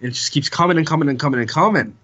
[0.00, 1.96] and it just keeps coming and coming and coming and coming.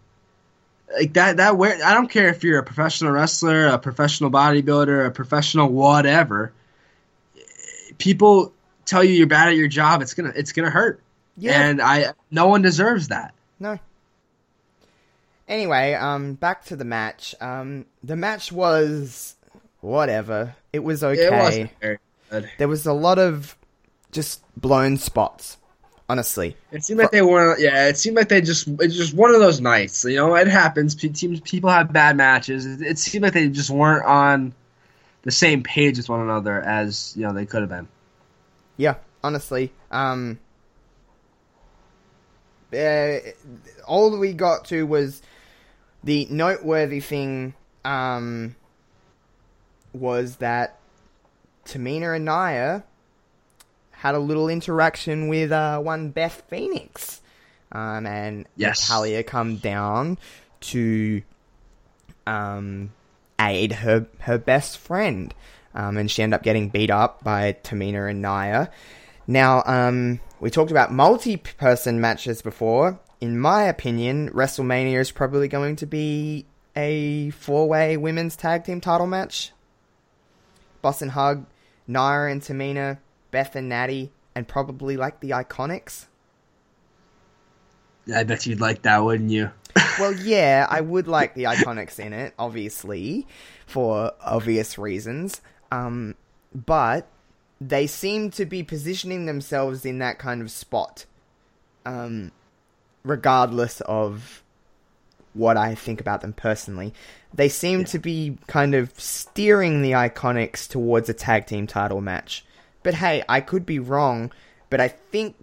[0.95, 5.07] Like that that where I don't care if you're a professional wrestler, a professional bodybuilder,
[5.07, 6.53] a professional whatever.
[7.97, 8.53] People
[8.85, 10.03] tell you you're bad at your job.
[10.03, 11.01] It's gonna it's gonna hurt.
[11.39, 11.61] Yeah.
[11.63, 13.33] And I no one deserves that.
[13.59, 13.79] No.
[15.49, 17.35] Anyway, um, back to the match.
[17.41, 19.35] Um, the match was
[19.81, 20.55] whatever.
[20.73, 21.27] It was okay.
[21.27, 21.99] It wasn't very
[22.31, 22.51] good.
[22.59, 23.57] There was a lot of
[24.13, 25.57] just blown spots.
[26.11, 27.61] Honestly, It seemed like they weren't.
[27.61, 28.67] Yeah, it seemed like they just.
[28.81, 30.05] It's just one of those nights.
[30.05, 30.95] You know, it happens.
[30.95, 32.65] Pe- Teams, people have bad matches.
[32.65, 34.55] It, it seemed like they just weren't on
[35.23, 37.89] the same page with one another as you know they could have been.
[38.79, 38.95] yeah.
[39.23, 40.39] Honestly, um,
[42.73, 43.17] uh,
[43.87, 45.21] all we got to was
[46.05, 47.55] the noteworthy thing.
[47.85, 48.57] Um,
[49.93, 50.79] was that
[51.65, 52.85] Tamina and Nia
[53.93, 57.21] had a little interaction with uh, one Beth Phoenix,
[57.73, 58.89] um, and Yes.
[58.89, 60.19] Natalya come down
[60.61, 61.23] to
[62.27, 62.93] um,
[63.41, 65.35] aid her her best friend,
[65.75, 68.71] um, and she ended up getting beat up by Tamina and Nia.
[69.27, 72.99] Now, um, we talked about multi-person matches before.
[73.21, 76.47] In my opinion, WrestleMania is probably going to be
[76.77, 79.53] a four-way women's tag team title match.
[80.81, 81.47] Boss and Hug,
[81.89, 82.99] Nia and Tamina,
[83.31, 86.07] Beth and Natty, and probably like the Iconics.
[88.15, 89.51] I bet you'd like that, wouldn't you?
[89.99, 93.27] Well, yeah, I would like the Iconics in it, obviously,
[93.67, 95.43] for obvious reasons.
[95.73, 96.15] Um,
[96.55, 97.09] but
[97.61, 101.05] they seem to be positioning themselves in that kind of spot,
[101.85, 102.31] um,
[103.05, 104.43] regardless of
[105.35, 106.93] what I think about them personally.
[107.33, 112.45] They seem to be kind of steering the Iconics towards a tag team title match.
[112.83, 114.33] But hey, I could be wrong,
[114.71, 115.37] but I think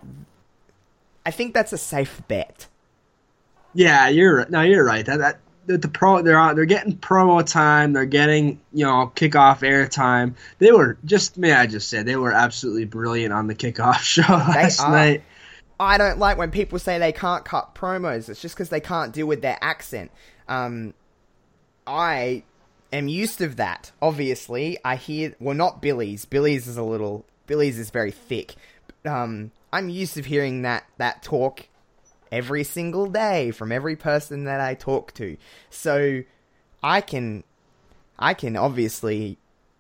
[1.26, 2.68] I think that's a safe bet.
[3.74, 5.06] Yeah, you're no, you're right.
[5.06, 7.94] That that the, the pro they're on they're getting promo time.
[7.94, 10.36] They're getting you know kickoff air time.
[10.60, 14.24] They were just may I just say they were absolutely brilliant on the kickoff show
[14.34, 15.24] last night.
[15.80, 18.30] I don't like when people say they can't cut promos.
[18.30, 20.12] It's just because they can't deal with their accent.
[20.48, 20.94] Um,
[21.86, 22.44] I
[22.94, 23.92] am used to that.
[24.02, 26.26] Obviously, I hear well, not Billie's.
[26.26, 27.26] Billie's is a little.
[27.48, 28.56] Billie's is very thick.
[29.06, 31.68] Um, I'm used to hearing that that talk
[32.32, 35.38] every single day from every person that I talk to.
[35.70, 36.24] So
[36.82, 37.44] I can,
[38.18, 39.38] I can obviously.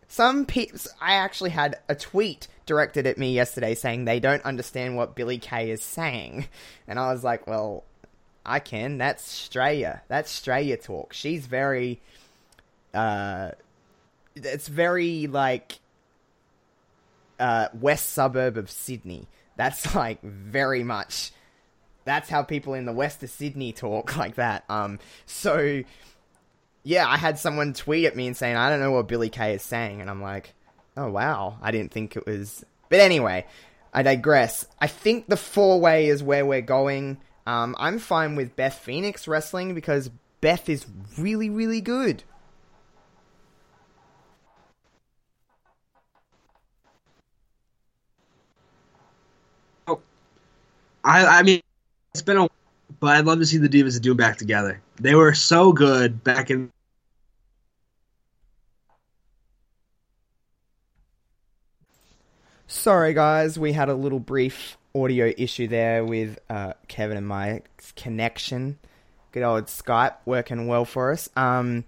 [0.08, 0.88] Some peeps.
[1.02, 5.38] I actually had a tweet directed at me yesterday saying they don't understand what Billie
[5.38, 6.48] Kay is saying,
[6.88, 7.84] and I was like, well,
[8.46, 8.98] I can.
[8.98, 10.02] That's Straya.
[10.08, 11.14] That's Straya talk.
[11.14, 12.00] She's very.
[12.94, 13.52] Uh,
[14.36, 15.80] it's very like
[17.40, 19.28] uh, west suburb of Sydney.
[19.56, 21.32] That's like very much.
[22.04, 24.64] That's how people in the west of Sydney talk like that.
[24.70, 25.84] Um, so
[26.84, 29.56] yeah, I had someone tweet at me and saying I don't know what Billie Kay
[29.56, 30.54] is saying, and I'm like,
[30.98, 32.66] oh wow, I didn't think it was.
[32.90, 33.46] But anyway,
[33.94, 34.68] I digress.
[34.80, 37.18] I think the four way is where we're going.
[37.48, 40.10] Um, I'm fine with Beth Phoenix wrestling because
[40.42, 40.86] Beth is
[41.18, 42.24] really, really good.
[51.06, 51.62] I I mean
[52.14, 52.50] it's been a
[53.00, 54.82] but I'd love to see the Divas do back together.
[54.98, 56.72] They were so good back in
[62.76, 67.62] Sorry, guys, we had a little brief audio issue there with uh, Kevin and my
[67.96, 68.78] connection.
[69.32, 71.30] Good old Skype working well for us.
[71.38, 71.86] Um,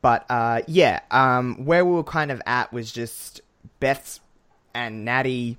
[0.00, 3.40] but uh, yeah, um, where we were kind of at was just
[3.80, 4.20] Beth's
[4.72, 5.58] and Natty.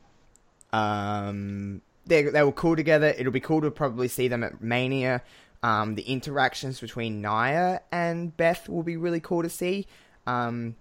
[0.72, 3.14] Um, they they were cool together.
[3.16, 5.22] It'll be cool to probably see them at Mania.
[5.62, 9.86] Um, the interactions between Nia and Beth will be really cool to see.
[10.26, 10.76] Um,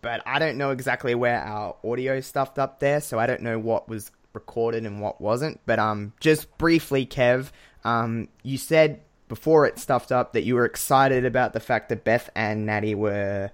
[0.00, 3.58] but I don't know exactly where our audio stuffed up there, so I don't know
[3.58, 5.60] what was recorded and what wasn't.
[5.66, 7.50] But um, just briefly, Kev,
[7.84, 12.04] um, you said before it stuffed up that you were excited about the fact that
[12.04, 13.50] Beth and Natty were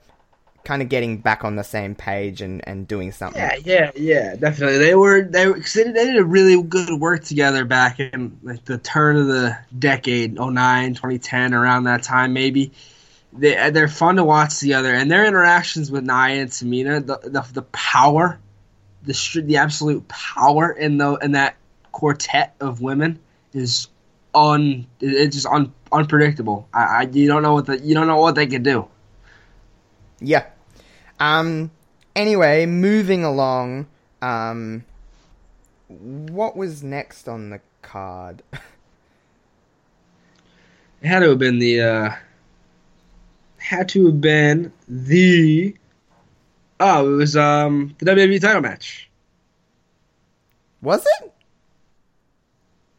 [0.64, 3.40] kind of getting back on the same page and, and doing something.
[3.40, 4.78] Yeah, yeah, yeah, definitely.
[4.78, 8.64] They were they were they, they did a really good work together back in like
[8.64, 12.72] the turn of the decade, 09, 2010, around that time maybe.
[13.36, 17.44] They they're fun to watch together, and their interactions with Nia and Tamina, the the,
[17.52, 18.38] the power
[19.04, 21.56] the the absolute power in the in that
[21.92, 23.20] quartet of women
[23.52, 23.88] is
[24.34, 26.68] un it's just un, unpredictable.
[26.72, 28.88] I, I you don't know what the you don't know what they can do.
[30.20, 30.46] Yeah.
[31.20, 31.70] Um.
[32.16, 33.86] Anyway, moving along.
[34.22, 34.84] Um.
[35.88, 38.42] What was next on the card?
[41.02, 42.12] It had to have been the uh
[43.64, 45.74] had to have been the
[46.78, 49.08] oh it was um the WWE title match.
[50.82, 51.32] Was it?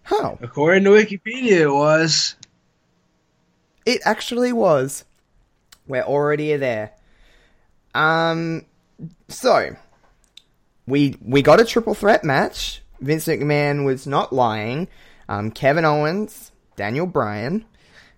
[0.02, 0.40] How?
[0.42, 2.36] According to Wikipedia, it was.
[3.86, 5.06] It actually was.
[5.88, 6.94] We're already there.
[7.94, 8.66] Um.
[9.28, 9.76] So
[10.88, 12.82] we we got a triple threat match.
[13.02, 14.88] Vince McMahon was not lying.
[15.30, 17.66] Um, Kevin Owens, Daniel Bryan,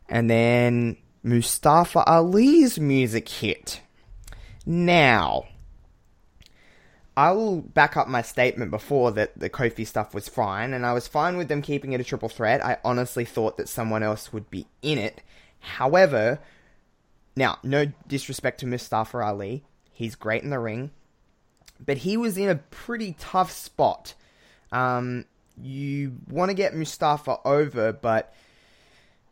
[0.08, 3.82] and then Mustafa Ali's music hit.
[4.66, 5.44] Now,
[7.18, 10.94] I will back up my statement before that the Kofi stuff was fine, and I
[10.94, 12.64] was fine with them keeping it a triple threat.
[12.64, 15.22] I honestly thought that someone else would be in it.
[15.60, 16.40] However,
[17.36, 20.92] now, no disrespect to Mustafa Ali, he's great in the ring,
[21.86, 24.14] but he was in a pretty tough spot.
[24.72, 25.26] Um,
[25.62, 28.34] you want to get Mustafa over, but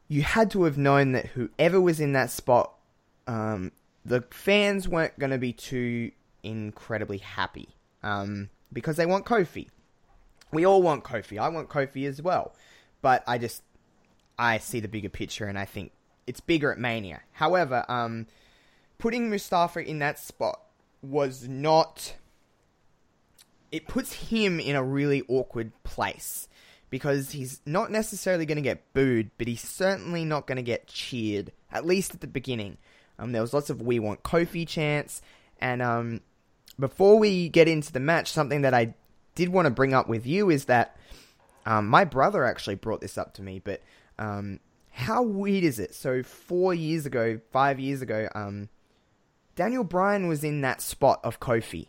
[0.08, 2.74] you had to have known that whoever was in that spot,
[3.28, 3.72] um,
[4.06, 6.12] the fans weren't going to be too
[6.44, 7.70] incredibly happy
[8.04, 9.70] um, because they want Kofi.
[10.52, 11.40] We all want Kofi.
[11.40, 12.54] I want Kofi as well,
[13.02, 13.64] but I just
[14.38, 15.92] I see the bigger picture and I think
[16.28, 17.22] it's bigger at Mania.
[17.34, 18.28] However, um,
[18.98, 20.60] putting Mustafa in that spot
[21.02, 22.16] was not.
[23.72, 26.48] It puts him in a really awkward place
[26.90, 30.88] because he's not necessarily going to get booed, but he's certainly not going to get
[30.88, 32.78] cheered, at least at the beginning.
[33.18, 35.22] Um, there was lots of "We want Kofi" chants,
[35.60, 36.22] and um,
[36.80, 38.94] before we get into the match, something that I
[39.36, 40.98] did want to bring up with you is that
[41.66, 43.82] um, my brother actually brought this up to me, but
[44.20, 44.60] um,
[44.92, 45.94] how weird is it?
[45.94, 48.70] So four years ago, five years ago, um,
[49.56, 51.88] Daniel Bryan was in that spot of Kofi.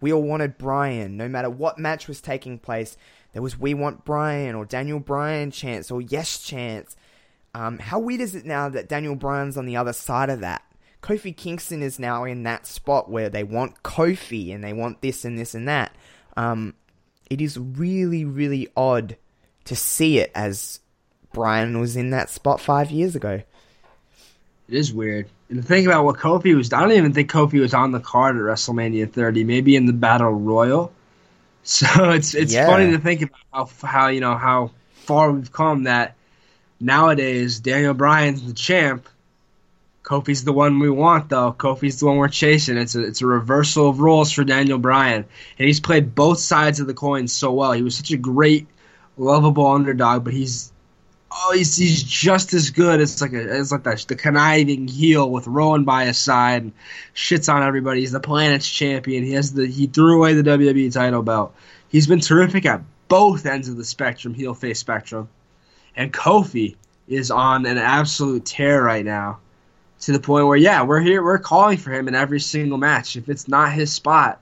[0.00, 1.16] We all wanted Bryan.
[1.16, 2.96] No matter what match was taking place,
[3.32, 6.96] there was "We want Bryan or Daniel Bryan chants or "Yes" chants.
[7.54, 10.62] Um, how weird is it now that Daniel Bryan's on the other side of that?
[11.02, 15.24] Kofi Kingston is now in that spot where they want Kofi and they want this
[15.24, 15.94] and this and that.
[16.36, 16.74] Um,
[17.28, 19.16] it is really, really odd
[19.64, 20.80] to see it as
[21.32, 23.42] Bryan was in that spot five years ago.
[24.68, 25.28] It is weird.
[25.48, 28.36] And think about what Kofi was, I don't even think Kofi was on the card
[28.36, 29.44] at WrestleMania 30.
[29.44, 30.92] Maybe in the Battle Royal.
[31.62, 32.64] So it's it's Yeah.
[32.64, 35.84] funny to think about how, how you know how far we've come.
[35.84, 36.16] That
[36.80, 39.08] nowadays Daniel Bryan's the champ.
[40.02, 41.52] Kofi's the one we want, though.
[41.52, 42.76] Kofi's the one we're chasing.
[42.76, 45.24] It's a it's a reversal of roles for Daniel Bryan,
[45.58, 47.72] and he's played both sides of the coin so well.
[47.72, 48.66] He was such a great,
[49.16, 50.72] lovable underdog, but he's
[51.30, 55.30] oh, he's he's just as good as like a as like the, the conniving heel
[55.30, 56.72] with Rowan by his side and
[57.14, 58.00] shits on everybody.
[58.00, 59.24] He's the planet's champion.
[59.24, 61.54] He has the he threw away the WWE title belt.
[61.88, 65.28] He's been terrific at both ends of the spectrum, heel face spectrum.
[65.96, 66.76] And Kofi
[67.08, 69.40] is on an absolute tear right now.
[70.02, 73.16] To the point where yeah, we're here we're calling for him in every single match.
[73.16, 74.40] If it's not his spot,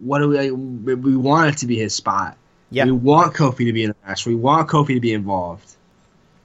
[0.00, 2.36] what do we we want it to be his spot.
[2.70, 2.84] Yeah.
[2.84, 4.26] We want Kofi to be in match.
[4.26, 5.76] We want Kofi to be involved.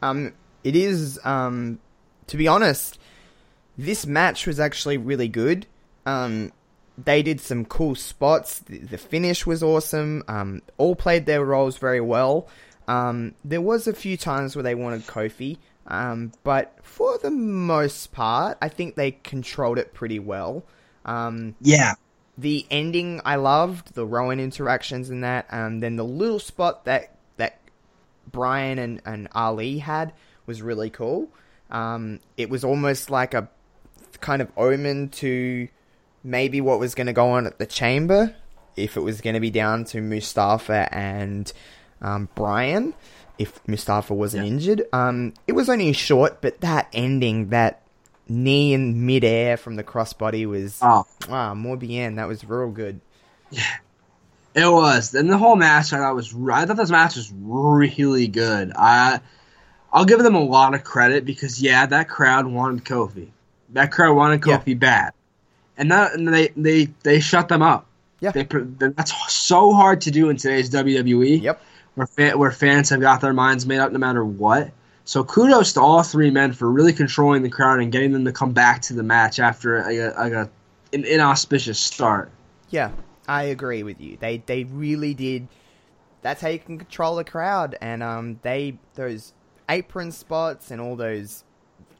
[0.01, 0.33] Um,
[0.63, 1.79] it is, um,
[2.27, 2.99] to be honest,
[3.77, 5.65] this match was actually really good.
[6.05, 6.51] Um,
[7.03, 8.59] they did some cool spots.
[8.59, 10.23] The, the finish was awesome.
[10.27, 12.47] Um, all played their roles very well.
[12.87, 18.11] Um, there was a few times where they wanted Kofi, um, but for the most
[18.11, 20.63] part, I think they controlled it pretty well.
[21.03, 21.93] Um, Yeah.
[22.37, 27.14] the ending I loved, the Rowan interactions and that, and then the little spot that
[28.31, 30.13] Bryan and, and Ali had
[30.45, 31.29] was really cool.
[31.71, 33.49] Um, it was almost like a
[34.21, 35.67] kind of omen to
[36.23, 38.35] maybe what was going to go on at the chamber
[38.75, 41.51] if it was going to be down to Mustafa and
[42.01, 42.93] um, Bryan
[43.37, 44.83] if Mustafa wasn't injured.
[44.93, 47.81] Um, it was only short, but that ending, that
[48.29, 51.05] knee in midair from the crossbody was Oh.
[51.29, 52.15] ah more bien.
[52.15, 53.01] That was real good.
[54.55, 55.13] It was.
[55.13, 58.71] And the whole match I thought was I thought this match was really good.
[58.75, 59.19] I
[59.91, 63.27] I'll give them a lot of credit because yeah, that crowd wanted Kofi.
[63.73, 65.13] That crowd wanted Kofi bad.
[65.77, 67.85] And that and they they they shut them up.
[68.21, 68.31] Yeah.
[68.31, 71.41] They that's so hard to do in today's WWE.
[71.41, 71.61] Yep.
[71.95, 74.71] Where fan, where fans have got their minds made up no matter what.
[75.03, 78.31] So kudos to all three men for really controlling the crowd and getting them to
[78.31, 80.49] come back to the match after a, a, a,
[80.93, 82.31] an inauspicious start.
[82.69, 82.91] Yeah.
[83.27, 84.17] I agree with you.
[84.19, 85.47] They they really did.
[86.21, 89.33] That's how you can control a crowd, and um, they those
[89.69, 91.43] apron spots and all those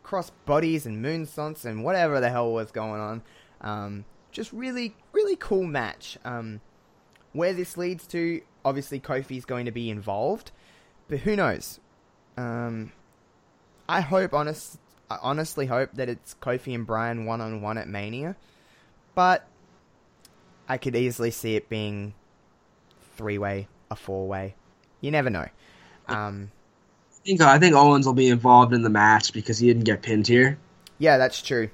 [0.03, 3.23] cross bodies and moonsaults and whatever the hell was going on.
[3.61, 6.17] Um, just really really cool match.
[6.23, 6.61] Um,
[7.35, 10.51] where this leads to, obviously Kofi's going to be involved,
[11.09, 11.81] but who knows?
[12.37, 12.93] Um,
[13.89, 14.79] I hope honest,
[15.09, 18.37] I honestly hope that it's Kofi and Bryan one on one at Mania,
[19.15, 19.47] but
[20.67, 22.13] I could easily see it being
[23.15, 24.55] three way, a four way.
[25.01, 25.47] You never know.
[26.07, 26.51] Um,
[27.11, 30.01] I think I think Owens will be involved in the match because he didn't get
[30.01, 30.57] pinned here,
[30.97, 31.69] yeah, that's true.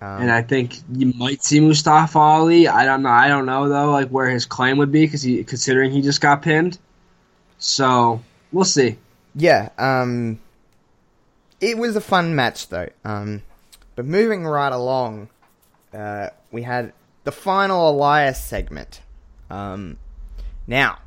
[0.00, 2.66] Um, and I think you might see Mustafa Ali.
[2.66, 3.10] I don't know.
[3.10, 6.20] I don't know though, like where his claim would be because he considering he just
[6.20, 6.78] got pinned.
[7.58, 8.98] So we'll see.
[9.36, 10.40] yeah, um,
[11.60, 12.88] it was a fun match though.
[13.04, 13.42] Um,
[13.94, 15.28] but moving right along,
[15.94, 16.92] uh, we had
[17.24, 19.00] the final Elias segment.
[19.50, 19.98] Um,
[20.66, 20.98] now,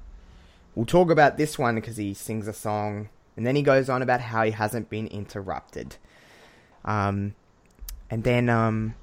[0.76, 4.02] we'll talk about this one because he sings a song and then he goes on
[4.02, 5.98] about how he hasn't been interrupted.
[6.84, 7.36] Um,
[8.10, 8.96] and then um,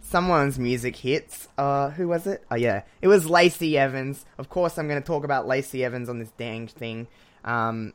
[0.00, 1.48] someone's music hits.
[1.58, 2.44] Uh, who was it?
[2.50, 4.26] Oh yeah, it was Lacey Evans.
[4.38, 7.08] Of course, I'm going to talk about Lacey Evans on this dang thing.
[7.44, 7.94] Um,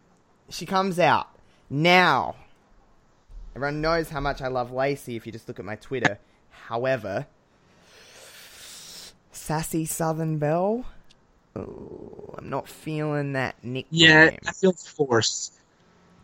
[0.49, 1.27] she comes out
[1.69, 2.35] now.
[3.55, 6.19] Everyone knows how much I love Lacey if you just look at my Twitter.
[6.69, 7.25] However,
[9.31, 10.85] Sassy Southern Belle.
[11.55, 13.87] I'm not feeling that nickname.
[13.89, 15.55] Yeah, I feel forced.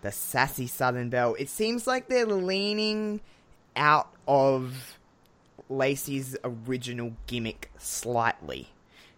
[0.05, 1.35] the sassy Southern Belle.
[1.39, 3.21] It seems like they're leaning
[3.75, 4.99] out of
[5.67, 8.69] Lacey's original gimmick slightly.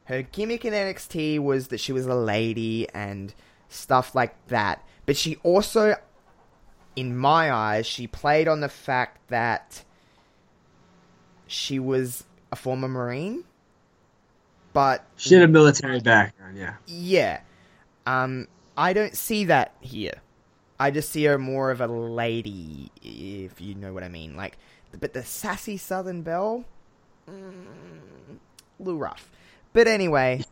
[0.05, 3.33] Her gimmick in NXT was that she was a lady and
[3.67, 4.81] stuff like that.
[5.05, 5.95] But she also,
[6.95, 9.83] in my eyes, she played on the fact that
[11.47, 13.43] she was a former Marine.
[14.73, 16.57] But She had a military background.
[16.57, 16.75] Yeah.
[16.85, 17.39] yeah.
[18.05, 18.47] Um,
[18.77, 20.21] I don't see that here.
[20.79, 24.35] I just see her more of a lady, if you know what I mean.
[24.37, 24.57] Like,
[24.99, 26.63] but the sassy Southern Belle,
[27.29, 27.65] mm,
[28.79, 29.31] a little rough.
[29.73, 30.43] But anyway,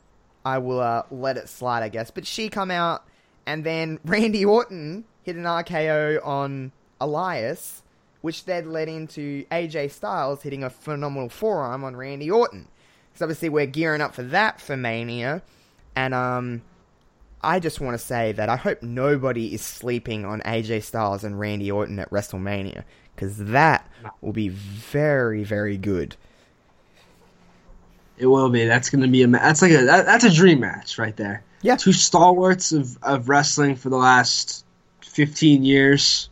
[0.44, 2.10] I will uh, let it slide, I guess.
[2.10, 3.04] But she come out,
[3.46, 7.84] and then Randy Orton hit an RKO on Elias,
[8.26, 12.68] which then led into AJ Styles hitting a phenomenal forearm on Randy Orton.
[13.07, 15.43] Because obviously we're gearing up for that for Mania,
[15.95, 16.64] and um,
[17.43, 21.39] I just want to say that I hope nobody is sleeping on AJ Styles and
[21.39, 22.84] Randy Orton at WrestleMania
[23.15, 23.88] because that
[24.22, 26.15] will be very, very good.
[28.18, 28.65] It will be.
[28.65, 29.27] That's going to be a.
[29.27, 29.85] ma- That's like a.
[29.85, 31.43] That, that's a dream match right there.
[31.61, 31.76] Yeah.
[31.76, 34.65] Two stalwarts of of wrestling for the last
[35.03, 36.27] fifteen years,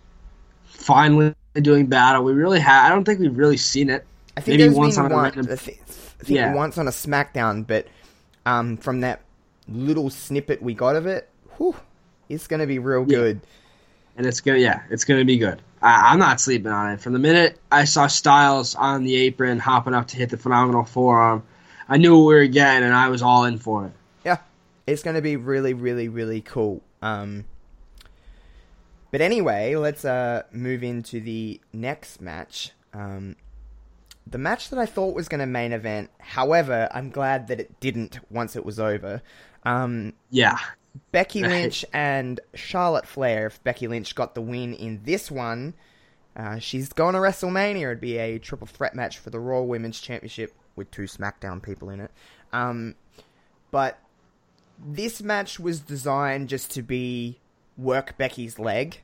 [0.66, 2.24] finally doing battle.
[2.24, 2.86] We really have.
[2.86, 4.06] I don't think we've really seen it.
[4.36, 6.54] I think Maybe once on a one, random- I thi- I think Yeah.
[6.54, 7.88] once on a SmackDown, but
[8.46, 9.22] um, from that
[9.68, 11.76] little snippet we got of it, whew,
[12.30, 13.18] it's going to be real Yeah.
[13.18, 13.42] good.
[14.16, 14.60] and it's gonna.
[14.60, 15.60] Yeah, it's gonna be good.
[15.82, 17.02] I, I'm not sleeping on it.
[17.02, 20.84] From the minute I saw Styles on the apron hopping up to hit the phenomenal
[20.84, 21.42] forearm,
[21.90, 23.92] I knew what we were getting, and I was all in for it.
[24.24, 24.38] Yeah,
[24.86, 26.82] it's going to be really, really, really cool.
[27.02, 27.46] Um,
[29.14, 32.72] but anyway, let's uh, move into the next match.
[32.96, 33.36] Um,
[34.26, 36.10] the match that I thought was going to main event.
[36.18, 39.22] However, I'm glad that it didn't once it was over.
[39.62, 40.58] Um, Yeah.
[41.12, 43.46] Becky Lynch and Charlotte Flair.
[43.46, 45.76] If Becky Lynch got the win in this one,
[46.36, 47.84] uh, she's going to WrestleMania.
[47.84, 51.92] It'd be a triple threat match for the Raw Women's Championship with two SmackDown people
[51.92, 52.10] in it.
[52.52, 52.96] Um,
[53.70, 54.00] but
[54.84, 57.38] this match was designed just to be
[57.78, 59.03] work Becky's leg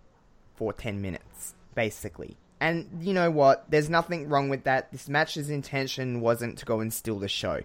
[0.60, 2.36] for 10 minutes, basically.
[2.60, 3.64] And you know what?
[3.70, 4.92] There's nothing wrong with that.
[4.92, 7.62] This match's intention wasn't to go and steal the show.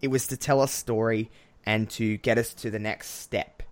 [0.00, 1.30] It was to tell a story
[1.66, 3.62] and to get us to the next step.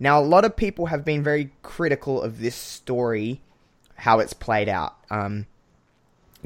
[0.00, 3.42] Now, a lot of people have been very critical of this story,
[3.94, 4.96] how it's played out.
[5.10, 5.46] Um,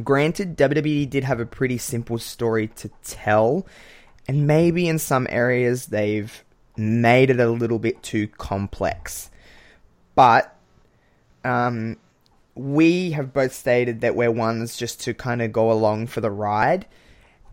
[0.02, 3.64] granted, WWE did have a pretty simple story to tell,
[4.26, 6.44] and maybe in some areas they've
[6.76, 9.30] made it a little bit too complex.
[10.16, 10.57] But
[11.48, 11.96] um,
[12.54, 16.30] we have both stated that we're ones just to kind of go along for the
[16.30, 16.86] ride.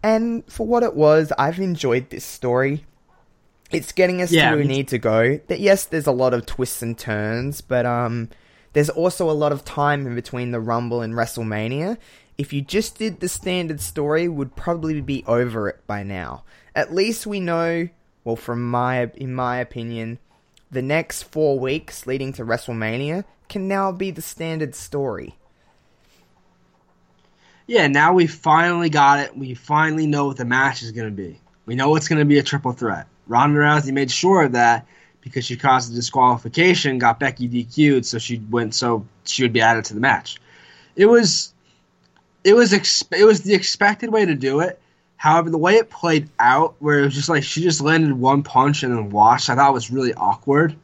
[0.04, 2.86] And for what it was, I've enjoyed this story.
[3.72, 5.40] It's getting us Yeah, to where we need to go.
[5.48, 8.30] That yes, there's a lot of twists and turns, but um,
[8.74, 11.98] there's also a lot of time in between the Rumble and WrestleMania.
[12.38, 16.44] If you just did the standard story, would probably be over it by now.
[16.76, 17.90] At least we know,
[18.24, 20.20] well, from my in my opinion,
[20.70, 25.36] the next four weeks leading to WrestleMania can now be the standard story.
[27.68, 29.38] yeah, now we finally got it.
[29.38, 31.40] We finally know what the match is going to be.
[31.66, 33.08] We know it's going to be a triple threat.
[33.28, 34.86] Ronda Rousey made sure of that
[35.22, 39.62] because she caused a disqualification, got Becky DQ'd, so she went so she would be
[39.62, 40.40] added to the match.
[40.96, 41.54] It was
[42.44, 44.80] it was ex- it was the expected way to do it.
[45.18, 48.44] However, the way it played out, where it was just like she just landed one
[48.44, 50.76] punch and then washed, I thought was really awkward.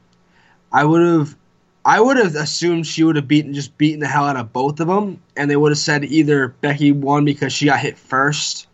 [0.71, 1.35] I would have,
[1.83, 4.79] I would have assumed she would have beaten just beaten the hell out of both
[4.79, 8.67] of them, and they would have said either Becky won because she got hit first,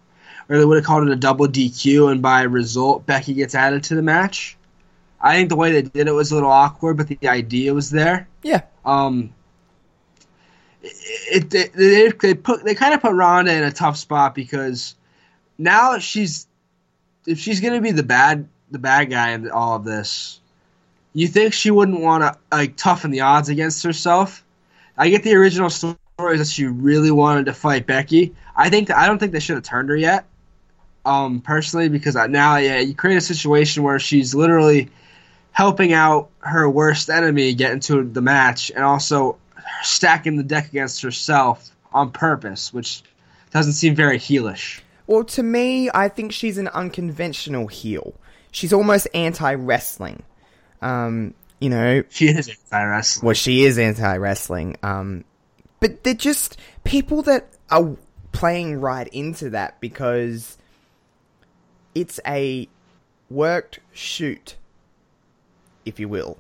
[0.49, 3.83] or they would have called it a double DQ, and by result Becky gets added
[3.85, 4.57] to the match.
[5.21, 7.89] I think the way they did it was a little awkward, but the idea was
[7.89, 8.27] there.
[8.43, 8.61] Yeah.
[8.85, 9.33] Um,
[10.81, 14.95] it, it they, they put they kind of put Ronda in a tough spot because
[15.57, 16.47] now she's
[17.25, 20.39] if she's gonna be the bad the bad guy in all of this,
[21.21, 24.43] you think she wouldn't want to like toughen the odds against herself?
[24.97, 28.35] I get the original story that she really wanted to fight Becky.
[28.55, 30.25] I think I don't think they should have turned her yet.
[31.05, 34.89] Um, personally, because now yeah, you create a situation where she's literally
[35.51, 39.37] helping out her worst enemy get into the match, and also
[39.81, 43.01] stacking the deck against herself on purpose, which
[43.51, 44.81] doesn't seem very heelish.
[45.07, 48.13] Well, to me, I think she's an unconventional heel.
[48.51, 50.21] She's almost anti wrestling.
[50.81, 53.25] Um, you know, She is anti wrestling.
[53.25, 54.77] well, she is anti wrestling.
[54.83, 55.23] Um,
[55.79, 57.95] but they're just people that are
[58.31, 60.57] playing right into that because
[61.95, 62.67] it's a
[63.29, 64.55] worked shoot,
[65.85, 66.37] if you will.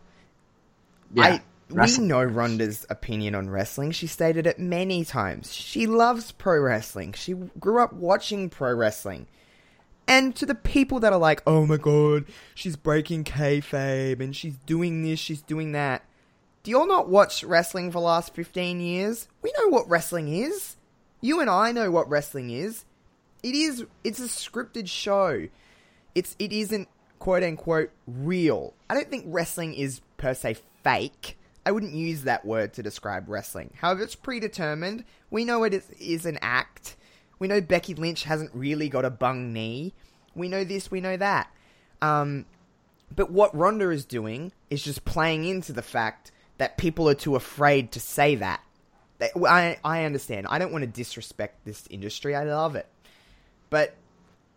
[1.17, 3.91] I we know Ronda's opinion on wrestling.
[3.91, 5.53] She stated it many times.
[5.53, 7.13] She loves pro wrestling.
[7.13, 9.27] She grew up watching pro wrestling.
[10.07, 12.25] And to the people that are like, "Oh my god,
[12.55, 16.03] she's breaking kayfabe and she's doing this, she's doing that,"
[16.67, 19.29] do you all not watch wrestling for the last fifteen years?
[19.41, 20.75] We know what wrestling is.
[21.21, 22.83] You and I know what wrestling is.
[23.41, 23.85] It is.
[24.03, 25.47] It's a scripted show.
[26.13, 26.35] It's.
[26.39, 26.89] It isn't
[27.19, 28.73] quote unquote real.
[28.89, 31.37] I don't think wrestling is per se fake.
[31.65, 33.71] I wouldn't use that word to describe wrestling.
[33.79, 35.05] However, it's predetermined.
[35.29, 36.96] We know it is, is an act.
[37.39, 39.93] We know Becky Lynch hasn't really got a bung knee.
[40.35, 41.51] We know this, we know that.
[42.01, 42.45] Um,
[43.15, 47.35] but what Ronda is doing is just playing into the fact that people are too
[47.35, 48.61] afraid to say that.
[49.21, 50.47] I, I understand.
[50.49, 52.35] I don't want to disrespect this industry.
[52.35, 52.87] I love it.
[53.69, 53.95] But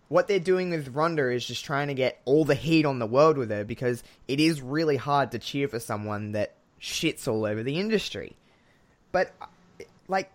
[0.08, 3.06] what they're doing with Ronda is just trying to get all the heat on the
[3.06, 7.44] world with her because it is really hard to cheer for someone that shits all
[7.44, 8.36] over the industry.
[9.12, 9.32] But
[10.08, 10.30] like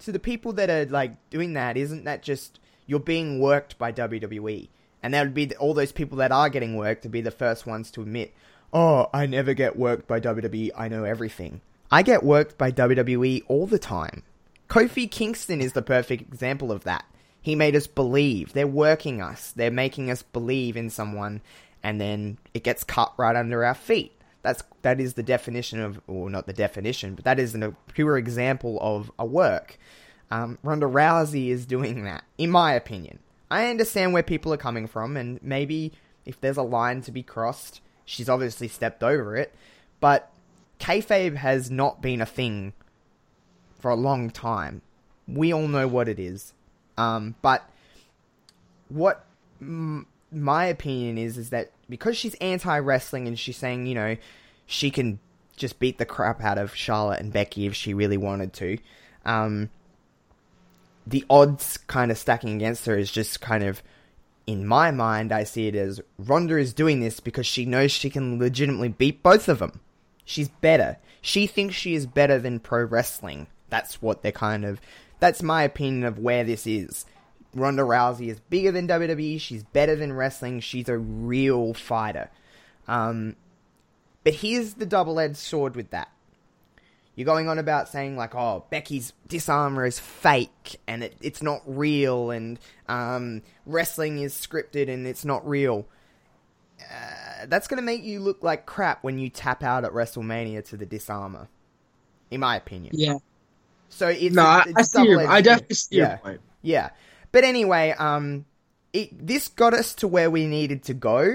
[0.00, 3.92] to the people that are like doing that, isn't that just you're being worked by
[3.92, 4.68] WWE?
[5.02, 7.30] And that would be the, all those people that are getting worked to be the
[7.30, 8.34] first ones to admit,
[8.72, 10.70] "Oh, I never get worked by WWE.
[10.76, 11.60] I know everything."
[11.90, 14.22] I get worked by WWE all the time.
[14.68, 17.04] Kofi Kingston is the perfect example of that.
[17.42, 18.52] He made us believe.
[18.52, 19.50] They're working us.
[19.50, 21.40] They're making us believe in someone,
[21.82, 24.12] and then it gets cut right under our feet.
[24.42, 27.72] That's that is the definition of, or not the definition, but that is an, a
[27.92, 29.78] pure example of a work.
[30.30, 33.18] Um, Ronda Rousey is doing that, in my opinion.
[33.50, 35.92] I understand where people are coming from, and maybe
[36.24, 39.54] if there's a line to be crossed, she's obviously stepped over it.
[39.98, 40.30] But
[40.78, 42.72] kayfabe has not been a thing
[43.78, 44.82] for a long time.
[45.26, 46.54] We all know what it is.
[46.96, 47.68] Um, but
[48.88, 49.26] what
[49.60, 54.16] m- my opinion is is that because she's anti wrestling and she's saying, you know,
[54.66, 55.18] she can
[55.56, 58.78] just beat the crap out of Charlotte and Becky if she really wanted to.
[59.24, 59.68] Um,
[61.06, 63.82] the odds kind of stacking against her is just kind of,
[64.46, 68.08] in my mind, I see it as Ronda is doing this because she knows she
[68.08, 69.80] can legitimately beat both of them.
[70.24, 70.96] She's better.
[71.20, 73.48] She thinks she is better than pro wrestling.
[73.68, 74.80] That's what they're kind of.
[75.18, 77.04] That's my opinion of where this is.
[77.54, 79.40] Ronda Rousey is bigger than WWE.
[79.40, 80.60] She's better than wrestling.
[80.60, 82.30] She's a real fighter.
[82.86, 83.36] Um,
[84.24, 86.10] but here's the double-edged sword with that.
[87.16, 91.60] You're going on about saying like, oh, Becky's Dis-arm-her is fake and it, it's not
[91.66, 92.58] real, and
[92.88, 95.86] um, wrestling is scripted and it's not real.
[96.80, 100.64] Uh, that's going to make you look like crap when you tap out at WrestleMania
[100.68, 101.48] to the Dis-arm-her,
[102.30, 102.94] in my opinion.
[102.96, 103.18] Yeah.
[103.90, 105.28] So it's No, I, it's I see your.
[105.28, 106.16] I definitely see your Yeah.
[106.16, 106.40] point.
[106.62, 106.90] Yeah.
[107.32, 108.44] But anyway, um,
[108.92, 111.34] it, this got us to where we needed to go.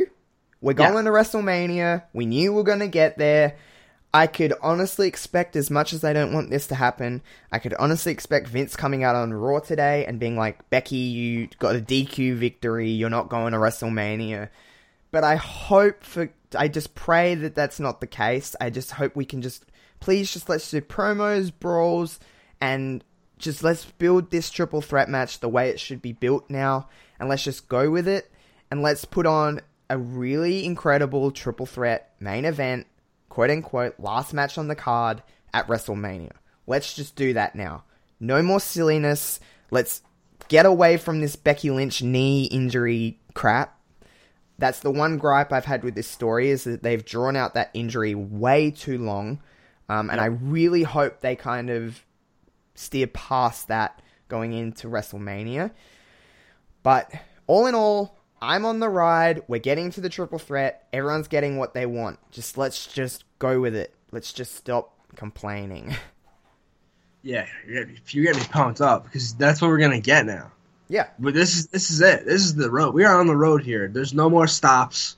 [0.62, 0.92] We're Yeah.
[0.92, 2.04] going to WrestleMania.
[2.14, 3.56] We knew we were going to get there.
[4.14, 7.74] I could honestly expect, as much as I don't want this to happen, I could
[7.74, 11.82] honestly expect Vince coming out on Raw today and being like, Becky, you got a
[11.82, 12.90] DQ victory.
[12.90, 14.48] You're not going to WrestleMania.
[15.12, 18.56] But I hope for, I just pray that that's not the case.
[18.62, 19.66] I just hope we can just,
[20.00, 22.18] please just let's do promos, brawls,
[22.62, 23.04] and
[23.38, 26.90] just let's build this triple threat match the way it should be built now,
[27.20, 28.32] and let's just go with it,
[28.72, 32.88] and let's put on a really incredible triple threat main event,
[33.30, 35.22] quote unquote, last match on the card
[35.54, 36.32] at WrestleMania.
[36.68, 37.84] Let's just do that now.
[38.20, 39.40] No more silliness.
[39.72, 40.02] Let's
[40.48, 43.80] get away from this Becky Lynch knee injury crap.
[44.58, 47.72] That's the one gripe I've had with this story is that they've drawn out that
[47.74, 49.42] injury way too long.
[49.90, 52.05] Um, and I really hope they kind of
[52.76, 55.72] steer past that going into WrestleMania.
[56.84, 57.12] But
[57.48, 59.42] all in all, I'm on the ride.
[59.48, 60.88] We're getting to the triple threat.
[60.94, 62.20] Everyone's getting what they want.
[62.32, 63.94] Just let's just go with it.
[64.12, 65.96] Let's just stop complaining.
[67.22, 70.52] Yeah, you're gonna- you're gonna be pumped up because that's what we're gonna get now.
[70.90, 71.08] Yeah.
[71.18, 72.24] But this is this is it.
[72.24, 72.94] This is the road.
[72.94, 73.88] We are on the road here.
[73.88, 75.18] There's no more stops.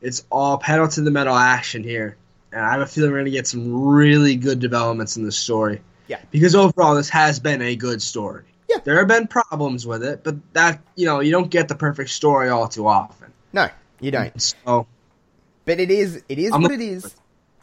[0.00, 2.16] It's all pedal to the metal action here,
[2.52, 5.82] and I have a feeling we're gonna get some really good developments in the story.
[6.12, 6.20] Yeah.
[6.30, 8.44] Because overall, this has been a good story.
[8.68, 8.76] Yeah.
[8.84, 12.10] There have been problems with it, but that you know you don't get the perfect
[12.10, 13.32] story all too often.
[13.52, 13.68] No,
[14.00, 14.38] you don't.
[14.40, 14.86] So
[15.64, 17.14] But it is it is I'm what looking it is.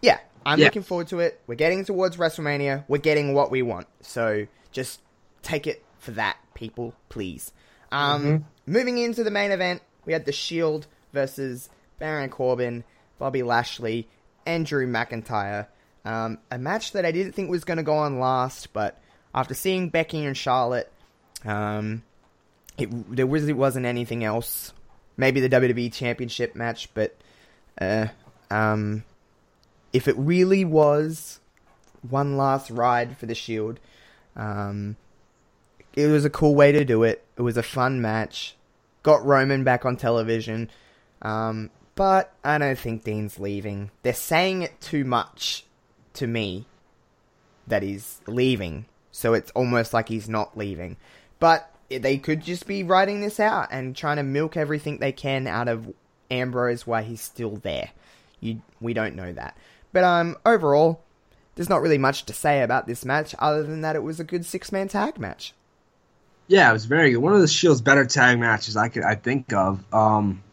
[0.01, 0.65] Yeah, I'm Yeah.
[0.65, 1.39] looking forward to it.
[1.45, 2.85] We're getting towards WrestleMania.
[2.87, 3.85] We're getting what we want.
[4.01, 4.99] So just
[5.43, 7.51] take it for that, people, please.
[7.91, 8.43] Um, Mhm.
[8.65, 11.69] Moving into the main event, we had the Shield versus
[11.99, 12.83] Baron Corbin,
[13.19, 14.07] Bobby Lashley,
[14.45, 15.67] and Drew McIntyre.
[16.05, 18.99] Um, a match that I didn't think was going to go on last, but
[19.33, 20.91] after seeing Becky and Charlotte,
[21.45, 22.03] um,
[22.77, 24.73] it, there really wasn't anything else.
[25.17, 27.15] Maybe the WWE Championship match, but
[27.79, 28.07] uh,
[28.49, 29.03] um,
[29.91, 31.39] if it really was
[32.07, 33.79] one last ride for the Shield,
[34.35, 34.95] um,
[35.93, 37.25] it was a cool way to do it.
[37.37, 38.55] It was a fun match.
[39.03, 40.69] Got Roman back on television.
[41.21, 43.91] Um, but I don't think Dean's leaving.
[44.03, 45.65] They're saying it too much
[46.13, 46.65] to me
[47.67, 48.85] that he's leaving.
[49.11, 50.97] So it's almost like he's not leaving.
[51.39, 55.47] But they could just be writing this out and trying to milk everything they can
[55.47, 55.93] out of
[56.29, 57.89] Ambrose while he's still there.
[58.39, 59.57] You, we don't know that.
[59.91, 61.01] But um, overall,
[61.55, 64.23] there's not really much to say about this match other than that it was a
[64.23, 65.53] good six man tag match.
[66.47, 67.17] Yeah, it was very good.
[67.17, 69.83] One of the Shield's better tag matches I could I think of.
[69.93, 70.43] Um,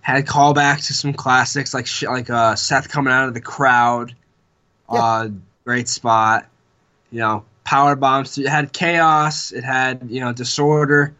[0.00, 4.14] had callback to some classics like like uh, Seth coming out of the crowd.
[4.90, 5.28] Uh,
[5.64, 6.46] great spot.
[7.10, 8.36] You know, power bombs.
[8.38, 9.52] It had chaos.
[9.52, 11.14] It had you know disorder.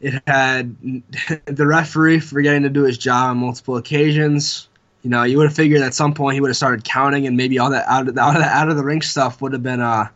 [0.00, 0.76] It had
[1.46, 4.68] the referee forgetting to do his job on multiple occasions.
[5.02, 7.36] You know, you would have figured at some point he would have started counting, and
[7.36, 9.80] maybe all that out of of the, out of the ring stuff would have been
[9.80, 10.08] uh,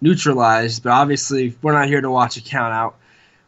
[0.00, 0.82] neutralized.
[0.82, 2.96] But obviously, we're not here to watch a count out.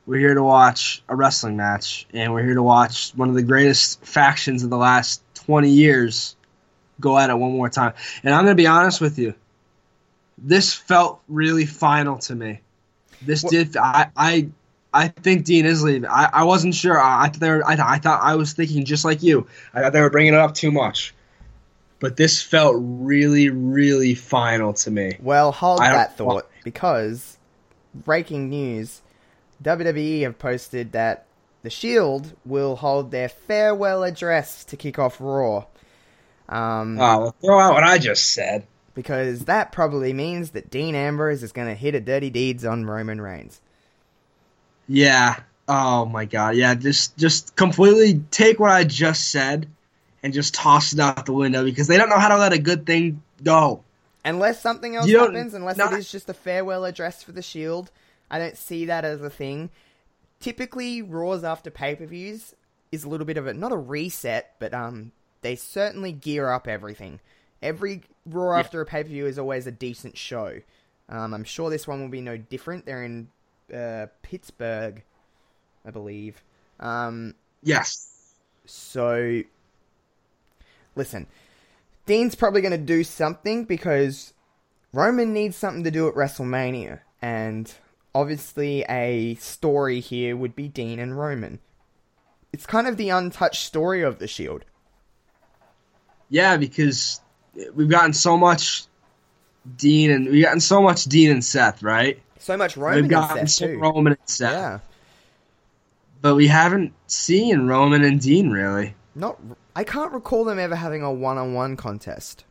[0.07, 3.43] We're here to watch a wrestling match, and we're here to watch one of the
[3.43, 6.37] greatest factions of the last 20 years
[7.01, 7.95] go at it one more time.
[8.23, 9.35] And I'm going to be honest with you.
[10.39, 12.61] This felt really final to me.
[13.23, 13.77] This did.
[13.77, 14.49] I, I
[14.95, 16.07] I think Dean is leaving.
[16.07, 17.01] I, I wasn't sure.
[17.01, 19.47] I, I were, I, I thought I was thinking just like you.
[19.75, 21.13] I thought they were bringing it up too much.
[21.99, 25.17] But this felt really, really final to me.
[25.21, 27.39] Well, hold that thought because
[27.95, 29.03] breaking news:
[29.63, 31.27] WWE have posted that
[31.63, 35.65] the Shield will hold their farewell address to kick off Raw.
[36.49, 38.67] Um, Oh, well, throw out what I just said.
[38.95, 42.85] because that probably means that Dean Ambrose is going to hit a dirty deeds on
[42.87, 43.61] Roman Reigns.
[44.89, 45.41] Yeah.
[45.67, 46.57] Oh my god.
[46.57, 46.75] Yeah.
[46.75, 49.67] Just just completely take what I just said
[50.23, 52.59] and just toss it out the window because they don't know how to let a
[52.59, 53.83] good thing go.
[54.27, 57.91] Unless something else happens, unless not- it is just a farewell address for the Shield,
[58.31, 59.71] I don't see that as a thing.
[60.41, 62.55] Typically, Raws after pay per views
[62.93, 65.13] is a little bit of a not a reset, but um,
[65.45, 67.21] they certainly gear up everything.
[67.63, 68.61] Every Raw Yeah.
[68.61, 70.61] after a pay per view is always a decent show.
[71.11, 72.87] Um, I'm sure this one will be no different.
[72.87, 73.29] They're in
[73.73, 75.03] uh, Pittsburgh,
[75.85, 76.43] I believe.
[76.81, 78.35] Um, Yes.
[78.65, 79.43] so,
[80.97, 81.27] listen,
[82.07, 84.33] Dean's probably going to do something because
[84.93, 87.73] Roman needs something to do at WrestleMania, and
[88.15, 91.59] obviously a story here would be Dean and Roman.
[92.53, 94.65] It's kind of the untouched story of the Shield.
[96.35, 97.21] Yeah, because
[97.77, 98.87] we've gotten so much
[99.77, 102.21] Dean and we've gotten so much Dean and Seth, right?
[102.41, 103.79] So much Roman we've gotten and Seth so too.
[103.79, 104.53] Roman and Seth.
[104.53, 104.79] Yeah,
[106.23, 108.95] But we haven't seen Roman and Dean really.
[109.15, 109.39] not.
[109.77, 112.45] I can't recall them ever having a one-on-one contest.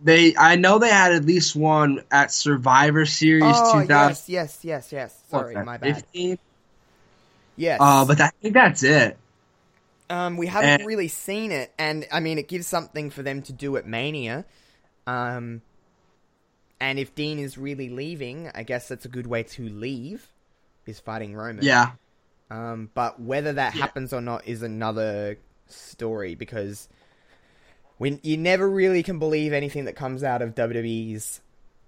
[0.00, 3.88] They I know they had at least one at Survivor Series Oh 2000.
[3.88, 5.22] yes, yes, yes, yes.
[5.28, 5.96] Sorry, my bad.
[5.96, 6.38] 15?
[7.56, 7.78] Yes.
[7.82, 9.16] Uh, but I think that's it.
[10.10, 13.42] Um, we haven't And- really seen it, and I mean, it gives something for them
[13.42, 14.44] to do at Mania.
[15.06, 15.62] Um,
[16.80, 20.28] And if Dean is really leaving, I guess that's a good way to leave.
[20.86, 21.64] Is fighting Roman.
[21.64, 21.92] Yeah.
[22.50, 26.88] Um, but whether that happens or not is another story because
[27.96, 31.40] when you never really can believe anything that comes out of WWE's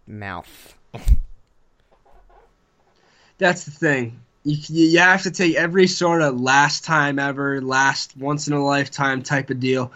[0.07, 0.79] mouth.
[3.39, 4.21] That's the thing.
[4.47, 8.65] You, you have to take every sort of last time ever, last once in a
[8.65, 9.91] lifetime type of deal.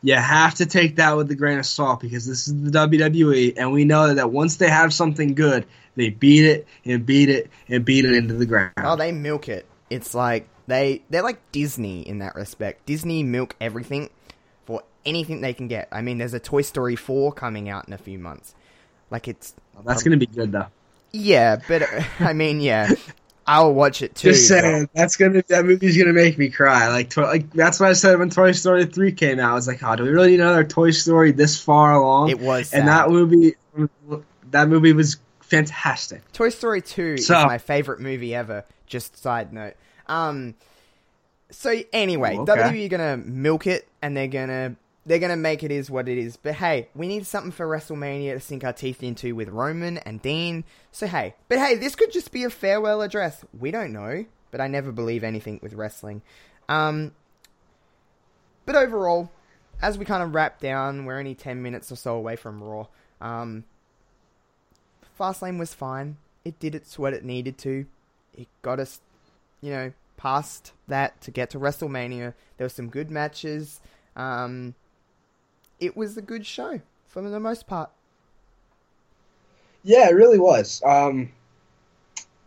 [0.00, 3.54] You have to take that with a grain of salt because this is the WWE,
[3.56, 5.66] and we know that once they have something good,
[5.96, 8.74] they beat it and beat it and beat it into the ground.
[8.78, 9.66] Oh, they milk it.
[9.90, 12.86] It's like they they're like Disney in that respect.
[12.86, 14.10] Disney milk everything
[14.66, 15.88] for anything they can get.
[15.90, 18.54] I mean, there's a Toy Story 4 coming out in a few months.
[19.10, 20.66] Like it's That's going to be good though.
[21.10, 21.82] yeah, but
[22.20, 22.90] I mean, yeah,
[23.46, 24.30] I'll watch it too.
[24.30, 26.88] Just saying, that's gonna that movie's gonna make me cry.
[26.88, 29.52] Like, to, like that's what I said when Toy Story three came out.
[29.52, 32.30] I was like, oh, do we really need another Toy Story this far along?
[32.30, 32.88] It was and sad.
[32.88, 33.54] that movie,
[34.50, 36.20] that movie was fantastic.
[36.32, 38.64] Toy Story 2 So- is my favorite movie ever.
[38.86, 39.74] Just side note.
[40.08, 40.54] Um
[41.50, 42.52] so anyway, okay.
[42.52, 44.74] WWE are gonna milk it and they're gonna
[45.06, 46.36] they're gonna make it is what it is.
[46.36, 50.20] But hey, we need something for WrestleMania to sink our teeth into with Roman and
[50.20, 50.64] Dean.
[50.90, 53.44] So hey, but hey, this could just be a farewell address.
[53.58, 56.22] We don't know, but I never believe anything with wrestling.
[56.68, 57.12] Um
[58.66, 59.30] but overall,
[59.80, 62.88] as we kind of wrap down, we're only ten minutes or so away from Raw.
[63.20, 63.64] Um
[65.18, 66.16] Fastlane was fine.
[66.44, 67.86] It did its what it needed to.
[68.34, 69.00] It got us,
[69.60, 72.34] you know, past that to get to WrestleMania.
[72.56, 73.80] There were some good matches.
[74.14, 74.74] Um,
[75.80, 77.90] it was a good show for the most part.
[79.82, 80.82] Yeah, it really was.
[80.84, 81.30] Um,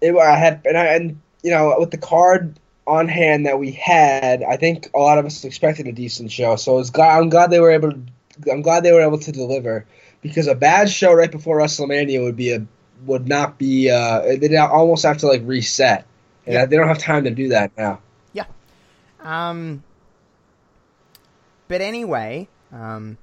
[0.01, 3.71] it, I had and I and you know with the card on hand that we
[3.71, 6.55] had, I think a lot of us expected a decent show.
[6.55, 7.91] So glad, I'm glad they were able.
[7.91, 8.01] To,
[8.51, 9.85] I'm glad they were able to deliver
[10.21, 12.65] because a bad show right before WrestleMania would be a
[13.05, 13.89] would not be.
[13.89, 16.05] Uh, they'd almost have to like reset,
[16.45, 16.65] and Yeah.
[16.65, 18.01] they don't have time to do that now.
[18.33, 18.45] Yeah.
[19.21, 19.83] Um.
[21.69, 23.17] But anyway, um,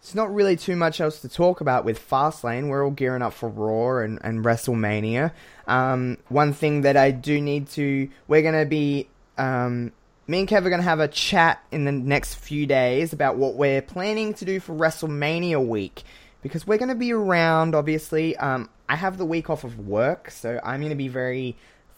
[0.00, 2.68] it's not really too much else to talk about with Fastlane.
[2.68, 5.32] We're all gearing up for Raw and, and WrestleMania.
[5.66, 9.92] Um, one thing that I do need to, we're gonna be, um,
[10.28, 13.54] me and Kev are gonna have a chat in the next few days about what
[13.54, 16.04] we're planning to do for WrestleMania week
[16.42, 17.74] because we're gonna be around.
[17.74, 21.56] Obviously, um, I have the week off of work, so I'm gonna be very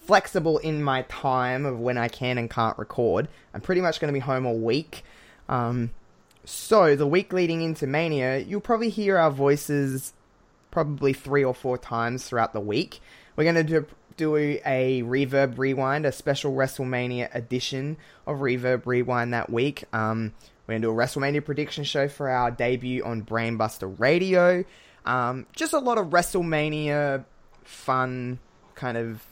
[0.09, 3.29] flexible in my time of when I can and can't record.
[3.53, 5.05] I'm pretty much going to be home all week.
[5.51, 5.91] Um,
[6.49, 10.15] so the week leading into Mania, you'll probably hear our voices
[10.71, 13.01] probably three or four times throughout the week.
[13.37, 19.35] We're going to do, do a Reverb Rewind, a special WrestleMania edition of Reverb Rewind
[19.35, 19.85] that week.
[19.93, 20.33] Um,
[20.67, 24.65] we're going to do a WrestleMania prediction show for our debut on BrainBusta Radio.
[25.05, 27.27] Um, just a lot of WrestleMania
[27.63, 28.39] fun
[28.75, 29.23] kind of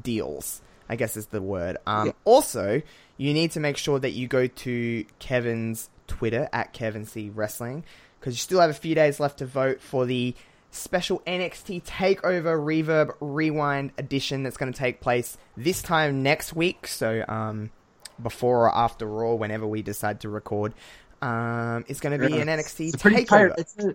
[0.00, 1.78] deals, I guess is the word.
[1.84, 2.82] Um, Also,
[3.16, 7.84] you need to make sure that you go to Kevin's Twitter at Kevin C Wrestling
[8.18, 10.34] because you still have a few days left to vote for the
[10.70, 16.86] special NXT Takeover Reverb Rewind edition that's going to take place this time next week.
[16.86, 17.70] So, um,
[18.20, 20.74] before or after Raw, whenever we decide to record,
[21.22, 23.26] um, it's going to be an NXT It's Takeover.
[23.26, 23.52] tight.
[23.58, 23.94] It's a,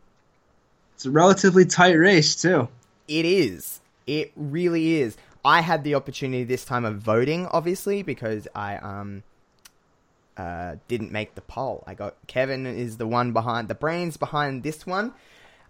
[0.96, 2.70] it's a relatively tight race too.
[3.08, 3.82] It is.
[4.08, 5.18] It really is.
[5.46, 9.24] I had the opportunity this time of voting, obviously, because I um
[10.38, 11.84] uh didn't make the poll.
[11.88, 15.14] I got Kevin is the one behind the brains behind this one.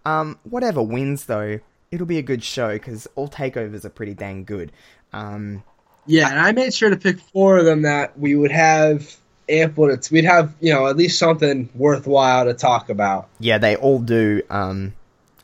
[0.04, 1.60] Um, whatever wins though,
[1.90, 4.72] it'll be a good show because all takeovers are pretty dang good.
[5.12, 5.62] Um,
[6.06, 9.16] Yeah, and I made sure to pick four of them that we would have
[9.48, 9.96] ample.
[9.96, 13.28] To, we'd have you know at least something worthwhile to talk about.
[13.38, 14.42] yeah, they all do.
[14.50, 14.94] Um,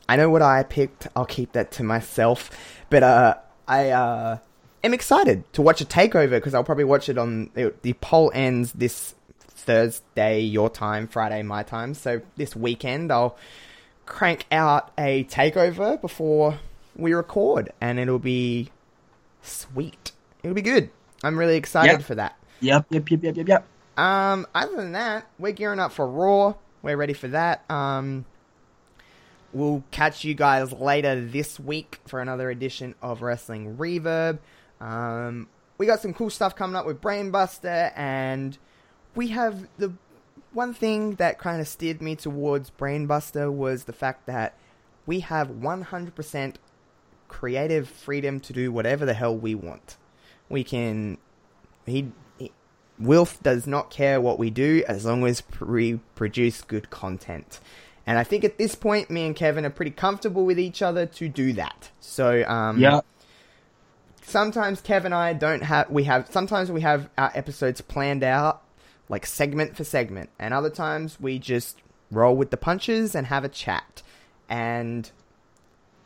[0.09, 1.07] I know what I picked.
[1.15, 2.49] I'll keep that to myself.
[2.89, 3.35] But uh,
[3.67, 4.37] I uh,
[4.83, 8.31] am excited to watch a takeover because I'll probably watch it on the, the poll
[8.33, 11.93] ends this Thursday your time, Friday my time.
[11.93, 13.37] So this weekend I'll
[14.05, 16.59] crank out a takeover before
[16.95, 18.69] we record, and it'll be
[19.41, 20.11] sweet.
[20.43, 20.89] It'll be good.
[21.23, 22.01] I'm really excited Yep.
[22.01, 22.37] for that.
[22.61, 23.67] Yep, yep, yep, yep, yep, yep.
[23.97, 26.55] Um, other than that, we're gearing up for Raw.
[26.81, 27.69] We're ready for that.
[27.69, 28.25] Um,
[29.53, 34.39] we'll catch you guys later this week for another edition of Wrestling Reverb.
[34.81, 35.47] Um,
[35.77, 38.57] we got some cool stuff coming up with BrainBusta, and
[39.15, 39.93] we have the
[40.53, 44.57] one thing that kind of steered me towards BrainBusta was the fact that
[45.05, 46.55] we have 100%
[47.27, 49.97] creative freedom to do whatever the hell we want.
[50.49, 51.17] We can.
[51.85, 52.51] He, he
[52.99, 57.59] Wilf does not care what we do as long as we produce good content.
[58.05, 61.05] And I think at this point, me and Kevin are pretty comfortable with each other
[61.05, 61.91] to do that.
[61.99, 63.01] So, um, Yeah.
[64.21, 68.63] Sometimes Kev and I don't have we have sometimes we have our episodes planned out
[69.09, 71.81] like segment for segment and other times we just
[72.11, 74.03] roll with the punches and have a chat.
[74.49, 75.09] And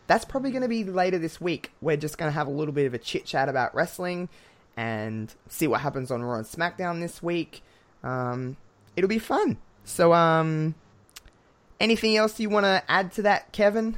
[0.07, 1.71] that's probably going to be later this week.
[1.81, 4.29] We're just going to have a little bit of a chit chat about wrestling
[4.77, 7.63] and see what happens on Raw and SmackDown this week.
[8.03, 8.57] Um,
[8.95, 9.57] it'll be fun.
[9.83, 10.75] So um
[11.79, 13.97] anything else you want to add to that, Kevin?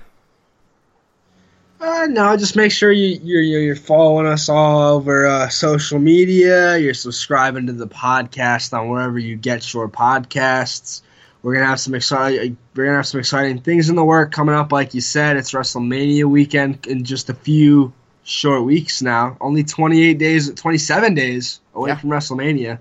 [1.80, 6.78] Uh, no, just make sure you you're you're following us all over uh, social media.
[6.78, 11.02] You're subscribing to the podcast on wherever you get your podcasts.
[11.44, 14.56] We're gonna have some exciting we're gonna have some exciting things in the work coming
[14.56, 14.72] up.
[14.72, 17.94] Like you said, it's WrestleMania weekend in just a few
[18.24, 19.38] short weeks now.
[19.40, 21.96] Only 28 days, 27 days away Yeah.
[21.98, 22.80] from WrestleMania.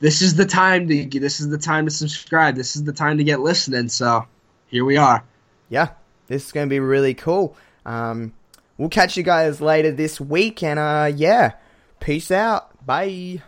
[0.00, 2.56] This is the time to this is the time to subscribe.
[2.56, 3.90] This is the time to get listening.
[3.90, 4.24] So
[4.68, 5.22] here we are.
[5.68, 5.88] yeah,
[6.28, 7.54] this is going to be really cool.
[7.90, 8.32] Um,
[8.78, 11.54] we'll catch you guys later this week, and uh, yeah,
[11.98, 12.86] peace out.
[12.86, 13.42] Bye.